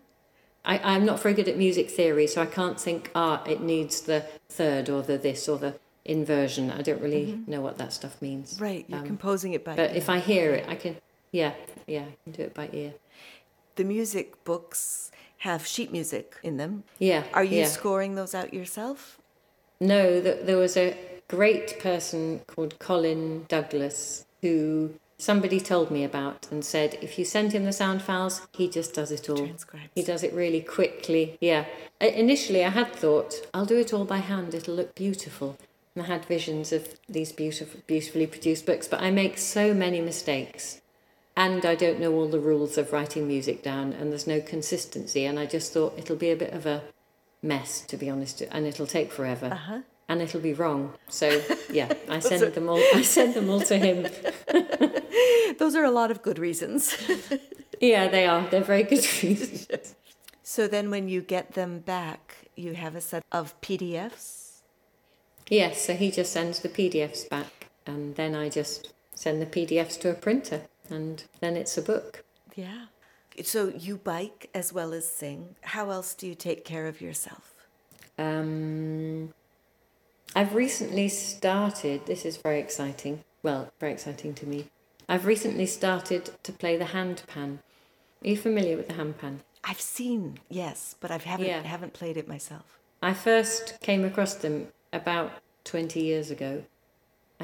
I, 0.67 0.95
I'm 0.95 1.05
not 1.05 1.21
very 1.21 1.35
good 1.35 1.49
at 1.49 1.57
music 1.57 1.91
theory, 1.91 2.27
so 2.27 2.43
I 2.43 2.47
can't 2.47 2.81
think, 2.81 3.11
ah, 3.15 3.43
it 3.45 3.61
needs 3.61 4.03
the 4.03 4.27
third 4.49 4.89
or 4.89 5.03
the 5.03 5.19
this 5.19 5.49
or 5.49 5.59
the 5.59 5.75
inversion. 6.05 6.71
I 6.71 6.83
don't 6.83 7.01
really 7.01 7.27
mm-hmm. 7.27 7.51
know 7.51 7.61
what 7.61 7.79
that 7.79 7.93
stuff 7.93 8.21
means. 8.21 8.59
Right, 8.61 8.85
you're 8.89 9.01
um, 9.01 9.07
composing 9.07 9.53
it 9.53 9.65
by 9.65 9.77
But 9.77 9.91
ear. 9.91 9.97
if 9.97 10.09
I 10.09 10.19
hear 10.19 10.53
it, 10.53 10.67
I 10.69 10.75
can, 10.75 10.97
yeah, 11.33 11.53
yeah, 11.87 12.03
I 12.03 12.17
can 12.25 12.33
do 12.33 12.43
it 12.43 12.55
by 12.55 12.69
ear. 12.73 12.95
The 13.77 13.85
music 13.85 14.45
books 14.45 15.11
have 15.45 15.67
sheet 15.67 15.93
music 15.93 16.37
in 16.43 16.57
them. 16.57 16.85
Yeah. 16.99 17.25
Are 17.35 17.45
you 17.45 17.61
yeah. 17.61 17.67
scoring 17.67 18.15
those 18.15 18.35
out 18.35 18.55
yourself? 18.55 19.19
No, 19.79 20.19
there 20.19 20.57
was 20.57 20.75
a 20.75 20.97
great 21.29 21.79
person 21.81 22.41
called 22.47 22.79
Colin 22.79 23.45
Douglas 23.47 24.25
who 24.41 24.95
somebody 25.19 25.61
told 25.61 25.91
me 25.91 26.03
about 26.03 26.49
and 26.51 26.65
said 26.65 26.97
if 27.03 27.19
you 27.19 27.27
send 27.27 27.53
him 27.53 27.65
the 27.67 27.73
sound 27.73 28.01
files, 28.01 28.47
he 28.57 28.71
just 28.71 28.95
does 28.95 29.13
it 29.13 29.29
all. 29.29 29.37
Transcribes. 29.37 29.91
He 29.95 30.03
does 30.03 30.23
it 30.23 30.33
really 30.33 30.63
quickly. 30.63 31.37
Yeah. 31.43 31.67
Initially, 32.01 32.65
I 32.65 32.71
had 32.71 32.95
thought 32.95 33.35
I'll 33.53 33.67
do 33.67 33.79
it 33.79 33.93
all 33.93 34.07
by 34.07 34.19
hand. 34.19 34.55
It'll 34.55 34.75
look 34.75 34.95
beautiful. 34.95 35.59
And 35.95 36.05
I 36.05 36.07
had 36.07 36.25
visions 36.25 36.73
of 36.73 36.89
these 37.07 37.33
beautiful, 37.33 37.81
beautifully 37.87 38.27
produced 38.27 38.65
books, 38.65 38.89
but 38.89 39.03
I 39.03 39.11
make 39.11 39.37
so 39.37 39.75
many 39.75 40.01
mistakes. 40.01 40.81
And 41.37 41.67
I 41.67 41.75
don't 41.75 41.99
know 41.99 42.13
all 42.13 42.29
the 42.29 42.39
rules 42.39 42.79
of 42.79 42.93
writing 42.93 43.27
music 43.27 43.63
down, 43.63 43.93
and 43.93 44.11
there's 44.11 44.27
no 44.27 44.41
consistency. 44.41 45.25
And 45.25 45.39
I 45.39 45.47
just 45.47 45.73
thought 45.73 45.99
it'll 45.99 46.17
be 46.17 46.31
a 46.31 46.37
bit 46.37 46.53
of 46.53 46.65
a 46.65 46.83
mess, 47.43 47.81
to 47.83 47.97
be 47.97 48.09
honest, 48.09 48.41
and 48.43 48.67
it'll 48.67 48.87
take 48.87 49.11
forever. 49.11 49.47
Uh-huh 49.47 49.81
and 50.09 50.21
it'll 50.21 50.41
be 50.41 50.53
wrong. 50.53 50.95
So 51.09 51.43
yeah, 51.71 51.93
I 52.09 52.19
send 52.19 52.55
them 52.55 52.69
all. 52.69 52.83
I 52.95 53.03
send 53.03 53.35
them 53.35 53.51
all 53.51 53.61
to 53.63 53.79
him. 53.79 54.07
Those 55.59 55.75
are 55.75 55.85
a 55.85 55.91
lot 55.91 56.11
of 56.11 56.23
good 56.23 56.39
reasons. 56.39 56.97
yeah, 57.81 58.09
they 58.09 58.27
are. 58.27 58.49
They're 58.49 58.63
very 58.63 58.83
good 58.83 59.07
reasons. 59.23 59.95
So 60.43 60.69
then, 60.69 60.91
when 60.91 61.09
you 61.09 61.23
get 61.23 61.55
them 61.55 61.79
back, 61.79 62.49
you 62.55 62.75
have 62.75 62.95
a 62.95 63.01
set 63.01 63.25
of 63.33 63.59
PDFs. 63.61 64.61
Yes. 65.49 65.83
So 65.83 65.95
he 65.95 66.11
just 66.11 66.33
sends 66.33 66.61
the 66.61 66.69
PDFs 66.69 67.29
back, 67.29 67.69
and 67.87 68.15
then 68.17 68.35
I 68.35 68.49
just 68.49 68.93
send 69.15 69.41
the 69.41 69.47
PDFs 69.47 69.99
to 70.01 70.11
a 70.11 70.15
printer, 70.15 70.63
and 70.91 71.25
then 71.41 71.57
it's 71.57 71.77
a 71.77 71.83
book. 71.83 72.25
Yeah. 72.55 72.87
So 73.43 73.69
you 73.69 73.97
bike 73.97 74.49
as 74.55 74.73
well 74.73 74.93
as 74.93 75.07
sing. 75.07 75.57
How 75.63 75.91
else 75.91 76.15
do 76.15 76.27
you 76.27 76.35
take 76.35 76.65
care 76.65 76.87
of 76.87 77.01
yourself? 77.01 77.67
Um, 78.19 79.35
I've 80.37 80.55
recently 80.55 81.09
started, 81.09 82.07
this 82.07 82.25
is 82.25 82.37
very 82.37 82.61
exciting, 82.61 83.25
well, 83.43 83.73
very 83.81 83.93
exciting 83.93 84.35
to 84.35 84.47
me. 84.47 84.67
I've 85.09 85.27
recently 85.27 85.67
started 85.67 86.31
to 86.43 86.53
play 86.53 86.77
the 86.77 86.87
handpan. 86.87 87.59
Are 88.23 88.29
you 88.29 88.37
familiar 88.37 88.77
with 88.77 88.89
the 88.89 88.95
handpan? 88.95 89.39
I've 89.65 89.81
seen, 89.81 90.39
yes, 90.49 90.95
but 91.01 91.11
I 91.11 91.19
haven't, 91.19 91.47
yeah. 91.47 91.63
haven't 91.63 91.93
played 91.93 92.17
it 92.17 92.29
myself. 92.29 92.79
I 93.03 93.15
first 93.15 93.81
came 93.81 94.05
across 94.05 94.35
them 94.35 94.69
about 94.93 95.33
20 95.65 96.01
years 96.01 96.31
ago. 96.31 96.65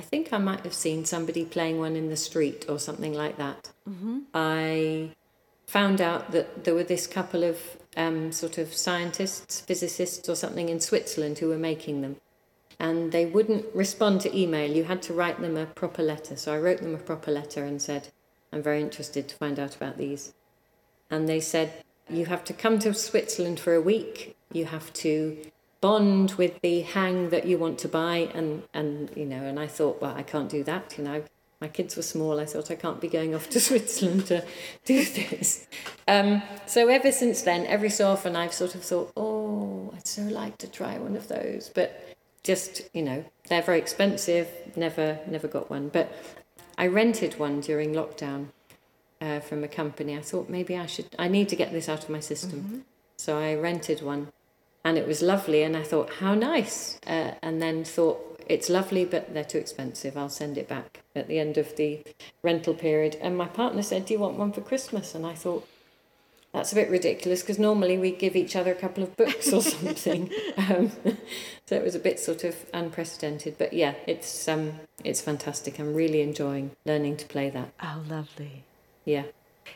I 0.00 0.02
think 0.02 0.32
I 0.32 0.38
might 0.38 0.60
have 0.60 0.72
seen 0.72 1.04
somebody 1.04 1.44
playing 1.44 1.78
one 1.78 1.94
in 1.94 2.08
the 2.08 2.16
street 2.16 2.64
or 2.70 2.78
something 2.78 3.12
like 3.12 3.36
that. 3.36 3.68
Mm-hmm. 3.86 4.20
I 4.32 5.10
found 5.66 6.00
out 6.00 6.30
that 6.30 6.64
there 6.64 6.74
were 6.74 6.84
this 6.94 7.06
couple 7.06 7.44
of 7.44 7.58
um, 7.98 8.32
sort 8.32 8.56
of 8.56 8.72
scientists, 8.72 9.60
physicists, 9.60 10.26
or 10.26 10.36
something 10.36 10.70
in 10.70 10.80
Switzerland 10.80 11.40
who 11.40 11.48
were 11.48 11.58
making 11.58 12.00
them 12.00 12.16
and 12.78 13.12
they 13.12 13.26
wouldn't 13.26 13.66
respond 13.74 14.22
to 14.22 14.34
email. 14.34 14.70
You 14.70 14.84
had 14.84 15.02
to 15.02 15.12
write 15.12 15.38
them 15.38 15.58
a 15.58 15.66
proper 15.66 16.02
letter. 16.02 16.34
So 16.34 16.54
I 16.54 16.58
wrote 16.58 16.80
them 16.80 16.94
a 16.94 16.98
proper 17.10 17.30
letter 17.30 17.66
and 17.66 17.80
said, 17.80 18.08
I'm 18.50 18.62
very 18.62 18.80
interested 18.80 19.28
to 19.28 19.36
find 19.36 19.60
out 19.60 19.76
about 19.76 19.98
these. 19.98 20.32
And 21.10 21.28
they 21.28 21.40
said, 21.40 21.84
You 22.08 22.24
have 22.24 22.42
to 22.44 22.54
come 22.54 22.78
to 22.78 22.94
Switzerland 22.94 23.60
for 23.60 23.74
a 23.74 23.82
week. 23.82 24.34
You 24.50 24.64
have 24.64 24.94
to 24.94 25.36
bond 25.80 26.32
with 26.32 26.60
the 26.60 26.82
hang 26.82 27.30
that 27.30 27.46
you 27.46 27.58
want 27.58 27.78
to 27.80 27.88
buy. 27.88 28.30
And, 28.34 28.62
and 28.74 29.10
you 29.16 29.24
know, 29.24 29.42
and 29.42 29.58
I 29.58 29.66
thought, 29.66 30.00
Well, 30.00 30.14
I 30.14 30.22
can't 30.22 30.48
do 30.48 30.62
that. 30.64 30.96
You 30.98 31.04
know, 31.04 31.24
my 31.60 31.68
kids 31.68 31.96
were 31.96 32.02
small. 32.02 32.40
I 32.40 32.46
thought 32.46 32.70
I 32.70 32.74
can't 32.74 33.00
be 33.00 33.08
going 33.08 33.34
off 33.34 33.48
to 33.50 33.60
Switzerland 33.68 34.26
to 34.26 34.44
do 34.84 35.04
this. 35.04 35.66
Um, 36.08 36.42
so 36.66 36.88
ever 36.88 37.12
since 37.12 37.42
then, 37.42 37.66
every 37.66 37.90
so 37.90 38.10
often, 38.10 38.36
I've 38.36 38.54
sort 38.54 38.74
of 38.74 38.82
thought, 38.82 39.12
oh, 39.16 39.92
I'd 39.94 40.06
so 40.06 40.22
like 40.22 40.58
to 40.58 40.68
try 40.68 40.98
one 40.98 41.16
of 41.16 41.28
those, 41.28 41.70
but 41.74 42.02
just 42.42 42.82
you 42.94 43.02
know 43.02 43.24
they're 43.48 43.62
very 43.62 43.78
expensive 43.78 44.48
never 44.76 45.18
never 45.26 45.46
got 45.46 45.68
one 45.68 45.88
but 45.88 46.12
i 46.78 46.86
rented 46.86 47.38
one 47.38 47.60
during 47.60 47.92
lockdown 47.92 48.46
uh, 49.20 49.40
from 49.40 49.62
a 49.62 49.68
company 49.68 50.16
i 50.16 50.20
thought 50.20 50.48
maybe 50.48 50.76
i 50.76 50.86
should 50.86 51.06
i 51.18 51.28
need 51.28 51.48
to 51.48 51.56
get 51.56 51.72
this 51.72 51.88
out 51.88 52.02
of 52.02 52.10
my 52.10 52.20
system 52.20 52.60
mm-hmm. 52.60 52.78
so 53.16 53.38
i 53.38 53.54
rented 53.54 54.00
one 54.02 54.28
and 54.84 54.98
it 54.98 55.06
was 55.06 55.22
lovely 55.22 55.62
and 55.62 55.76
i 55.76 55.82
thought 55.82 56.10
how 56.14 56.34
nice 56.34 56.98
uh, 57.06 57.32
and 57.42 57.60
then 57.60 57.84
thought 57.84 58.18
it's 58.48 58.68
lovely 58.68 59.04
but 59.04 59.32
they're 59.32 59.44
too 59.44 59.58
expensive 59.58 60.16
i'll 60.16 60.28
send 60.28 60.58
it 60.58 60.68
back 60.68 61.02
at 61.14 61.28
the 61.28 61.38
end 61.38 61.56
of 61.56 61.76
the 61.76 62.00
rental 62.42 62.74
period 62.74 63.16
and 63.20 63.36
my 63.36 63.46
partner 63.46 63.82
said 63.82 64.04
do 64.06 64.14
you 64.14 64.20
want 64.20 64.36
one 64.36 64.52
for 64.52 64.60
christmas 64.60 65.14
and 65.14 65.26
i 65.26 65.34
thought 65.34 65.66
that's 66.52 66.72
a 66.72 66.74
bit 66.74 66.90
ridiculous 66.90 67.42
because 67.42 67.58
normally 67.58 67.96
we 67.96 68.10
give 68.10 68.34
each 68.34 68.56
other 68.56 68.72
a 68.72 68.74
couple 68.74 69.04
of 69.04 69.16
books 69.16 69.52
or 69.52 69.62
something. 69.62 70.30
um, 70.56 70.90
so 71.66 71.76
it 71.76 71.84
was 71.84 71.94
a 71.94 72.00
bit 72.00 72.18
sort 72.18 72.42
of 72.44 72.56
unprecedented, 72.74 73.56
but 73.56 73.72
yeah, 73.72 73.94
it's 74.06 74.48
um, 74.48 74.80
it's 75.04 75.20
fantastic. 75.20 75.78
I'm 75.78 75.94
really 75.94 76.22
enjoying 76.22 76.72
learning 76.84 77.18
to 77.18 77.26
play 77.26 77.50
that. 77.50 77.70
Oh, 77.82 78.02
lovely. 78.08 78.64
Yeah. 79.04 79.24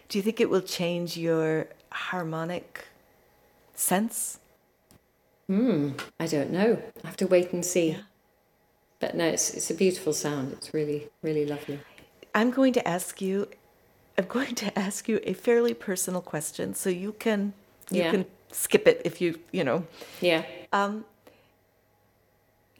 Do 0.08 0.18
you 0.18 0.22
think 0.22 0.40
it 0.40 0.50
will 0.50 0.62
change 0.62 1.16
your 1.16 1.68
harmonic 1.90 2.88
sense? 3.74 4.40
Hmm. 5.46 5.92
I 6.18 6.26
don't 6.26 6.50
know. 6.50 6.82
I 7.02 7.06
have 7.06 7.16
to 7.18 7.26
wait 7.26 7.52
and 7.52 7.64
see. 7.64 7.90
Yeah. 7.90 7.98
But 9.00 9.14
no, 9.14 9.26
it's 9.26 9.52
it's 9.54 9.70
a 9.70 9.74
beautiful 9.74 10.12
sound. 10.12 10.52
It's 10.52 10.72
really 10.72 11.08
really 11.22 11.46
lovely. 11.46 11.80
I'm 12.34 12.50
going 12.50 12.72
to 12.74 12.88
ask 12.88 13.20
you 13.20 13.48
I'm 14.16 14.26
going 14.26 14.54
to 14.56 14.78
ask 14.78 15.08
you 15.08 15.20
a 15.24 15.32
fairly 15.32 15.74
personal 15.74 16.20
question, 16.20 16.74
so 16.74 16.88
you 16.88 17.12
can 17.12 17.52
you 17.90 18.02
yeah. 18.02 18.10
can 18.10 18.26
skip 18.52 18.86
it 18.86 19.02
if 19.04 19.20
you 19.20 19.38
you 19.50 19.64
know. 19.64 19.86
Yeah. 20.20 20.44
Um, 20.72 21.04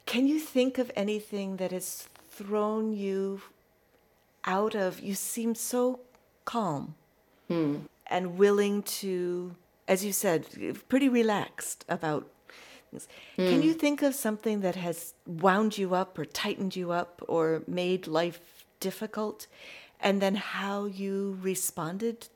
can 0.06 0.26
you 0.26 0.38
think 0.38 0.78
of 0.78 0.92
anything 0.94 1.56
that 1.56 1.72
has 1.72 2.08
thrown 2.30 2.92
you 2.92 3.42
out 4.44 4.74
of? 4.74 5.00
You 5.00 5.14
seem 5.14 5.54
so 5.54 6.00
calm 6.44 6.94
hmm. 7.48 7.76
and 8.06 8.38
willing 8.38 8.82
to, 8.82 9.56
as 9.88 10.04
you 10.04 10.12
said, 10.12 10.46
pretty 10.88 11.08
relaxed 11.08 11.84
about. 11.88 12.28
Things. 12.94 13.08
Hmm. 13.36 13.48
Can 13.48 13.62
you 13.62 13.74
think 13.74 14.02
of 14.02 14.14
something 14.14 14.60
that 14.60 14.76
has 14.76 15.14
wound 15.26 15.76
you 15.76 15.94
up 15.94 16.18
or 16.18 16.24
tightened 16.24 16.76
you 16.76 16.92
up 16.92 17.22
or 17.28 17.62
made 17.66 18.06
life 18.06 18.64
difficult? 18.80 19.46
and 20.04 20.20
then 20.20 20.34
how 20.34 20.84
you 20.84 21.38
responded 21.40 22.28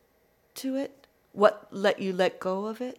to 0.56 0.74
it? 0.74 1.06
What 1.32 1.68
let 1.70 2.00
you 2.00 2.12
let 2.12 2.40
go 2.40 2.66
of 2.66 2.80
it? 2.80 2.98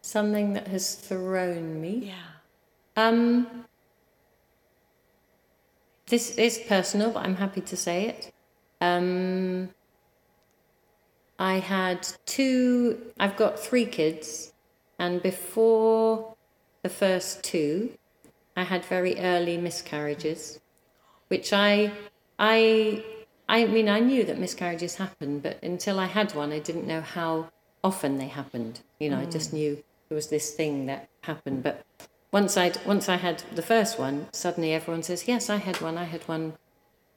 Something 0.00 0.54
that 0.54 0.68
has 0.68 0.94
thrown 0.94 1.80
me. 1.80 2.12
Yeah. 2.14 2.14
Um, 2.96 3.66
this 6.06 6.36
is 6.36 6.58
personal, 6.66 7.10
but 7.10 7.26
I'm 7.26 7.36
happy 7.36 7.60
to 7.60 7.76
say 7.76 8.06
it. 8.06 8.32
Um, 8.80 9.68
I 11.38 11.58
had 11.58 12.08
two, 12.24 13.12
I've 13.20 13.36
got 13.36 13.58
three 13.58 13.84
kids, 13.84 14.52
and 14.98 15.22
before 15.22 16.34
the 16.82 16.88
first 16.88 17.42
two, 17.42 17.92
I 18.56 18.64
had 18.64 18.84
very 18.84 19.18
early 19.18 19.56
miscarriages, 19.56 20.60
which 21.28 21.52
I, 21.52 21.92
I 22.38 23.04
I 23.48 23.66
mean, 23.66 23.88
I 23.88 24.00
knew 24.00 24.24
that 24.24 24.38
miscarriages 24.38 24.96
happen, 24.96 25.38
but 25.40 25.62
until 25.62 26.00
I 26.00 26.06
had 26.06 26.34
one, 26.34 26.52
I 26.52 26.58
didn't 26.58 26.86
know 26.86 27.00
how 27.00 27.50
often 27.84 28.18
they 28.18 28.26
happened. 28.26 28.80
You 28.98 29.10
know, 29.10 29.18
mm. 29.18 29.26
I 29.26 29.30
just 29.30 29.50
mm. 29.50 29.54
knew 29.54 29.84
there 30.08 30.16
was 30.16 30.28
this 30.28 30.52
thing 30.52 30.86
that 30.86 31.08
happened. 31.22 31.62
But 31.62 31.84
once 32.32 32.56
I 32.56 32.72
once 32.84 33.08
I 33.08 33.16
had 33.16 33.44
the 33.54 33.62
first 33.62 33.98
one, 33.98 34.28
suddenly 34.32 34.72
everyone 34.72 35.02
says, 35.02 35.28
"Yes, 35.28 35.48
I 35.48 35.56
had 35.56 35.80
one. 35.80 35.96
I 35.96 36.04
had 36.04 36.26
one." 36.28 36.54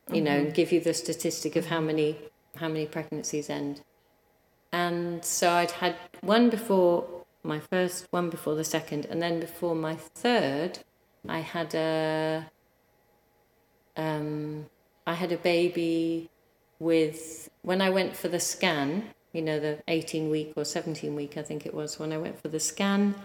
You 0.07 0.15
mm-hmm. 0.15 0.23
know, 0.25 0.37
and 0.37 0.53
give 0.53 0.71
you 0.71 0.79
the 0.79 0.93
statistic 0.93 1.55
of 1.55 1.67
how 1.67 1.79
many 1.79 2.17
how 2.55 2.67
many 2.67 2.85
pregnancies 2.85 3.49
end. 3.49 3.81
And 4.71 5.25
so 5.25 5.51
I'd 5.51 5.71
had 5.71 5.95
one 6.21 6.49
before 6.49 7.18
my 7.43 7.59
first, 7.59 8.07
one 8.11 8.29
before 8.29 8.55
the 8.55 8.63
second, 8.63 9.05
and 9.05 9.21
then 9.21 9.39
before 9.39 9.75
my 9.75 9.95
third, 9.95 10.79
I 11.27 11.39
had 11.39 11.73
a. 11.73 12.49
Um, 13.97 14.65
I 15.09 15.13
had 15.13 15.31
a 15.31 15.37
baby 15.37 16.29
with, 16.77 17.49
when 17.63 17.81
I 17.81 17.89
went 17.89 18.15
for 18.15 18.27
the 18.27 18.39
scan, 18.39 19.09
you 19.33 19.41
know, 19.41 19.59
the 19.59 19.79
18 19.87 20.29
week 20.29 20.53
or 20.55 20.63
17 20.63 21.15
week, 21.15 21.35
I 21.35 21.41
think 21.41 21.65
it 21.65 21.73
was, 21.73 21.97
when 21.97 22.13
I 22.13 22.19
went 22.19 22.39
for 22.39 22.47
the 22.47 22.59
scan, 22.59 23.15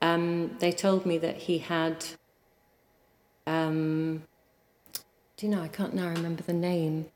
um, 0.00 0.56
they 0.60 0.72
told 0.72 1.04
me 1.04 1.18
that 1.18 1.36
he 1.36 1.58
had, 1.58 2.06
um, 3.46 4.22
do 5.36 5.46
you 5.46 5.52
know, 5.52 5.60
I 5.60 5.68
can't 5.68 5.92
now 5.92 6.08
remember 6.08 6.42
the 6.42 6.54
name. 6.54 7.06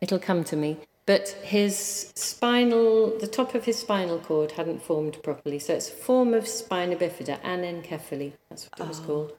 It'll 0.00 0.20
come 0.20 0.44
to 0.44 0.56
me. 0.56 0.78
But 1.06 1.28
his 1.42 2.12
spinal, 2.14 3.18
the 3.18 3.26
top 3.26 3.54
of 3.54 3.64
his 3.64 3.78
spinal 3.78 4.18
cord 4.18 4.52
hadn't 4.52 4.82
formed 4.82 5.22
properly. 5.22 5.58
So 5.58 5.74
it's 5.74 5.90
a 5.90 5.92
form 5.92 6.32
of 6.32 6.48
spina 6.48 6.96
bifida, 6.96 7.40
anencephaly, 7.42 8.32
that's 8.48 8.70
what 8.70 8.80
it 8.80 8.88
was 8.88 9.00
ah. 9.00 9.06
called. 9.06 9.32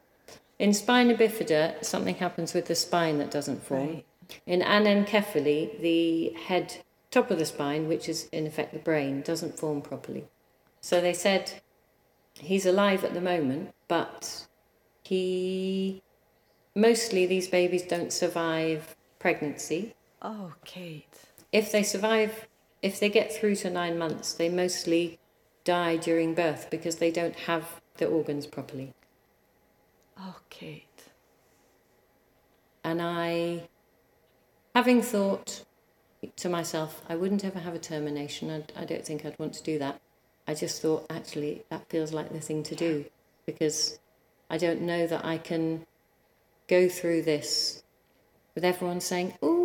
In 0.60 0.74
spina 0.74 1.16
bifida, 1.16 1.84
something 1.84 2.16
happens 2.16 2.54
with 2.54 2.68
the 2.68 2.76
spine 2.76 3.18
that 3.18 3.32
doesn't 3.32 3.64
form. 3.64 3.88
Right. 3.88 4.06
In 4.46 4.62
anencephaly, 4.62 5.82
the 5.82 6.30
head, 6.46 6.78
top 7.12 7.32
of 7.32 7.40
the 7.40 7.46
spine, 7.46 7.88
which 7.88 8.08
is 8.08 8.30
in 8.32 8.46
effect 8.46 8.74
the 8.74 8.80
brain, 8.80 9.22
doesn't 9.22 9.58
form 9.58 9.82
properly. 9.82 10.26
So 10.82 11.02
they 11.02 11.14
said 11.14 11.62
he's 12.40 12.66
alive 12.66 13.04
at 13.04 13.14
the 13.14 13.22
moment, 13.22 13.74
but 13.88 14.46
he 15.04 16.02
mostly 16.76 17.26
these 17.26 17.48
babies 17.48 17.84
don't 17.84 18.14
survive 18.14 18.96
pregnancy. 19.20 19.96
Oh, 20.22 20.54
Kate. 20.64 21.25
If 21.56 21.72
they 21.72 21.84
survive, 21.84 22.50
if 22.82 23.00
they 23.00 23.08
get 23.08 23.32
through 23.32 23.56
to 23.64 23.70
nine 23.70 23.98
months, 23.98 24.34
they 24.34 24.50
mostly 24.50 25.20
die 25.64 25.96
during 25.96 26.34
birth 26.34 26.68
because 26.70 26.98
they 26.98 27.12
don't 27.12 27.38
have 27.48 27.80
the 27.96 28.08
organs 28.08 28.46
properly. 28.46 28.94
Oh, 30.20 30.36
Kate. 30.50 31.04
And 32.84 33.02
I, 33.02 33.70
having 34.76 35.02
thought 35.02 35.64
to 36.36 36.50
myself, 36.50 37.02
I 37.08 37.16
wouldn't 37.16 37.46
ever 37.46 37.60
have 37.60 37.74
a 37.74 37.80
termination. 37.80 38.52
I, 38.52 38.82
I 38.82 38.84
don't 38.84 39.06
think 39.06 39.26
I'd 39.26 39.40
want 39.40 39.54
to 39.54 39.64
do 39.64 39.80
that. 39.80 40.02
I 40.50 40.56
just 40.56 40.82
thought, 40.82 41.06
actually, 41.10 41.64
that 41.70 41.88
feels 41.90 42.12
like 42.12 42.34
the 42.34 42.42
thing 42.42 42.64
to 42.64 42.76
do 42.76 43.06
because 43.46 43.98
I 44.50 44.58
don't 44.58 44.82
know 44.82 45.08
that 45.08 45.24
I 45.24 45.38
can 45.38 45.86
go 46.68 46.90
through 46.90 47.22
this 47.22 47.82
with 48.56 48.66
everyone 48.66 49.00
saying, 49.00 49.36
"Oh, 49.42 49.65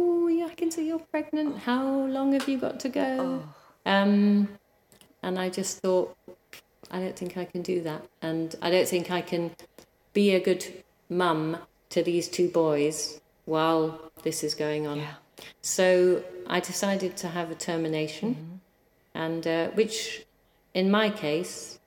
yeah, 0.79 0.83
I 0.83 0.87
can 0.87 0.87
see 0.87 0.89
you're 0.89 0.99
pregnant. 0.99 1.59
How 1.59 2.07
long 2.07 2.33
have 2.33 2.49
you 2.49 2.59
got 2.59 2.81
to 2.81 2.89
go?" 2.89 3.43
Um, 3.87 4.49
and 5.23 5.39
I 5.39 5.49
just 5.49 5.81
thought, 5.81 6.17
I 6.91 7.01
don't 7.01 7.17
think 7.17 7.37
I 7.37 7.45
can 7.45 7.63
do 7.63 7.83
that, 7.83 8.03
and 8.23 8.57
I 8.63 8.71
don't 8.71 8.89
think 8.89 9.11
I 9.11 9.23
can 9.23 9.51
be 10.13 10.35
a 10.35 10.41
good 10.41 10.85
mum 11.09 11.57
to 11.91 12.03
these 12.03 12.29
two 12.29 12.49
boys 12.49 13.21
while 13.47 14.13
this 14.23 14.43
is 14.45 14.55
going 14.55 14.87
on. 14.87 14.99
Yeah. 14.99 15.15
So 15.63 16.23
I 16.47 16.61
decided 16.61 17.17
to 17.17 17.29
have 17.29 17.51
a 17.51 17.55
termination, 17.55 18.61
and 19.15 19.47
uh, 19.47 19.69
which, 19.75 20.27
in 20.75 20.91
my 20.91 21.11
case, 21.11 21.79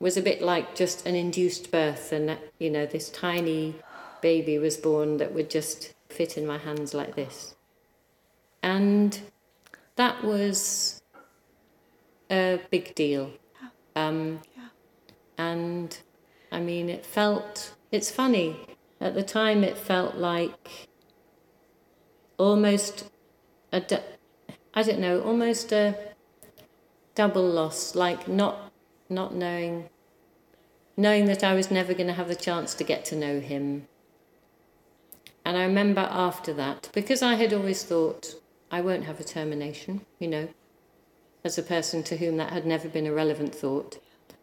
was 0.00 0.16
a 0.16 0.22
bit 0.22 0.42
like 0.42 0.74
just 0.74 1.06
an 1.06 1.14
induced 1.14 1.70
birth, 1.70 2.12
and 2.12 2.38
you 2.58 2.70
know, 2.70 2.86
this 2.86 3.10
tiny 3.10 3.74
baby 4.20 4.58
was 4.58 4.76
born 4.76 5.18
that 5.18 5.32
would 5.34 5.50
just 5.50 5.94
fit 6.08 6.36
in 6.38 6.46
my 6.46 6.58
hands 6.58 6.94
like 6.94 7.14
this, 7.14 7.53
and 8.64 9.20
that 9.96 10.24
was 10.24 11.02
a 12.30 12.58
big 12.70 12.94
deal. 12.94 13.30
Um, 13.94 14.40
and 15.36 15.96
I 16.50 16.60
mean, 16.60 16.88
it 16.88 17.04
felt, 17.04 17.74
it's 17.92 18.10
funny, 18.10 18.56
at 19.02 19.14
the 19.14 19.22
time 19.22 19.62
it 19.64 19.76
felt 19.76 20.16
like 20.16 20.88
almost 22.38 23.10
a, 23.70 23.82
I 24.72 24.82
don't 24.82 24.98
know, 24.98 25.20
almost 25.20 25.70
a 25.70 25.94
double 27.14 27.46
loss, 27.46 27.94
like 27.94 28.26
not, 28.26 28.72
not 29.10 29.34
knowing, 29.34 29.90
knowing 30.96 31.26
that 31.26 31.44
I 31.44 31.52
was 31.52 31.70
never 31.70 31.92
going 31.92 32.06
to 32.06 32.14
have 32.14 32.28
the 32.28 32.34
chance 32.34 32.72
to 32.76 32.84
get 32.84 33.04
to 33.06 33.16
know 33.16 33.40
him. 33.40 33.88
And 35.44 35.58
I 35.58 35.64
remember 35.64 36.08
after 36.10 36.54
that, 36.54 36.88
because 36.94 37.20
I 37.20 37.34
had 37.34 37.52
always 37.52 37.84
thought 37.84 38.36
I 38.74 38.80
won't 38.80 39.04
have 39.04 39.20
a 39.20 39.24
termination, 39.24 40.04
you 40.18 40.26
know, 40.26 40.48
as 41.44 41.56
a 41.56 41.62
person 41.62 42.02
to 42.02 42.16
whom 42.16 42.38
that 42.38 42.52
had 42.52 42.66
never 42.66 42.88
been 42.88 43.06
a 43.06 43.12
relevant 43.12 43.54
thought, 43.54 44.00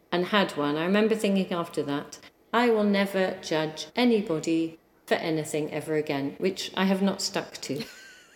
and 0.09 0.27
had 0.27 0.51
one, 0.55 0.77
I 0.77 0.85
remember 0.85 1.15
thinking 1.15 1.51
after 1.51 1.83
that, 1.83 2.17
I 2.53 2.69
will 2.69 2.85
never 2.85 3.35
judge 3.41 3.87
anybody 3.93 4.79
for 5.05 5.15
anything 5.15 5.69
ever 5.73 5.95
again, 5.95 6.35
which 6.37 6.71
I 6.77 6.85
have 6.85 7.01
not 7.01 7.21
stuck 7.21 7.57
to. 7.67 7.83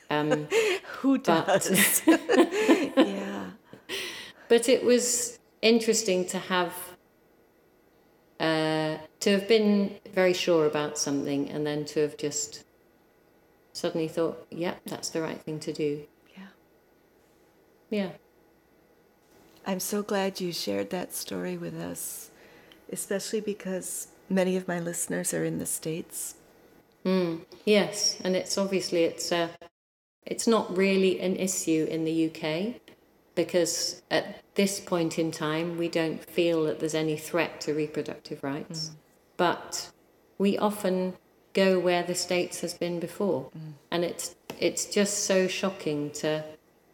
Um, 0.09 0.47
Who 0.99 1.17
But- 1.19 1.45
does? 1.45 2.01
yeah. 2.07 3.51
but 4.49 4.67
it 4.67 4.83
was 4.83 5.39
interesting 5.61 6.25
to 6.25 6.39
have 6.39 6.73
uh, 8.37 8.97
to 9.21 9.31
have 9.31 9.47
been 9.47 9.95
very 10.13 10.33
sure 10.33 10.65
about 10.65 10.97
something 10.97 11.49
and 11.49 11.65
then 11.65 11.85
to 11.85 12.01
have 12.01 12.17
just 12.17 12.64
suddenly 13.75 14.07
thought, 14.07 14.47
"Yep, 14.51 14.81
that's 14.85 15.09
the 15.09 15.21
right 15.21 15.41
thing 15.41 15.59
to 15.59 15.73
do." 15.73 16.05
Yeah. 16.37 16.47
Yeah. 17.89 18.09
I'm 19.67 19.79
so 19.79 20.01
glad 20.01 20.39
you 20.39 20.53
shared 20.53 20.91
that 20.91 21.13
story 21.13 21.57
with 21.57 21.75
us, 21.75 22.29
especially 22.91 23.41
because 23.41 24.07
many 24.29 24.55
of 24.55 24.67
my 24.67 24.79
listeners 24.79 25.33
are 25.33 25.43
in 25.43 25.57
the 25.57 25.65
States. 25.65 26.35
Mm, 27.03 27.45
yes, 27.65 28.17
and 28.23 28.35
it's 28.35 28.57
obviously 28.57 29.03
it's 29.03 29.31
uh, 29.31 29.49
it's 30.25 30.47
not 30.47 30.75
really 30.75 31.19
an 31.19 31.35
issue 31.35 31.87
in 31.89 32.05
the 32.05 32.29
UK 32.29 32.81
because 33.35 34.01
at 34.09 34.41
this 34.55 34.79
point 34.79 35.19
in 35.19 35.31
time 35.31 35.77
we 35.77 35.89
don't 35.89 36.23
feel 36.23 36.63
that 36.63 36.79
there's 36.79 36.95
any 36.95 37.17
threat 37.17 37.59
to 37.61 37.73
reproductive 37.73 38.43
rights, 38.43 38.91
but 39.37 39.91
we 40.37 40.57
often 40.57 41.15
go 41.55 41.79
where 41.79 42.03
the 42.03 42.13
states 42.13 42.61
has 42.61 42.75
been 42.75 42.99
before, 42.99 43.49
and 43.89 44.05
it's 44.05 44.35
it's 44.59 44.85
just 44.85 45.23
so 45.23 45.47
shocking 45.47 46.11
to 46.11 46.43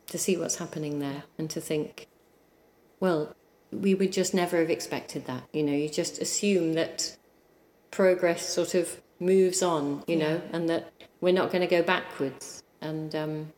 to 0.07 0.17
see 0.17 0.37
what's 0.37 0.57
happening 0.57 0.99
there 0.99 1.23
and 1.37 1.49
to 1.49 1.59
think, 1.59 2.07
well, 2.99 3.35
we 3.71 3.93
would 3.95 4.11
just 4.11 4.33
never 4.33 4.59
have 4.59 4.69
expected 4.69 5.25
that. 5.25 5.43
You 5.53 5.63
know, 5.63 5.73
you 5.73 5.89
just 5.89 6.21
assume 6.21 6.73
that 6.73 7.17
progress 7.89 8.47
sort 8.47 8.75
of 8.75 9.01
moves 9.19 9.61
on, 9.61 10.03
you 10.07 10.17
know, 10.17 10.41
and 10.51 10.69
that 10.69 10.91
we're 11.21 11.33
not 11.33 11.51
going 11.51 11.61
to 11.61 11.67
go 11.67 11.81
backwards. 11.81 12.63
And 12.81 13.15
um, 13.15 13.53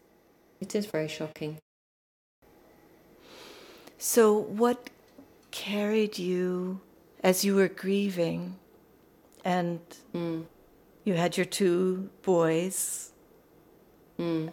it 0.62 0.76
is 0.76 0.86
very 0.86 1.08
shocking. 1.08 1.58
So, 3.97 4.38
what 4.38 4.89
carried 5.51 6.18
you 6.20 6.82
as 7.24 7.45
you 7.45 7.56
were 7.56 7.70
grieving 7.70 8.58
and 9.45 9.80
Mm. 10.14 10.45
You 11.04 11.14
had 11.14 11.38
your 11.38 11.45
two 11.45 12.10
boys? 12.22 13.12
Mm. 14.20 14.51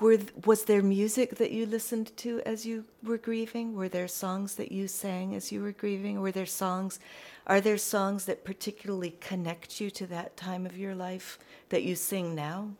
Were, 0.00 0.16
th- 0.16 0.32
was 0.46 0.64
there 0.64 0.82
music 0.82 1.36
that 1.36 1.50
you 1.50 1.66
listened 1.66 2.16
to 2.18 2.40
as 2.46 2.64
you 2.64 2.84
were 3.02 3.18
grieving? 3.18 3.74
Were 3.74 3.88
there 3.88 4.06
songs 4.06 4.54
that 4.54 4.70
you 4.70 4.86
sang 4.86 5.34
as 5.34 5.50
you 5.50 5.60
were 5.60 5.72
grieving? 5.72 6.20
Were 6.20 6.30
there 6.30 6.46
songs? 6.46 7.00
Are 7.46 7.60
there 7.60 7.78
songs 7.78 8.24
that 8.26 8.44
particularly 8.44 9.16
connect 9.20 9.80
you 9.80 9.90
to 9.90 10.06
that 10.06 10.36
time 10.36 10.66
of 10.66 10.78
your 10.78 10.94
life 10.94 11.38
that 11.70 11.82
you 11.82 11.96
sing 11.96 12.34
now? 12.34 12.70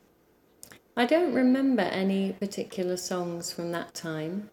I 0.97 1.07
don't 1.07 1.33
remember 1.33 1.83
any 1.83 2.33
particular 2.33 2.97
songs 2.97 3.53
from 3.53 3.73
that 3.73 3.95
time. 3.95 4.51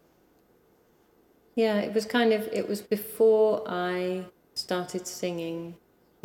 Yeah, 1.55 1.77
it 1.77 1.93
was 1.93 2.05
kind 2.05 2.33
of, 2.33 2.49
it 2.51 2.67
was 2.67 2.81
before 2.81 3.63
I 3.67 4.25
started 4.55 5.07
singing 5.07 5.75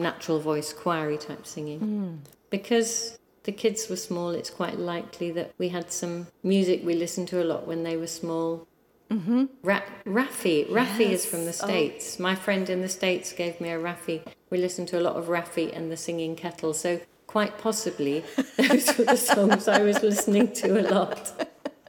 natural 0.00 0.40
voice, 0.40 0.72
choiry 0.72 1.18
type 1.18 1.46
singing. 1.46 2.22
Because 2.50 3.18
the 3.44 3.52
kids 3.52 3.88
were 3.88 3.96
small, 3.96 4.30
it's 4.30 4.50
quite 4.50 4.78
likely 4.78 5.30
that 5.32 5.52
we 5.58 5.68
had 5.68 5.90
some 5.92 6.26
music 6.42 6.82
we 6.84 6.94
listened 6.94 7.28
to 7.28 7.42
a 7.42 7.44
lot 7.44 7.66
when 7.66 7.82
they 7.84 7.96
were 7.96 8.06
small. 8.06 8.66
Mm-hmm. 9.10 9.46
Ra- 9.62 9.82
Raffi, 10.06 10.68
Raffi 10.70 11.10
is 11.10 11.26
from 11.26 11.40
the 11.40 11.46
Yes. 11.46 11.62
Oh. 11.62 11.66
States. 11.66 12.18
My 12.20 12.34
friend 12.34 12.70
in 12.70 12.80
the 12.80 12.88
States 12.88 13.32
gave 13.32 13.60
me 13.60 13.70
a 13.70 13.78
Raffi. 13.78 14.22
We 14.50 14.58
listened 14.58 14.88
to 14.88 14.98
a 15.00 15.02
lot 15.02 15.16
of 15.16 15.26
Raffi 15.26 15.74
and 15.76 15.90
the 15.90 15.96
Singing 15.96 16.36
Kettle. 16.36 16.74
So 16.74 17.00
quite 17.26 17.58
possibly 17.58 18.22
those 18.56 18.96
were 18.98 19.04
the 19.04 19.16
songs 19.16 19.66
I 19.68 19.82
was 19.82 20.02
listening 20.02 20.52
to 20.54 20.80
a 20.80 20.84
lot 20.94 21.32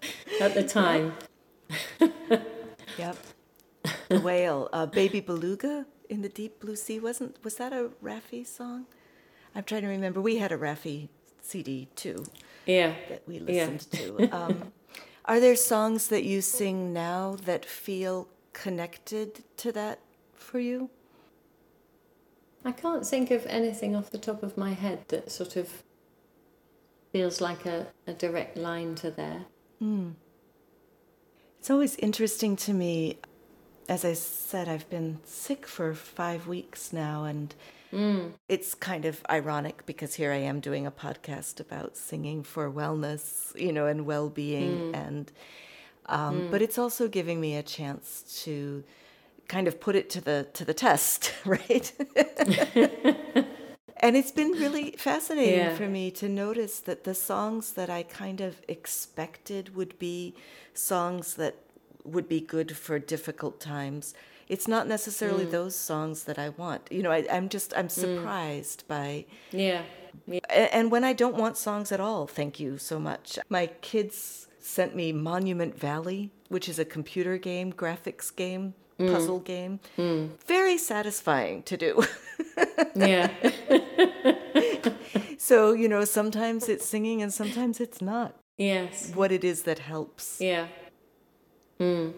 at 0.41 0.53
the 0.53 0.63
time. 0.63 1.13
Yep. 2.97 3.17
The 4.09 4.19
whale, 4.19 4.69
uh, 4.73 4.85
Baby 4.87 5.19
Beluga 5.21 5.85
in 6.11 6.21
the 6.21 6.29
Deep 6.29 6.59
Blue 6.59 6.75
Sea 6.75 6.99
wasn't 6.99 7.41
was 7.43 7.55
that 7.55 7.71
a 7.71 7.89
Raffi 8.03 8.45
song? 8.45 8.85
I'm 9.55 9.63
trying 9.63 9.81
to 9.83 9.87
remember. 9.87 10.21
We 10.21 10.37
had 10.37 10.51
a 10.51 10.57
Raffi 10.57 11.07
CD 11.41 11.87
too 11.95 12.25
Yeah. 12.65 12.95
that 13.09 13.23
we 13.27 13.35
Yeah. 13.39 13.67
listened 13.67 13.91
to. 13.91 14.29
Um, 14.35 14.73
are 15.25 15.39
there 15.39 15.55
songs 15.55 16.07
that 16.09 16.23
you 16.23 16.41
sing 16.41 16.91
now 16.93 17.37
that 17.45 17.65
feel 17.65 18.27
connected 18.53 19.43
to 19.57 19.71
that 19.71 19.99
for 20.33 20.59
you? 20.59 20.89
I 22.65 22.71
can't 22.71 23.05
think 23.07 23.31
of 23.31 23.45
anything 23.47 23.95
off 23.95 24.09
the 24.11 24.17
top 24.17 24.43
of 24.43 24.57
my 24.57 24.73
head 24.73 25.05
that 25.07 25.31
sort 25.31 25.55
of 25.55 25.83
feels 27.11 27.41
like 27.41 27.65
a, 27.65 27.87
a 28.05 28.13
direct 28.13 28.57
line 28.57 28.95
to 28.95 29.09
there. 29.11 29.45
It's 31.59 31.69
always 31.69 31.95
interesting 31.95 32.55
to 32.57 32.73
me. 32.73 33.17
As 33.89 34.05
I 34.05 34.13
said, 34.13 34.69
I've 34.69 34.89
been 34.89 35.19
sick 35.25 35.67
for 35.67 35.93
five 35.93 36.47
weeks 36.47 36.93
now, 36.93 37.25
and 37.25 37.53
mm. 37.91 38.31
It's 38.47 38.73
kind 38.73 39.05
of 39.05 39.21
ironic 39.29 39.85
because 39.85 40.15
here 40.15 40.31
I 40.31 40.37
am 40.37 40.59
doing 40.59 40.85
a 40.87 40.91
podcast 40.91 41.59
about 41.59 41.97
singing 41.97 42.43
for 42.43 42.71
wellness, 42.71 43.53
you 43.59 43.73
know, 43.73 43.87
and 43.87 44.05
well-being, 44.05 44.93
mm. 44.93 44.95
and 44.95 45.31
um, 46.05 46.41
mm. 46.41 46.51
but 46.51 46.61
it's 46.61 46.77
also 46.77 47.07
giving 47.07 47.41
me 47.41 47.55
a 47.55 47.63
chance 47.63 48.43
to 48.43 48.83
kind 49.47 49.67
of 49.67 49.79
put 49.81 49.95
it 49.95 50.09
to 50.11 50.21
the 50.21 50.47
to 50.53 50.63
the 50.63 50.73
test, 50.73 51.33
right? 51.45 51.91
and 53.97 54.15
it's 54.15 54.31
been 54.31 54.51
really 54.51 54.91
fascinating 54.91 55.59
Yeah. 55.59 55.75
for 55.75 55.87
me 55.87 56.11
to 56.11 56.29
notice 56.29 56.79
that 56.79 57.03
the 57.03 57.13
songs 57.13 57.73
that 57.73 57.89
I 57.89 58.03
kind 58.03 58.41
of 58.41 58.61
expected 58.67 59.75
would 59.75 59.99
be 59.99 60.33
songs 60.73 61.35
that 61.35 61.55
would 62.03 62.27
be 62.27 62.41
good 62.41 62.75
for 62.77 62.99
difficult 62.99 63.59
times. 63.59 64.13
It's 64.47 64.67
not 64.67 64.87
necessarily 64.87 65.45
mm. 65.45 65.51
those 65.51 65.75
songs 65.75 66.25
that 66.25 66.37
I 66.37 66.49
want. 66.49 66.91
You 66.91 67.03
know, 67.03 67.11
I, 67.11 67.25
I'm 67.31 67.47
just 67.49 67.73
I'm 67.75 67.87
mm. 67.87 67.91
surprised 67.91 68.87
by 68.87 69.25
Yeah. 69.51 69.83
yeah. 70.27 70.39
And 70.49 70.91
when 70.91 71.03
I 71.03 71.13
don't 71.13 71.35
want 71.35 71.57
songs 71.57 71.91
at 71.91 71.99
all, 71.99 72.27
thank 72.27 72.59
you 72.59 72.77
so 72.77 72.99
much. 72.99 73.39
My 73.49 73.67
kids 73.81 74.47
sent 74.59 74.95
me 74.95 75.11
Monument 75.11 75.77
Valley, 75.77 76.31
which 76.49 76.67
is 76.67 76.77
a 76.79 76.85
computer 76.85 77.37
game, 77.37 77.71
graphics 77.71 78.35
game, 78.35 78.73
mm. 78.99 79.11
puzzle 79.11 79.39
game. 79.39 79.79
Very 80.47 80.77
satisfying 80.77 81.63
to 81.63 81.77
do. 81.77 82.03
Yeah. 82.95 83.31
so, 85.37 85.73
you 85.73 85.87
know, 85.87 86.03
sometimes 86.05 86.67
it's 86.67 86.85
singing 86.85 87.21
and 87.21 87.33
sometimes 87.33 87.79
it's 87.79 88.01
not. 88.01 88.35
yes. 88.57 89.11
What 89.15 89.31
it 89.31 89.43
is 89.43 89.63
that 89.63 89.79
helps. 89.79 90.41
Yeah. 90.41 90.67
Mm. 91.81 92.13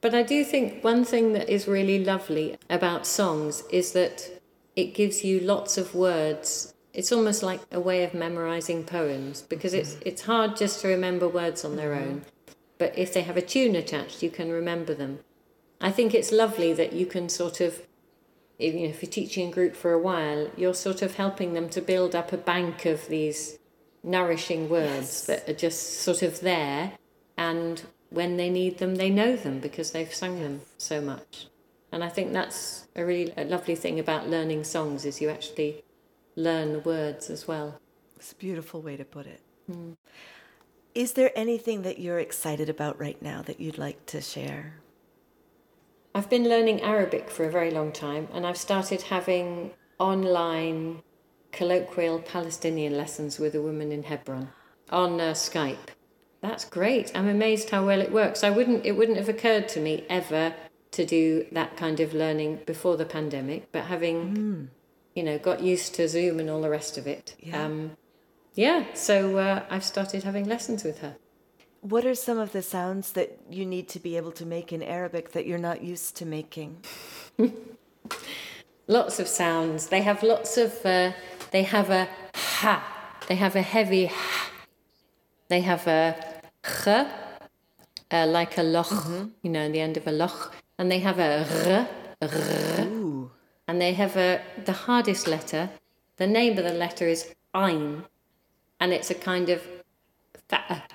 But 0.00 0.14
I 0.14 0.22
do 0.22 0.42
think 0.42 0.82
one 0.82 1.04
thing 1.04 1.32
that 1.34 1.48
is 1.48 1.68
really 1.68 2.02
lovely 2.02 2.56
about 2.70 3.06
songs 3.06 3.62
is 3.70 3.92
that 3.92 4.40
it 4.74 4.94
gives 4.94 5.22
you 5.22 5.38
lots 5.38 5.76
of 5.76 5.94
words. 5.94 6.74
It's 6.94 7.12
almost 7.12 7.42
like 7.42 7.60
a 7.70 7.78
way 7.78 8.02
of 8.04 8.14
memorizing 8.14 8.84
poems 8.84 9.42
because 9.42 9.74
it's 9.74 9.96
it's 10.04 10.22
hard 10.22 10.56
just 10.56 10.80
to 10.80 10.88
remember 10.88 11.28
words 11.28 11.64
on 11.64 11.76
their 11.76 11.94
own. 11.94 12.22
But 12.78 12.98
if 12.98 13.12
they 13.12 13.22
have 13.22 13.36
a 13.36 13.42
tune 13.42 13.76
attached, 13.76 14.22
you 14.22 14.30
can 14.30 14.50
remember 14.50 14.94
them. 14.94 15.20
I 15.80 15.90
think 15.90 16.14
it's 16.14 16.32
lovely 16.32 16.72
that 16.72 16.92
you 16.92 17.06
can 17.06 17.28
sort 17.28 17.60
of 17.60 17.82
you 18.58 18.72
know, 18.72 18.88
if 18.88 19.02
you're 19.02 19.10
teaching 19.10 19.48
a 19.48 19.52
group 19.52 19.74
for 19.74 19.92
a 19.92 19.98
while, 19.98 20.50
you're 20.56 20.74
sort 20.74 21.02
of 21.02 21.16
helping 21.16 21.52
them 21.54 21.68
to 21.70 21.80
build 21.80 22.14
up 22.14 22.32
a 22.32 22.36
bank 22.36 22.86
of 22.86 23.08
these 23.08 23.58
nourishing 24.02 24.68
words 24.68 25.26
that 25.26 25.48
are 25.48 25.54
just 25.54 26.00
sort 26.00 26.22
of 26.22 26.40
there, 26.40 26.92
and 27.36 27.82
when 28.12 28.36
they 28.36 28.50
need 28.50 28.78
them, 28.78 28.96
they 28.96 29.10
know 29.10 29.36
them 29.36 29.58
because 29.60 29.90
they've 29.90 30.12
sung 30.12 30.40
them 30.40 30.62
so 30.78 31.00
much. 31.00 31.46
And 31.90 32.02
I 32.02 32.08
think 32.08 32.32
that's 32.32 32.86
a 32.96 33.04
really 33.04 33.32
a 33.36 33.44
lovely 33.44 33.74
thing 33.74 33.98
about 33.98 34.28
learning 34.28 34.64
songs 34.64 35.04
is 35.04 35.20
you 35.20 35.28
actually 35.28 35.84
learn 36.36 36.72
the 36.72 36.78
words 36.78 37.28
as 37.28 37.46
well. 37.46 37.78
It's 38.16 38.32
a 38.32 38.36
beautiful 38.36 38.80
way 38.80 38.96
to 38.96 39.04
put 39.04 39.26
it. 39.26 39.40
Is 40.94 41.14
there 41.14 41.32
anything 41.34 41.82
that 41.82 41.98
you're 41.98 42.18
excited 42.18 42.68
about 42.68 43.00
right 43.00 43.20
now 43.20 43.42
that 43.42 43.60
you'd 43.60 43.78
like 43.78 44.04
to 44.06 44.20
share? 44.20 44.74
I've 46.14 46.28
been 46.28 46.44
learning 46.44 46.82
Arabic 46.82 47.30
for 47.30 47.44
a 47.44 47.50
very 47.50 47.70
long 47.70 47.92
time, 47.92 48.28
and 48.32 48.46
I've 48.46 48.58
started 48.58 49.02
having 49.02 49.70
online 49.98 51.02
colloquial 51.52 52.18
Palestinian 52.18 52.96
lessons 52.96 53.38
with 53.38 53.54
a 53.54 53.62
woman 53.62 53.92
in 53.92 54.02
Hebron 54.02 54.50
on 54.90 55.20
uh, 55.20 55.32
Skype. 55.32 55.88
That's 56.42 56.64
great. 56.64 57.12
I'm 57.14 57.28
amazed 57.28 57.70
how 57.70 57.86
well 57.86 58.00
it 58.00 58.12
works. 58.12 58.42
I 58.42 58.50
wouldn't. 58.50 58.84
It 58.84 58.92
wouldn't 58.92 59.16
have 59.16 59.28
occurred 59.28 59.68
to 59.70 59.80
me 59.80 60.04
ever 60.10 60.54
to 60.90 61.06
do 61.06 61.46
that 61.52 61.76
kind 61.76 62.00
of 62.00 62.12
learning 62.12 62.60
before 62.66 62.96
the 62.96 63.06
pandemic, 63.06 63.70
but 63.72 63.84
having, 63.84 64.68
you 65.14 65.22
know, 65.22 65.38
got 65.38 65.62
used 65.62 65.94
to 65.94 66.06
Zoom 66.06 66.38
and 66.38 66.50
all 66.50 66.60
the 66.60 66.68
rest 66.68 66.98
of 66.98 67.06
it. 67.06 67.34
Yeah. 67.38 67.64
Um, 67.64 67.92
yeah. 68.54 68.84
So 68.92 69.38
uh, 69.38 69.62
I've 69.70 69.84
started 69.84 70.24
having 70.24 70.46
lessons 70.46 70.84
with 70.84 70.98
her. 70.98 71.16
What 71.80 72.04
are 72.04 72.14
some 72.14 72.38
of 72.38 72.52
the 72.52 72.62
sounds 72.62 73.12
that 73.12 73.38
you 73.48 73.64
need 73.64 73.88
to 73.90 74.00
be 74.00 74.16
able 74.16 74.32
to 74.32 74.44
make 74.44 74.72
in 74.72 74.82
Arabic 74.82 75.32
that 75.32 75.46
you're 75.46 75.58
not 75.58 75.82
used 75.82 76.16
to 76.16 76.26
making? 76.26 76.84
Lots 78.88 79.18
of 79.20 79.28
sounds. 79.28 79.86
They 79.86 80.02
have 80.02 80.22
lots 80.24 80.58
of. 80.58 80.84
Uh, 80.84 81.12
they 81.52 81.62
have 81.62 81.88
a 81.88 82.08
ha. 82.34 82.84
They 83.28 83.36
have 83.36 83.54
a 83.54 83.62
heavy 83.62 84.06
ha. 84.06 84.51
They 85.52 85.60
have 85.60 85.86
a 85.86 86.16
ch, 86.64 86.88
uh, 86.88 88.26
like 88.26 88.56
a 88.56 88.62
loch, 88.62 88.90
you 89.42 89.50
know, 89.50 89.70
the 89.70 89.80
end 89.80 89.98
of 89.98 90.06
a 90.06 90.10
loch, 90.10 90.54
and 90.78 90.90
they 90.90 91.00
have 91.00 91.18
a 91.18 91.44
r, 91.68 91.88
r, 92.22 92.86
Ooh. 92.86 93.30
and 93.68 93.78
they 93.78 93.92
have 93.92 94.16
a 94.16 94.40
the 94.64 94.72
hardest 94.72 95.28
letter. 95.28 95.68
The 96.16 96.26
name 96.26 96.56
of 96.56 96.64
the 96.64 96.72
letter 96.72 97.06
is 97.06 97.34
ein, 97.52 98.04
and 98.80 98.94
it's 98.94 99.10
a 99.10 99.14
kind 99.14 99.50
of. 99.50 99.60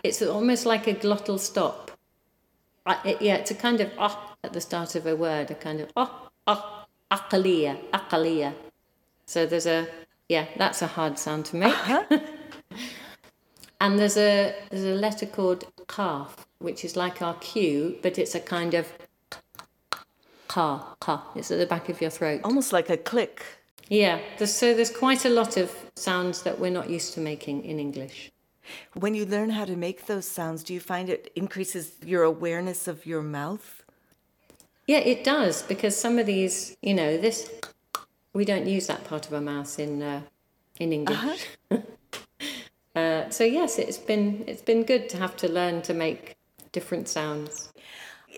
It's 0.01 0.23
almost 0.23 0.65
like 0.65 0.87
a 0.87 0.95
glottal 0.95 1.37
stop. 1.37 1.91
It- 3.05 3.21
yeah, 3.21 3.35
it's 3.35 3.51
a 3.51 3.59
kind 3.67 3.79
of 3.79 3.91
ah 3.99 4.35
at 4.43 4.53
the 4.53 4.61
start 4.61 4.95
of 4.95 5.05
a 5.05 5.15
word, 5.15 5.51
a 5.51 5.55
kind 5.67 5.81
of 5.81 5.91
ah 5.95 6.29
ah 6.47 6.87
aqaliya 7.11 7.77
aqaliya. 7.91 8.55
So 9.27 9.45
there's 9.45 9.67
a 9.67 9.87
yeah, 10.27 10.45
that's 10.57 10.81
a 10.81 10.87
hard 10.87 11.19
sound 11.19 11.45
to 11.45 11.57
make. 11.57 11.75
and 13.79 13.99
there's 13.99 14.17
a 14.17 14.55
there's 14.69 14.83
a 14.83 14.95
letter 14.95 15.25
called 15.25 15.65
qaf, 15.87 16.29
which 16.59 16.83
is 16.83 16.95
like 16.95 17.21
our 17.21 17.35
Q, 17.35 17.97
but 18.01 18.17
it's 18.17 18.35
a 18.35 18.39
kind 18.39 18.73
of 18.73 18.91
ka 20.47 20.95
ka. 20.99 21.23
It's 21.35 21.51
at 21.51 21.59
the 21.59 21.65
back 21.65 21.89
of 21.89 22.01
your 22.01 22.09
throat. 22.09 22.41
Almost 22.43 22.73
like 22.73 22.89
a 22.89 22.97
click. 22.97 23.43
Yeah, 23.89 24.19
there's, 24.37 24.53
so 24.53 24.73
there's 24.73 24.91
quite 24.91 25.23
a 25.23 25.29
lot 25.29 25.55
of 25.55 25.73
sounds 25.95 26.43
that 26.43 26.59
we're 26.59 26.71
not 26.71 26.89
used 26.89 27.13
to 27.13 27.21
making 27.21 27.63
in 27.63 27.79
English. 27.79 28.31
When 28.95 29.15
you 29.15 29.25
learn 29.25 29.51
how 29.51 29.63
to 29.63 29.77
make 29.77 30.07
those 30.07 30.27
sounds, 30.27 30.61
do 30.61 30.73
you 30.73 30.81
find 30.81 31.09
it 31.09 31.31
increases 31.35 31.93
your 32.05 32.23
awareness 32.23 32.85
of 32.87 33.05
your 33.05 33.23
mouth? 33.23 33.83
Yeah, 34.87 34.99
it 34.99 35.23
does 35.23 35.63
because 35.63 35.95
some 35.95 36.19
of 36.19 36.25
these, 36.25 36.75
you 36.81 36.93
know, 36.93 37.17
this 37.17 37.49
we 38.33 38.45
don't 38.45 38.67
use 38.67 38.87
that 38.87 39.03
part 39.05 39.27
of 39.27 39.33
our 39.33 39.41
mouth 39.41 39.79
in 39.79 40.01
uh, 40.01 40.21
in 40.79 40.93
English. 40.93 41.47
uh, 42.97 43.29
so 43.29 43.43
yes, 43.43 43.77
it's 43.77 43.97
been 43.97 44.43
it's 44.47 44.61
been 44.61 44.83
good 44.83 45.07
to 45.09 45.17
have 45.17 45.35
to 45.37 45.47
learn 45.47 45.81
to 45.83 45.93
make 45.93 46.35
different 46.71 47.07
sounds. 47.07 47.71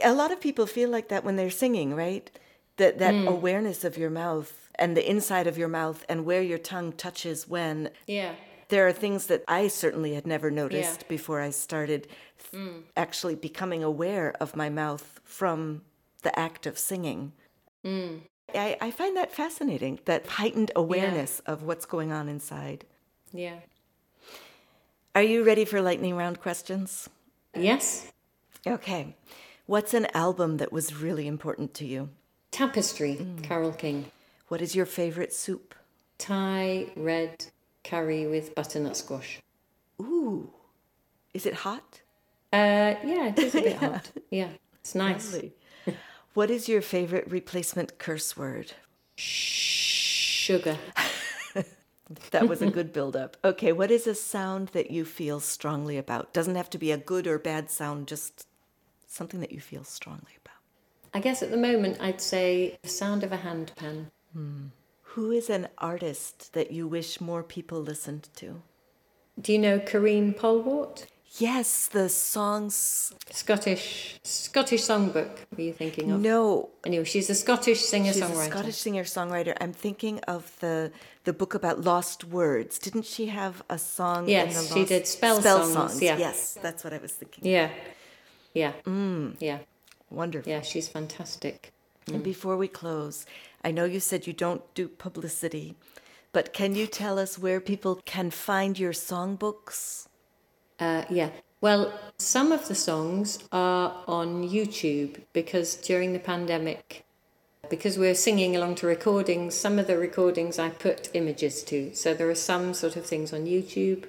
A 0.03 0.13
lot 0.13 0.31
of 0.31 0.39
people 0.41 0.65
feel 0.65 0.89
like 0.89 1.07
that 1.09 1.23
when 1.23 1.35
they're 1.37 1.49
singing, 1.49 1.95
right? 1.95 2.29
That 2.77 2.99
that 2.99 3.13
hmm. 3.13 3.27
awareness 3.27 3.83
of 3.83 3.97
your 3.97 4.09
mouth 4.09 4.69
and 4.75 4.95
the 4.97 5.09
inside 5.09 5.47
of 5.47 5.57
your 5.57 5.67
mouth 5.67 6.05
and 6.09 6.25
where 6.25 6.41
your 6.41 6.57
tongue 6.57 6.91
touches 6.91 7.47
when 7.47 7.89
Yeah, 8.05 8.33
there 8.67 8.85
are 8.87 8.93
things 8.93 9.27
that 9.27 9.43
I 9.47 9.67
certainly 9.69 10.13
had 10.13 10.27
never 10.27 10.51
noticed 10.51 11.01
Yeah. 11.01 11.07
before 11.07 11.41
I 11.41 11.51
started 11.51 12.07
th- 12.51 12.63
hmm. 12.63 12.79
actually 12.97 13.35
becoming 13.35 13.83
aware 13.83 14.33
of 14.41 14.55
my 14.55 14.69
mouth 14.69 15.19
from 15.23 15.83
the 16.21 16.37
act 16.37 16.65
of 16.65 16.77
singing. 16.77 17.31
Hmm. 17.83 18.17
I, 18.53 18.77
I 18.81 18.91
find 18.91 19.15
that 19.15 19.31
fascinating, 19.31 19.99
that 20.05 20.25
heightened 20.25 20.71
awareness 20.75 21.39
of 21.45 21.63
what's 21.63 21.85
going 21.85 22.11
on 22.11 22.27
inside. 22.27 22.85
yeah, 23.31 23.59
Are 25.19 25.31
you 25.33 25.43
ready 25.43 25.65
for 25.65 25.81
lightning 25.81 26.15
round 26.15 26.39
questions? 26.39 27.09
yes. 27.53 28.09
Okay. 28.65 29.17
What's 29.65 29.93
an 29.93 30.07
album 30.13 30.55
that 30.59 30.71
was 30.71 30.95
really 30.95 31.27
important 31.27 31.73
to 31.73 31.85
you? 31.85 32.07
Tapestry, 32.51 33.27
Carole 33.43 33.73
King. 33.73 34.05
What 34.47 34.61
is 34.61 34.77
your 34.77 34.85
favorite 34.85 35.33
soup? 35.33 35.75
Thai 36.19 36.93
red 36.95 37.47
curry 37.83 38.27
with 38.27 38.55
butternut 38.55 38.95
squash. 38.95 39.41
Ooh. 40.01 40.49
Is 41.33 41.45
it 41.45 41.53
hot? 41.53 41.99
Uh, 42.53 42.95
yeah, 43.03 43.27
it 43.27 43.39
is 43.39 43.55
a 43.55 43.61
bit 43.61 43.75
hot. 43.75 44.11
Yeah, 44.31 44.51
it's 44.79 44.95
nice. 44.95 45.37
What 46.33 46.49
is 46.49 46.69
your 46.69 46.81
favorite 46.81 47.29
replacement 47.29 47.97
curse 47.97 48.37
word? 48.37 48.71
Sugar. 49.17 50.77
That 52.31 52.47
was 52.47 52.61
a 52.61 52.71
good 52.71 52.91
build 52.91 53.15
up. 53.15 53.37
Okay, 53.43 53.71
what 53.71 53.91
is 53.91 54.07
a 54.07 54.15
sound 54.15 54.69
that 54.69 54.89
you 54.89 55.05
feel 55.05 55.39
strongly 55.39 55.97
about? 55.97 56.33
Doesn't 56.33 56.55
have 56.55 56.69
to 56.71 56.77
be 56.77 56.91
a 56.91 56.97
good 56.97 57.27
or 57.27 57.37
bad 57.37 57.69
sound, 57.69 58.07
just 58.07 58.47
something 59.07 59.39
that 59.41 59.51
you 59.51 59.59
feel 59.59 59.83
strongly 59.83 60.33
about. 60.43 60.57
I 61.13 61.19
guess 61.19 61.41
at 61.43 61.51
the 61.51 61.57
moment 61.57 61.97
I'd 62.01 62.21
say 62.21 62.77
the 62.81 62.89
sound 62.89 63.23
of 63.23 63.31
a 63.31 63.37
handpan. 63.37 64.07
Hmm. 64.33 64.67
Who 65.13 65.31
is 65.31 65.49
an 65.49 65.67
artist 65.79 66.53
that 66.53 66.71
you 66.71 66.87
wish 66.87 67.19
more 67.19 67.43
people 67.43 67.81
listened 67.81 68.29
to? 68.35 68.61
Do 69.41 69.53
you 69.53 69.59
know 69.59 69.79
Karine 69.79 70.33
Polwart? 70.33 71.05
Yes, 71.37 71.87
the 71.87 72.09
songs. 72.09 73.13
Scottish 73.29 74.19
Scottish 74.23 74.81
songbook. 74.81 75.29
Were 75.55 75.63
you 75.63 75.73
thinking 75.73 76.11
of? 76.11 76.21
No, 76.21 76.69
Anyway, 76.85 77.03
she's 77.03 77.29
a 77.29 77.35
Scottish 77.35 77.81
singer 77.81 78.13
she's 78.13 78.21
a 78.21 78.25
songwriter. 78.25 78.49
Scottish 78.49 78.75
singer 78.77 79.03
songwriter. 79.03 79.55
I'm 79.61 79.73
thinking 79.73 80.19
of 80.21 80.59
the 80.59 80.91
the 81.29 81.33
book 81.41 81.53
about 81.53 81.81
lost 81.81 82.23
words. 82.23 82.79
Didn't 82.79 83.05
she 83.05 83.27
have 83.27 83.61
a 83.69 83.77
song? 83.77 84.23
in 84.23 84.29
Yes, 84.29 84.73
she 84.73 84.83
did 84.83 85.05
spell 85.05 85.39
songs, 85.43 86.01
yeah. 86.01 86.17
Yes, 86.17 86.57
that's 86.65 86.83
what 86.83 86.91
I 86.91 86.97
was 86.97 87.11
thinking. 87.11 87.45
Yeah, 87.45 87.69
yeah, 88.61 88.73
yeah, 89.39 89.59
Wonderful. 90.09 90.51
yeah. 90.51 90.61
She's 90.61 90.87
fantastic. 90.87 91.71
And 92.11 92.23
before 92.23 92.57
we 92.57 92.67
close, 92.67 93.27
I 93.63 93.69
know 93.69 93.85
you 93.85 93.99
said 93.99 94.25
you 94.25 94.33
don't 94.33 94.63
do 94.73 94.87
publicity, 94.87 95.75
but 96.31 96.51
can 96.51 96.73
you 96.73 96.87
tell 96.87 97.19
us 97.19 97.37
where 97.37 97.61
people 97.61 98.01
can 98.05 98.31
find 98.31 98.79
your 98.79 98.93
songbooks? 98.93 100.07
Uh, 100.79 101.03
yeah. 101.11 101.29
Well, 101.61 101.93
some 102.17 102.51
of 102.51 102.67
the 102.67 102.73
songs 102.89 103.37
are 103.51 103.93
on 104.07 104.49
YouTube 104.49 105.21
because 105.33 105.75
during 105.75 106.13
the 106.13 106.23
pandemic, 106.33 107.05
because 107.69 107.97
we're 107.97 108.15
singing 108.15 108.55
along 108.55 108.75
to 108.75 108.87
recordings, 108.87 109.55
some 109.55 109.79
of 109.79 109.87
the 109.87 109.97
recordings 109.97 110.59
I 110.59 110.69
put 110.69 111.09
images 111.13 111.63
to. 111.63 111.93
So 111.93 112.13
there 112.13 112.29
are 112.29 112.35
some 112.35 112.73
sort 112.73 112.95
of 112.95 113.05
things 113.05 113.33
on 113.33 113.45
YouTube. 113.45 114.05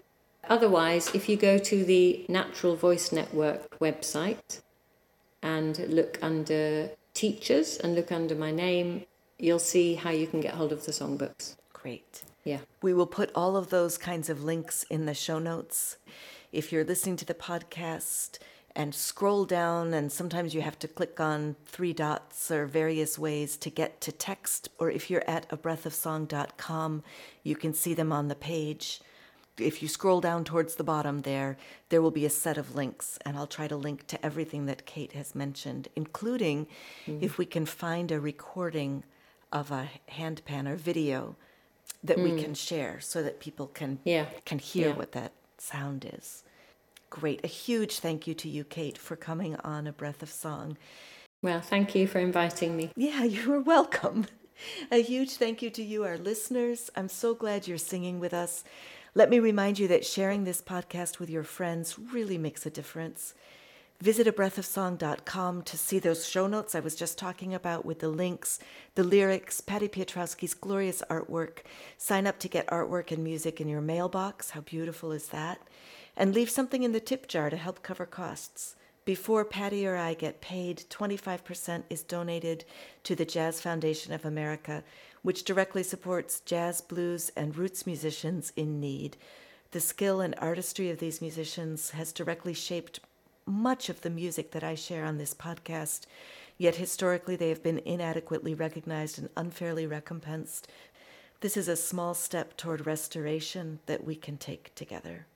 Otherwise, 0.49 1.15
if 1.15 1.29
you 1.29 1.37
go 1.37 1.59
to 1.59 1.85
the 1.85 2.25
Natural 2.29 2.75
Voice 2.75 3.13
Network 3.13 3.79
website 3.79 4.61
and 5.43 5.79
look 5.89 6.19
under 6.23 6.91
teachers 7.15 7.77
and 7.77 7.95
look 7.95 8.11
under 8.11 8.35
my 8.35 8.51
name, 8.51 9.05
you'll 9.39 9.59
see 9.59 9.95
how 9.95 10.11
you 10.11 10.27
can 10.27 10.41
get 10.41 10.55
hold 10.55 10.73
of 10.73 10.87
the 10.87 10.93
songbooks. 10.93 11.57
Great. 11.73 12.23
Yeah. 12.45 12.61
We 12.83 12.95
will 12.95 13.07
put 13.07 13.31
all 13.35 13.57
of 13.57 13.71
those 13.71 13.99
kinds 13.99 14.29
of 14.29 14.43
links 14.43 14.85
in 14.85 15.07
the 15.07 15.15
show 15.15 15.39
notes. 15.39 15.99
If 16.53 16.73
you're 16.73 16.85
listening 16.85 17.17
to 17.17 17.25
the 17.25 17.35
podcast 17.35 18.39
and 18.77 18.95
scroll 18.95 19.45
down, 19.45 19.93
and 19.93 20.13
sometimes 20.13 20.55
you 20.55 20.63
have 20.63 20.79
to 20.79 20.89
click 20.89 21.19
on 21.21 21.57
three 21.67 21.93
dots 21.93 22.51
or 22.51 22.67
various 22.67 23.19
ways 23.19 23.57
to 23.59 23.71
get 23.71 24.01
to 24.03 24.13
text, 24.13 24.69
or 24.79 24.91
if 24.91 25.11
you're 25.11 25.29
at 25.29 25.47
a 25.51 25.57
abreathofsong.com, 25.57 27.03
you 27.43 27.57
can 27.57 27.75
see 27.75 27.95
them 27.95 28.13
on 28.13 28.29
the 28.29 28.35
page. 28.35 29.01
If 29.59 29.83
you 29.83 29.89
scroll 29.89 30.21
down 30.21 30.45
towards 30.45 30.77
the 30.77 30.85
bottom 30.85 31.23
there, 31.23 31.59
there 31.91 32.01
will 32.01 32.11
be 32.11 32.25
a 32.25 32.31
set 32.31 32.57
of 32.57 32.75
links, 32.75 33.19
and 33.25 33.37
I'll 33.37 33.47
try 33.47 33.69
to 33.69 33.77
link 33.77 34.07
to 34.09 34.25
everything 34.25 34.67
that 34.67 34.87
Kate 34.87 35.13
has 35.13 35.35
mentioned, 35.35 35.89
including 35.97 36.67
mm-hmm. 37.07 37.23
if 37.23 37.37
we 37.37 37.47
can 37.47 37.67
find 37.67 38.11
a 38.11 38.21
recording 38.21 39.05
of 39.53 39.71
a 39.71 39.89
handpan 40.09 40.69
or 40.69 40.77
video 40.77 41.37
that 42.03 42.19
we 42.19 42.31
mm. 42.31 42.43
can 42.43 42.55
share 42.55 43.01
so 43.01 43.23
that 43.23 43.41
people 43.41 43.67
can 43.67 43.99
Yeah. 44.05 44.27
can 44.45 44.59
hear 44.59 44.91
Yeah. 44.91 44.97
what 44.97 45.13
that 45.13 45.33
sound 45.59 46.09
is. 46.11 46.43
Great. 47.11 47.41
A 47.43 47.49
huge 47.49 47.99
thank 47.99 48.29
you 48.29 48.35
to 48.35 48.49
you, 48.49 48.63
Kate, 48.63 48.97
for 48.97 49.17
coming 49.17 49.57
on 49.57 49.89
A 49.89 49.93
Breath 49.93 50.23
of 50.23 50.31
Song. 50.31 50.79
Well, 51.43 51.61
thank 51.61 51.95
you 51.95 52.07
for 52.07 52.21
inviting 52.21 52.77
me. 52.77 52.93
Yeah, 52.97 53.25
you 53.25 53.53
are 53.53 53.61
welcome. 53.61 54.27
A 54.93 55.03
huge 55.03 55.33
thank 55.33 55.61
you 55.61 55.71
to 55.71 55.83
you, 55.83 56.05
our 56.05 56.19
listeners. 56.19 56.91
I'm 56.95 57.09
so 57.09 57.35
glad 57.35 57.67
you're 57.67 57.79
singing 57.79 58.21
with 58.21 58.33
us. 58.33 58.63
Let 59.15 59.29
me 59.29 59.41
remind 59.41 59.79
you 59.79 59.89
that 59.89 60.05
sharing 60.05 60.45
this 60.45 60.63
podcast 60.63 61.19
with 61.19 61.29
your 61.29 61.43
friends 61.43 61.99
really 61.99 62.39
makes 62.39 62.65
a 62.65 62.71
difference. 62.71 63.35
Visit 64.01 64.27
abreathofsong.com 64.27 65.63
to 65.63 65.77
see 65.77 65.99
those 65.99 66.27
show 66.27 66.47
notes 66.47 66.75
I 66.75 66.81
was 66.81 66.95
just 66.95 67.19
talking 67.19 67.53
about 67.53 67.85
with 67.85 67.99
the 67.99 68.09
links, 68.09 68.59
the 68.95 69.03
lyrics, 69.03 69.61
Patty 69.61 69.89
Piotrowski's 69.89 70.55
glorious 70.55 71.03
artwork. 71.11 71.59
Sign 71.99 72.27
up 72.27 72.39
to 72.39 72.49
get 72.49 72.67
artwork 72.69 73.11
and 73.13 73.25
music 73.25 73.61
in 73.61 73.69
your 73.69 73.83
mailbox. 73.83 74.51
How 74.51 74.61
beautiful 74.61 75.13
is 75.13 75.29
that? 75.29 75.61
And 76.17 76.35
leave 76.35 76.51
something 76.51 76.83
in 76.83 76.93
the 76.93 77.01
tip 77.01 77.27
jar 77.29 77.51
to 77.51 77.57
help 77.57 77.83
cover 77.83 78.07
costs. 78.07 78.77
Before 79.05 79.45
Patty 79.45 79.87
or 79.87 79.97
I 79.97 80.15
get 80.15 80.41
paid, 80.41 80.85
25% 80.91 81.85
is 81.89 82.03
donated 82.03 82.65
to 83.05 83.17
the 83.17 83.25
Jazz 83.25 83.61
Foundation 83.61 84.13
of 84.13 84.25
America, 84.25 84.85
which 85.23 85.45
directly 85.45 85.83
supports 85.83 86.41
jazz, 86.41 86.81
blues, 86.81 87.33
and 87.35 87.57
roots 87.57 87.87
musicians 87.87 88.53
in 88.57 88.79
need. 88.79 89.17
The 89.73 89.81
skill 89.81 90.21
and 90.21 90.35
artistry 90.39 90.91
of 90.91 90.99
these 90.99 91.21
musicians 91.21 91.91
has 91.91 92.13
directly 92.13 92.55
shaped 92.55 93.01
much 93.47 93.89
of 93.89 94.03
the 94.03 94.11
music 94.11 94.51
that 94.53 94.65
I 94.65 94.75
share 94.75 95.05
on 95.05 95.19
this 95.19 95.35
podcast, 95.35 96.03
yet 96.59 96.77
historically 96.77 97.37
they 97.37 97.49
have 97.49 97.63
been 97.63 97.79
inadequately 97.85 98.55
recognized 98.55 99.19
and 99.19 99.29
unfairly 99.37 99.87
recompensed. 99.87 100.69
This 101.41 101.57
is 101.57 101.69
a 101.69 101.77
small 101.77 102.15
step 102.15 102.57
toward 102.57 102.87
restoration 102.87 103.81
that 103.87 104.05
we 104.05 104.15
can 104.15 104.37
take 104.37 104.75
together. 104.75 105.27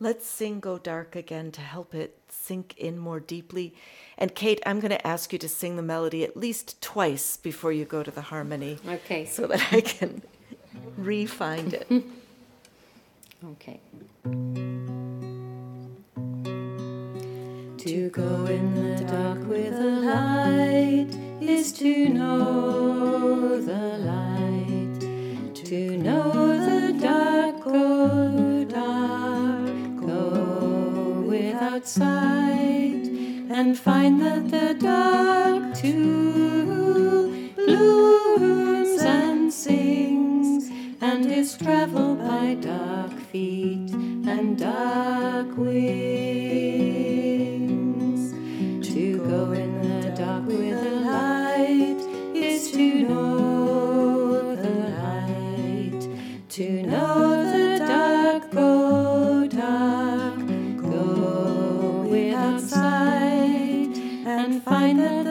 Let's 0.00 0.26
sing 0.26 0.60
Go 0.60 0.78
Dark 0.78 1.16
again 1.16 1.50
to 1.52 1.60
help 1.60 1.92
it 1.94 2.18
sink 2.28 2.74
in 2.78 2.98
more 2.98 3.18
deeply. 3.18 3.74
And 4.16 4.32
Kate, 4.34 4.60
I'm 4.64 4.78
going 4.78 4.90
to 4.92 5.06
ask 5.06 5.32
you 5.32 5.38
to 5.40 5.48
sing 5.48 5.74
the 5.76 5.82
melody 5.82 6.22
at 6.22 6.36
least 6.36 6.80
twice 6.80 7.36
before 7.36 7.72
you 7.72 7.84
go 7.84 8.02
to 8.04 8.10
the 8.10 8.20
harmony 8.22 8.78
Okay. 8.86 9.24
so 9.24 9.46
that 9.48 9.72
I 9.72 9.80
can 9.80 10.22
re-find 10.96 11.74
it. 11.74 11.90
Okay. 13.52 13.78
To 17.78 18.10
go 18.10 18.46
in 18.46 18.74
the 18.74 19.04
dark 19.04 19.46
with 19.46 19.72
a 19.74 20.00
light 20.10 21.08
is 21.40 21.72
to 21.74 22.08
know 22.08 23.60
the 23.60 23.98
light. 24.10 25.54
To 25.64 25.96
know 25.98 26.92
the 26.92 26.98
dark, 27.00 27.62
go 27.62 28.47
sight, 31.86 33.06
and 33.50 33.78
find 33.78 34.20
that 34.20 34.50
the 34.50 34.74
dark 34.74 35.74
too 35.74 37.50
blooms 37.54 39.02
and 39.02 39.52
sings, 39.52 40.70
and 41.00 41.26
is 41.26 41.56
traveled 41.56 42.18
by 42.18 42.54
dark 42.54 43.12
feet 43.30 43.90
and 44.26 44.58
dark 44.58 45.56
wings. 45.56 46.97
Find 64.68 64.98
that 64.98 65.27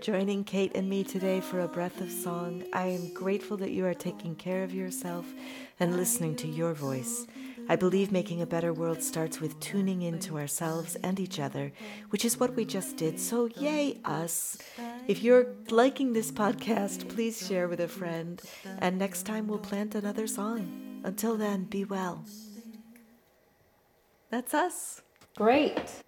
joining 0.00 0.44
Kate 0.44 0.72
and 0.74 0.88
me 0.88 1.04
today 1.04 1.42
for 1.42 1.60
a 1.60 1.68
breath 1.68 2.00
of 2.00 2.10
song. 2.10 2.64
I 2.72 2.86
am 2.86 3.12
grateful 3.12 3.58
that 3.58 3.72
you 3.72 3.84
are 3.84 3.92
taking 3.92 4.34
care 4.34 4.62
of 4.62 4.72
yourself 4.72 5.26
and 5.78 5.94
listening 5.94 6.36
to 6.36 6.48
your 6.48 6.72
voice. 6.72 7.26
I 7.68 7.76
believe 7.76 8.10
making 8.10 8.40
a 8.40 8.46
better 8.46 8.72
world 8.72 9.02
starts 9.02 9.42
with 9.42 9.60
tuning 9.60 10.00
into 10.00 10.38
ourselves 10.38 10.96
and 11.04 11.20
each 11.20 11.38
other, 11.38 11.70
which 12.08 12.24
is 12.24 12.40
what 12.40 12.54
we 12.54 12.64
just 12.64 12.96
did. 12.96 13.20
So, 13.20 13.50
yay, 13.58 13.98
us. 14.06 14.56
If 15.06 15.22
you're 15.22 15.48
liking 15.68 16.14
this 16.14 16.32
podcast, 16.32 17.08
please 17.10 17.46
share 17.46 17.68
with 17.68 17.80
a 17.80 17.88
friend. 17.88 18.40
And 18.78 18.98
next 18.98 19.24
time, 19.24 19.48
we'll 19.48 19.58
plant 19.58 19.94
another 19.94 20.26
song. 20.26 21.02
Until 21.04 21.36
then, 21.36 21.64
be 21.64 21.84
well. 21.84 22.24
That's 24.30 24.54
us. 24.54 25.02
Great. 25.36 26.02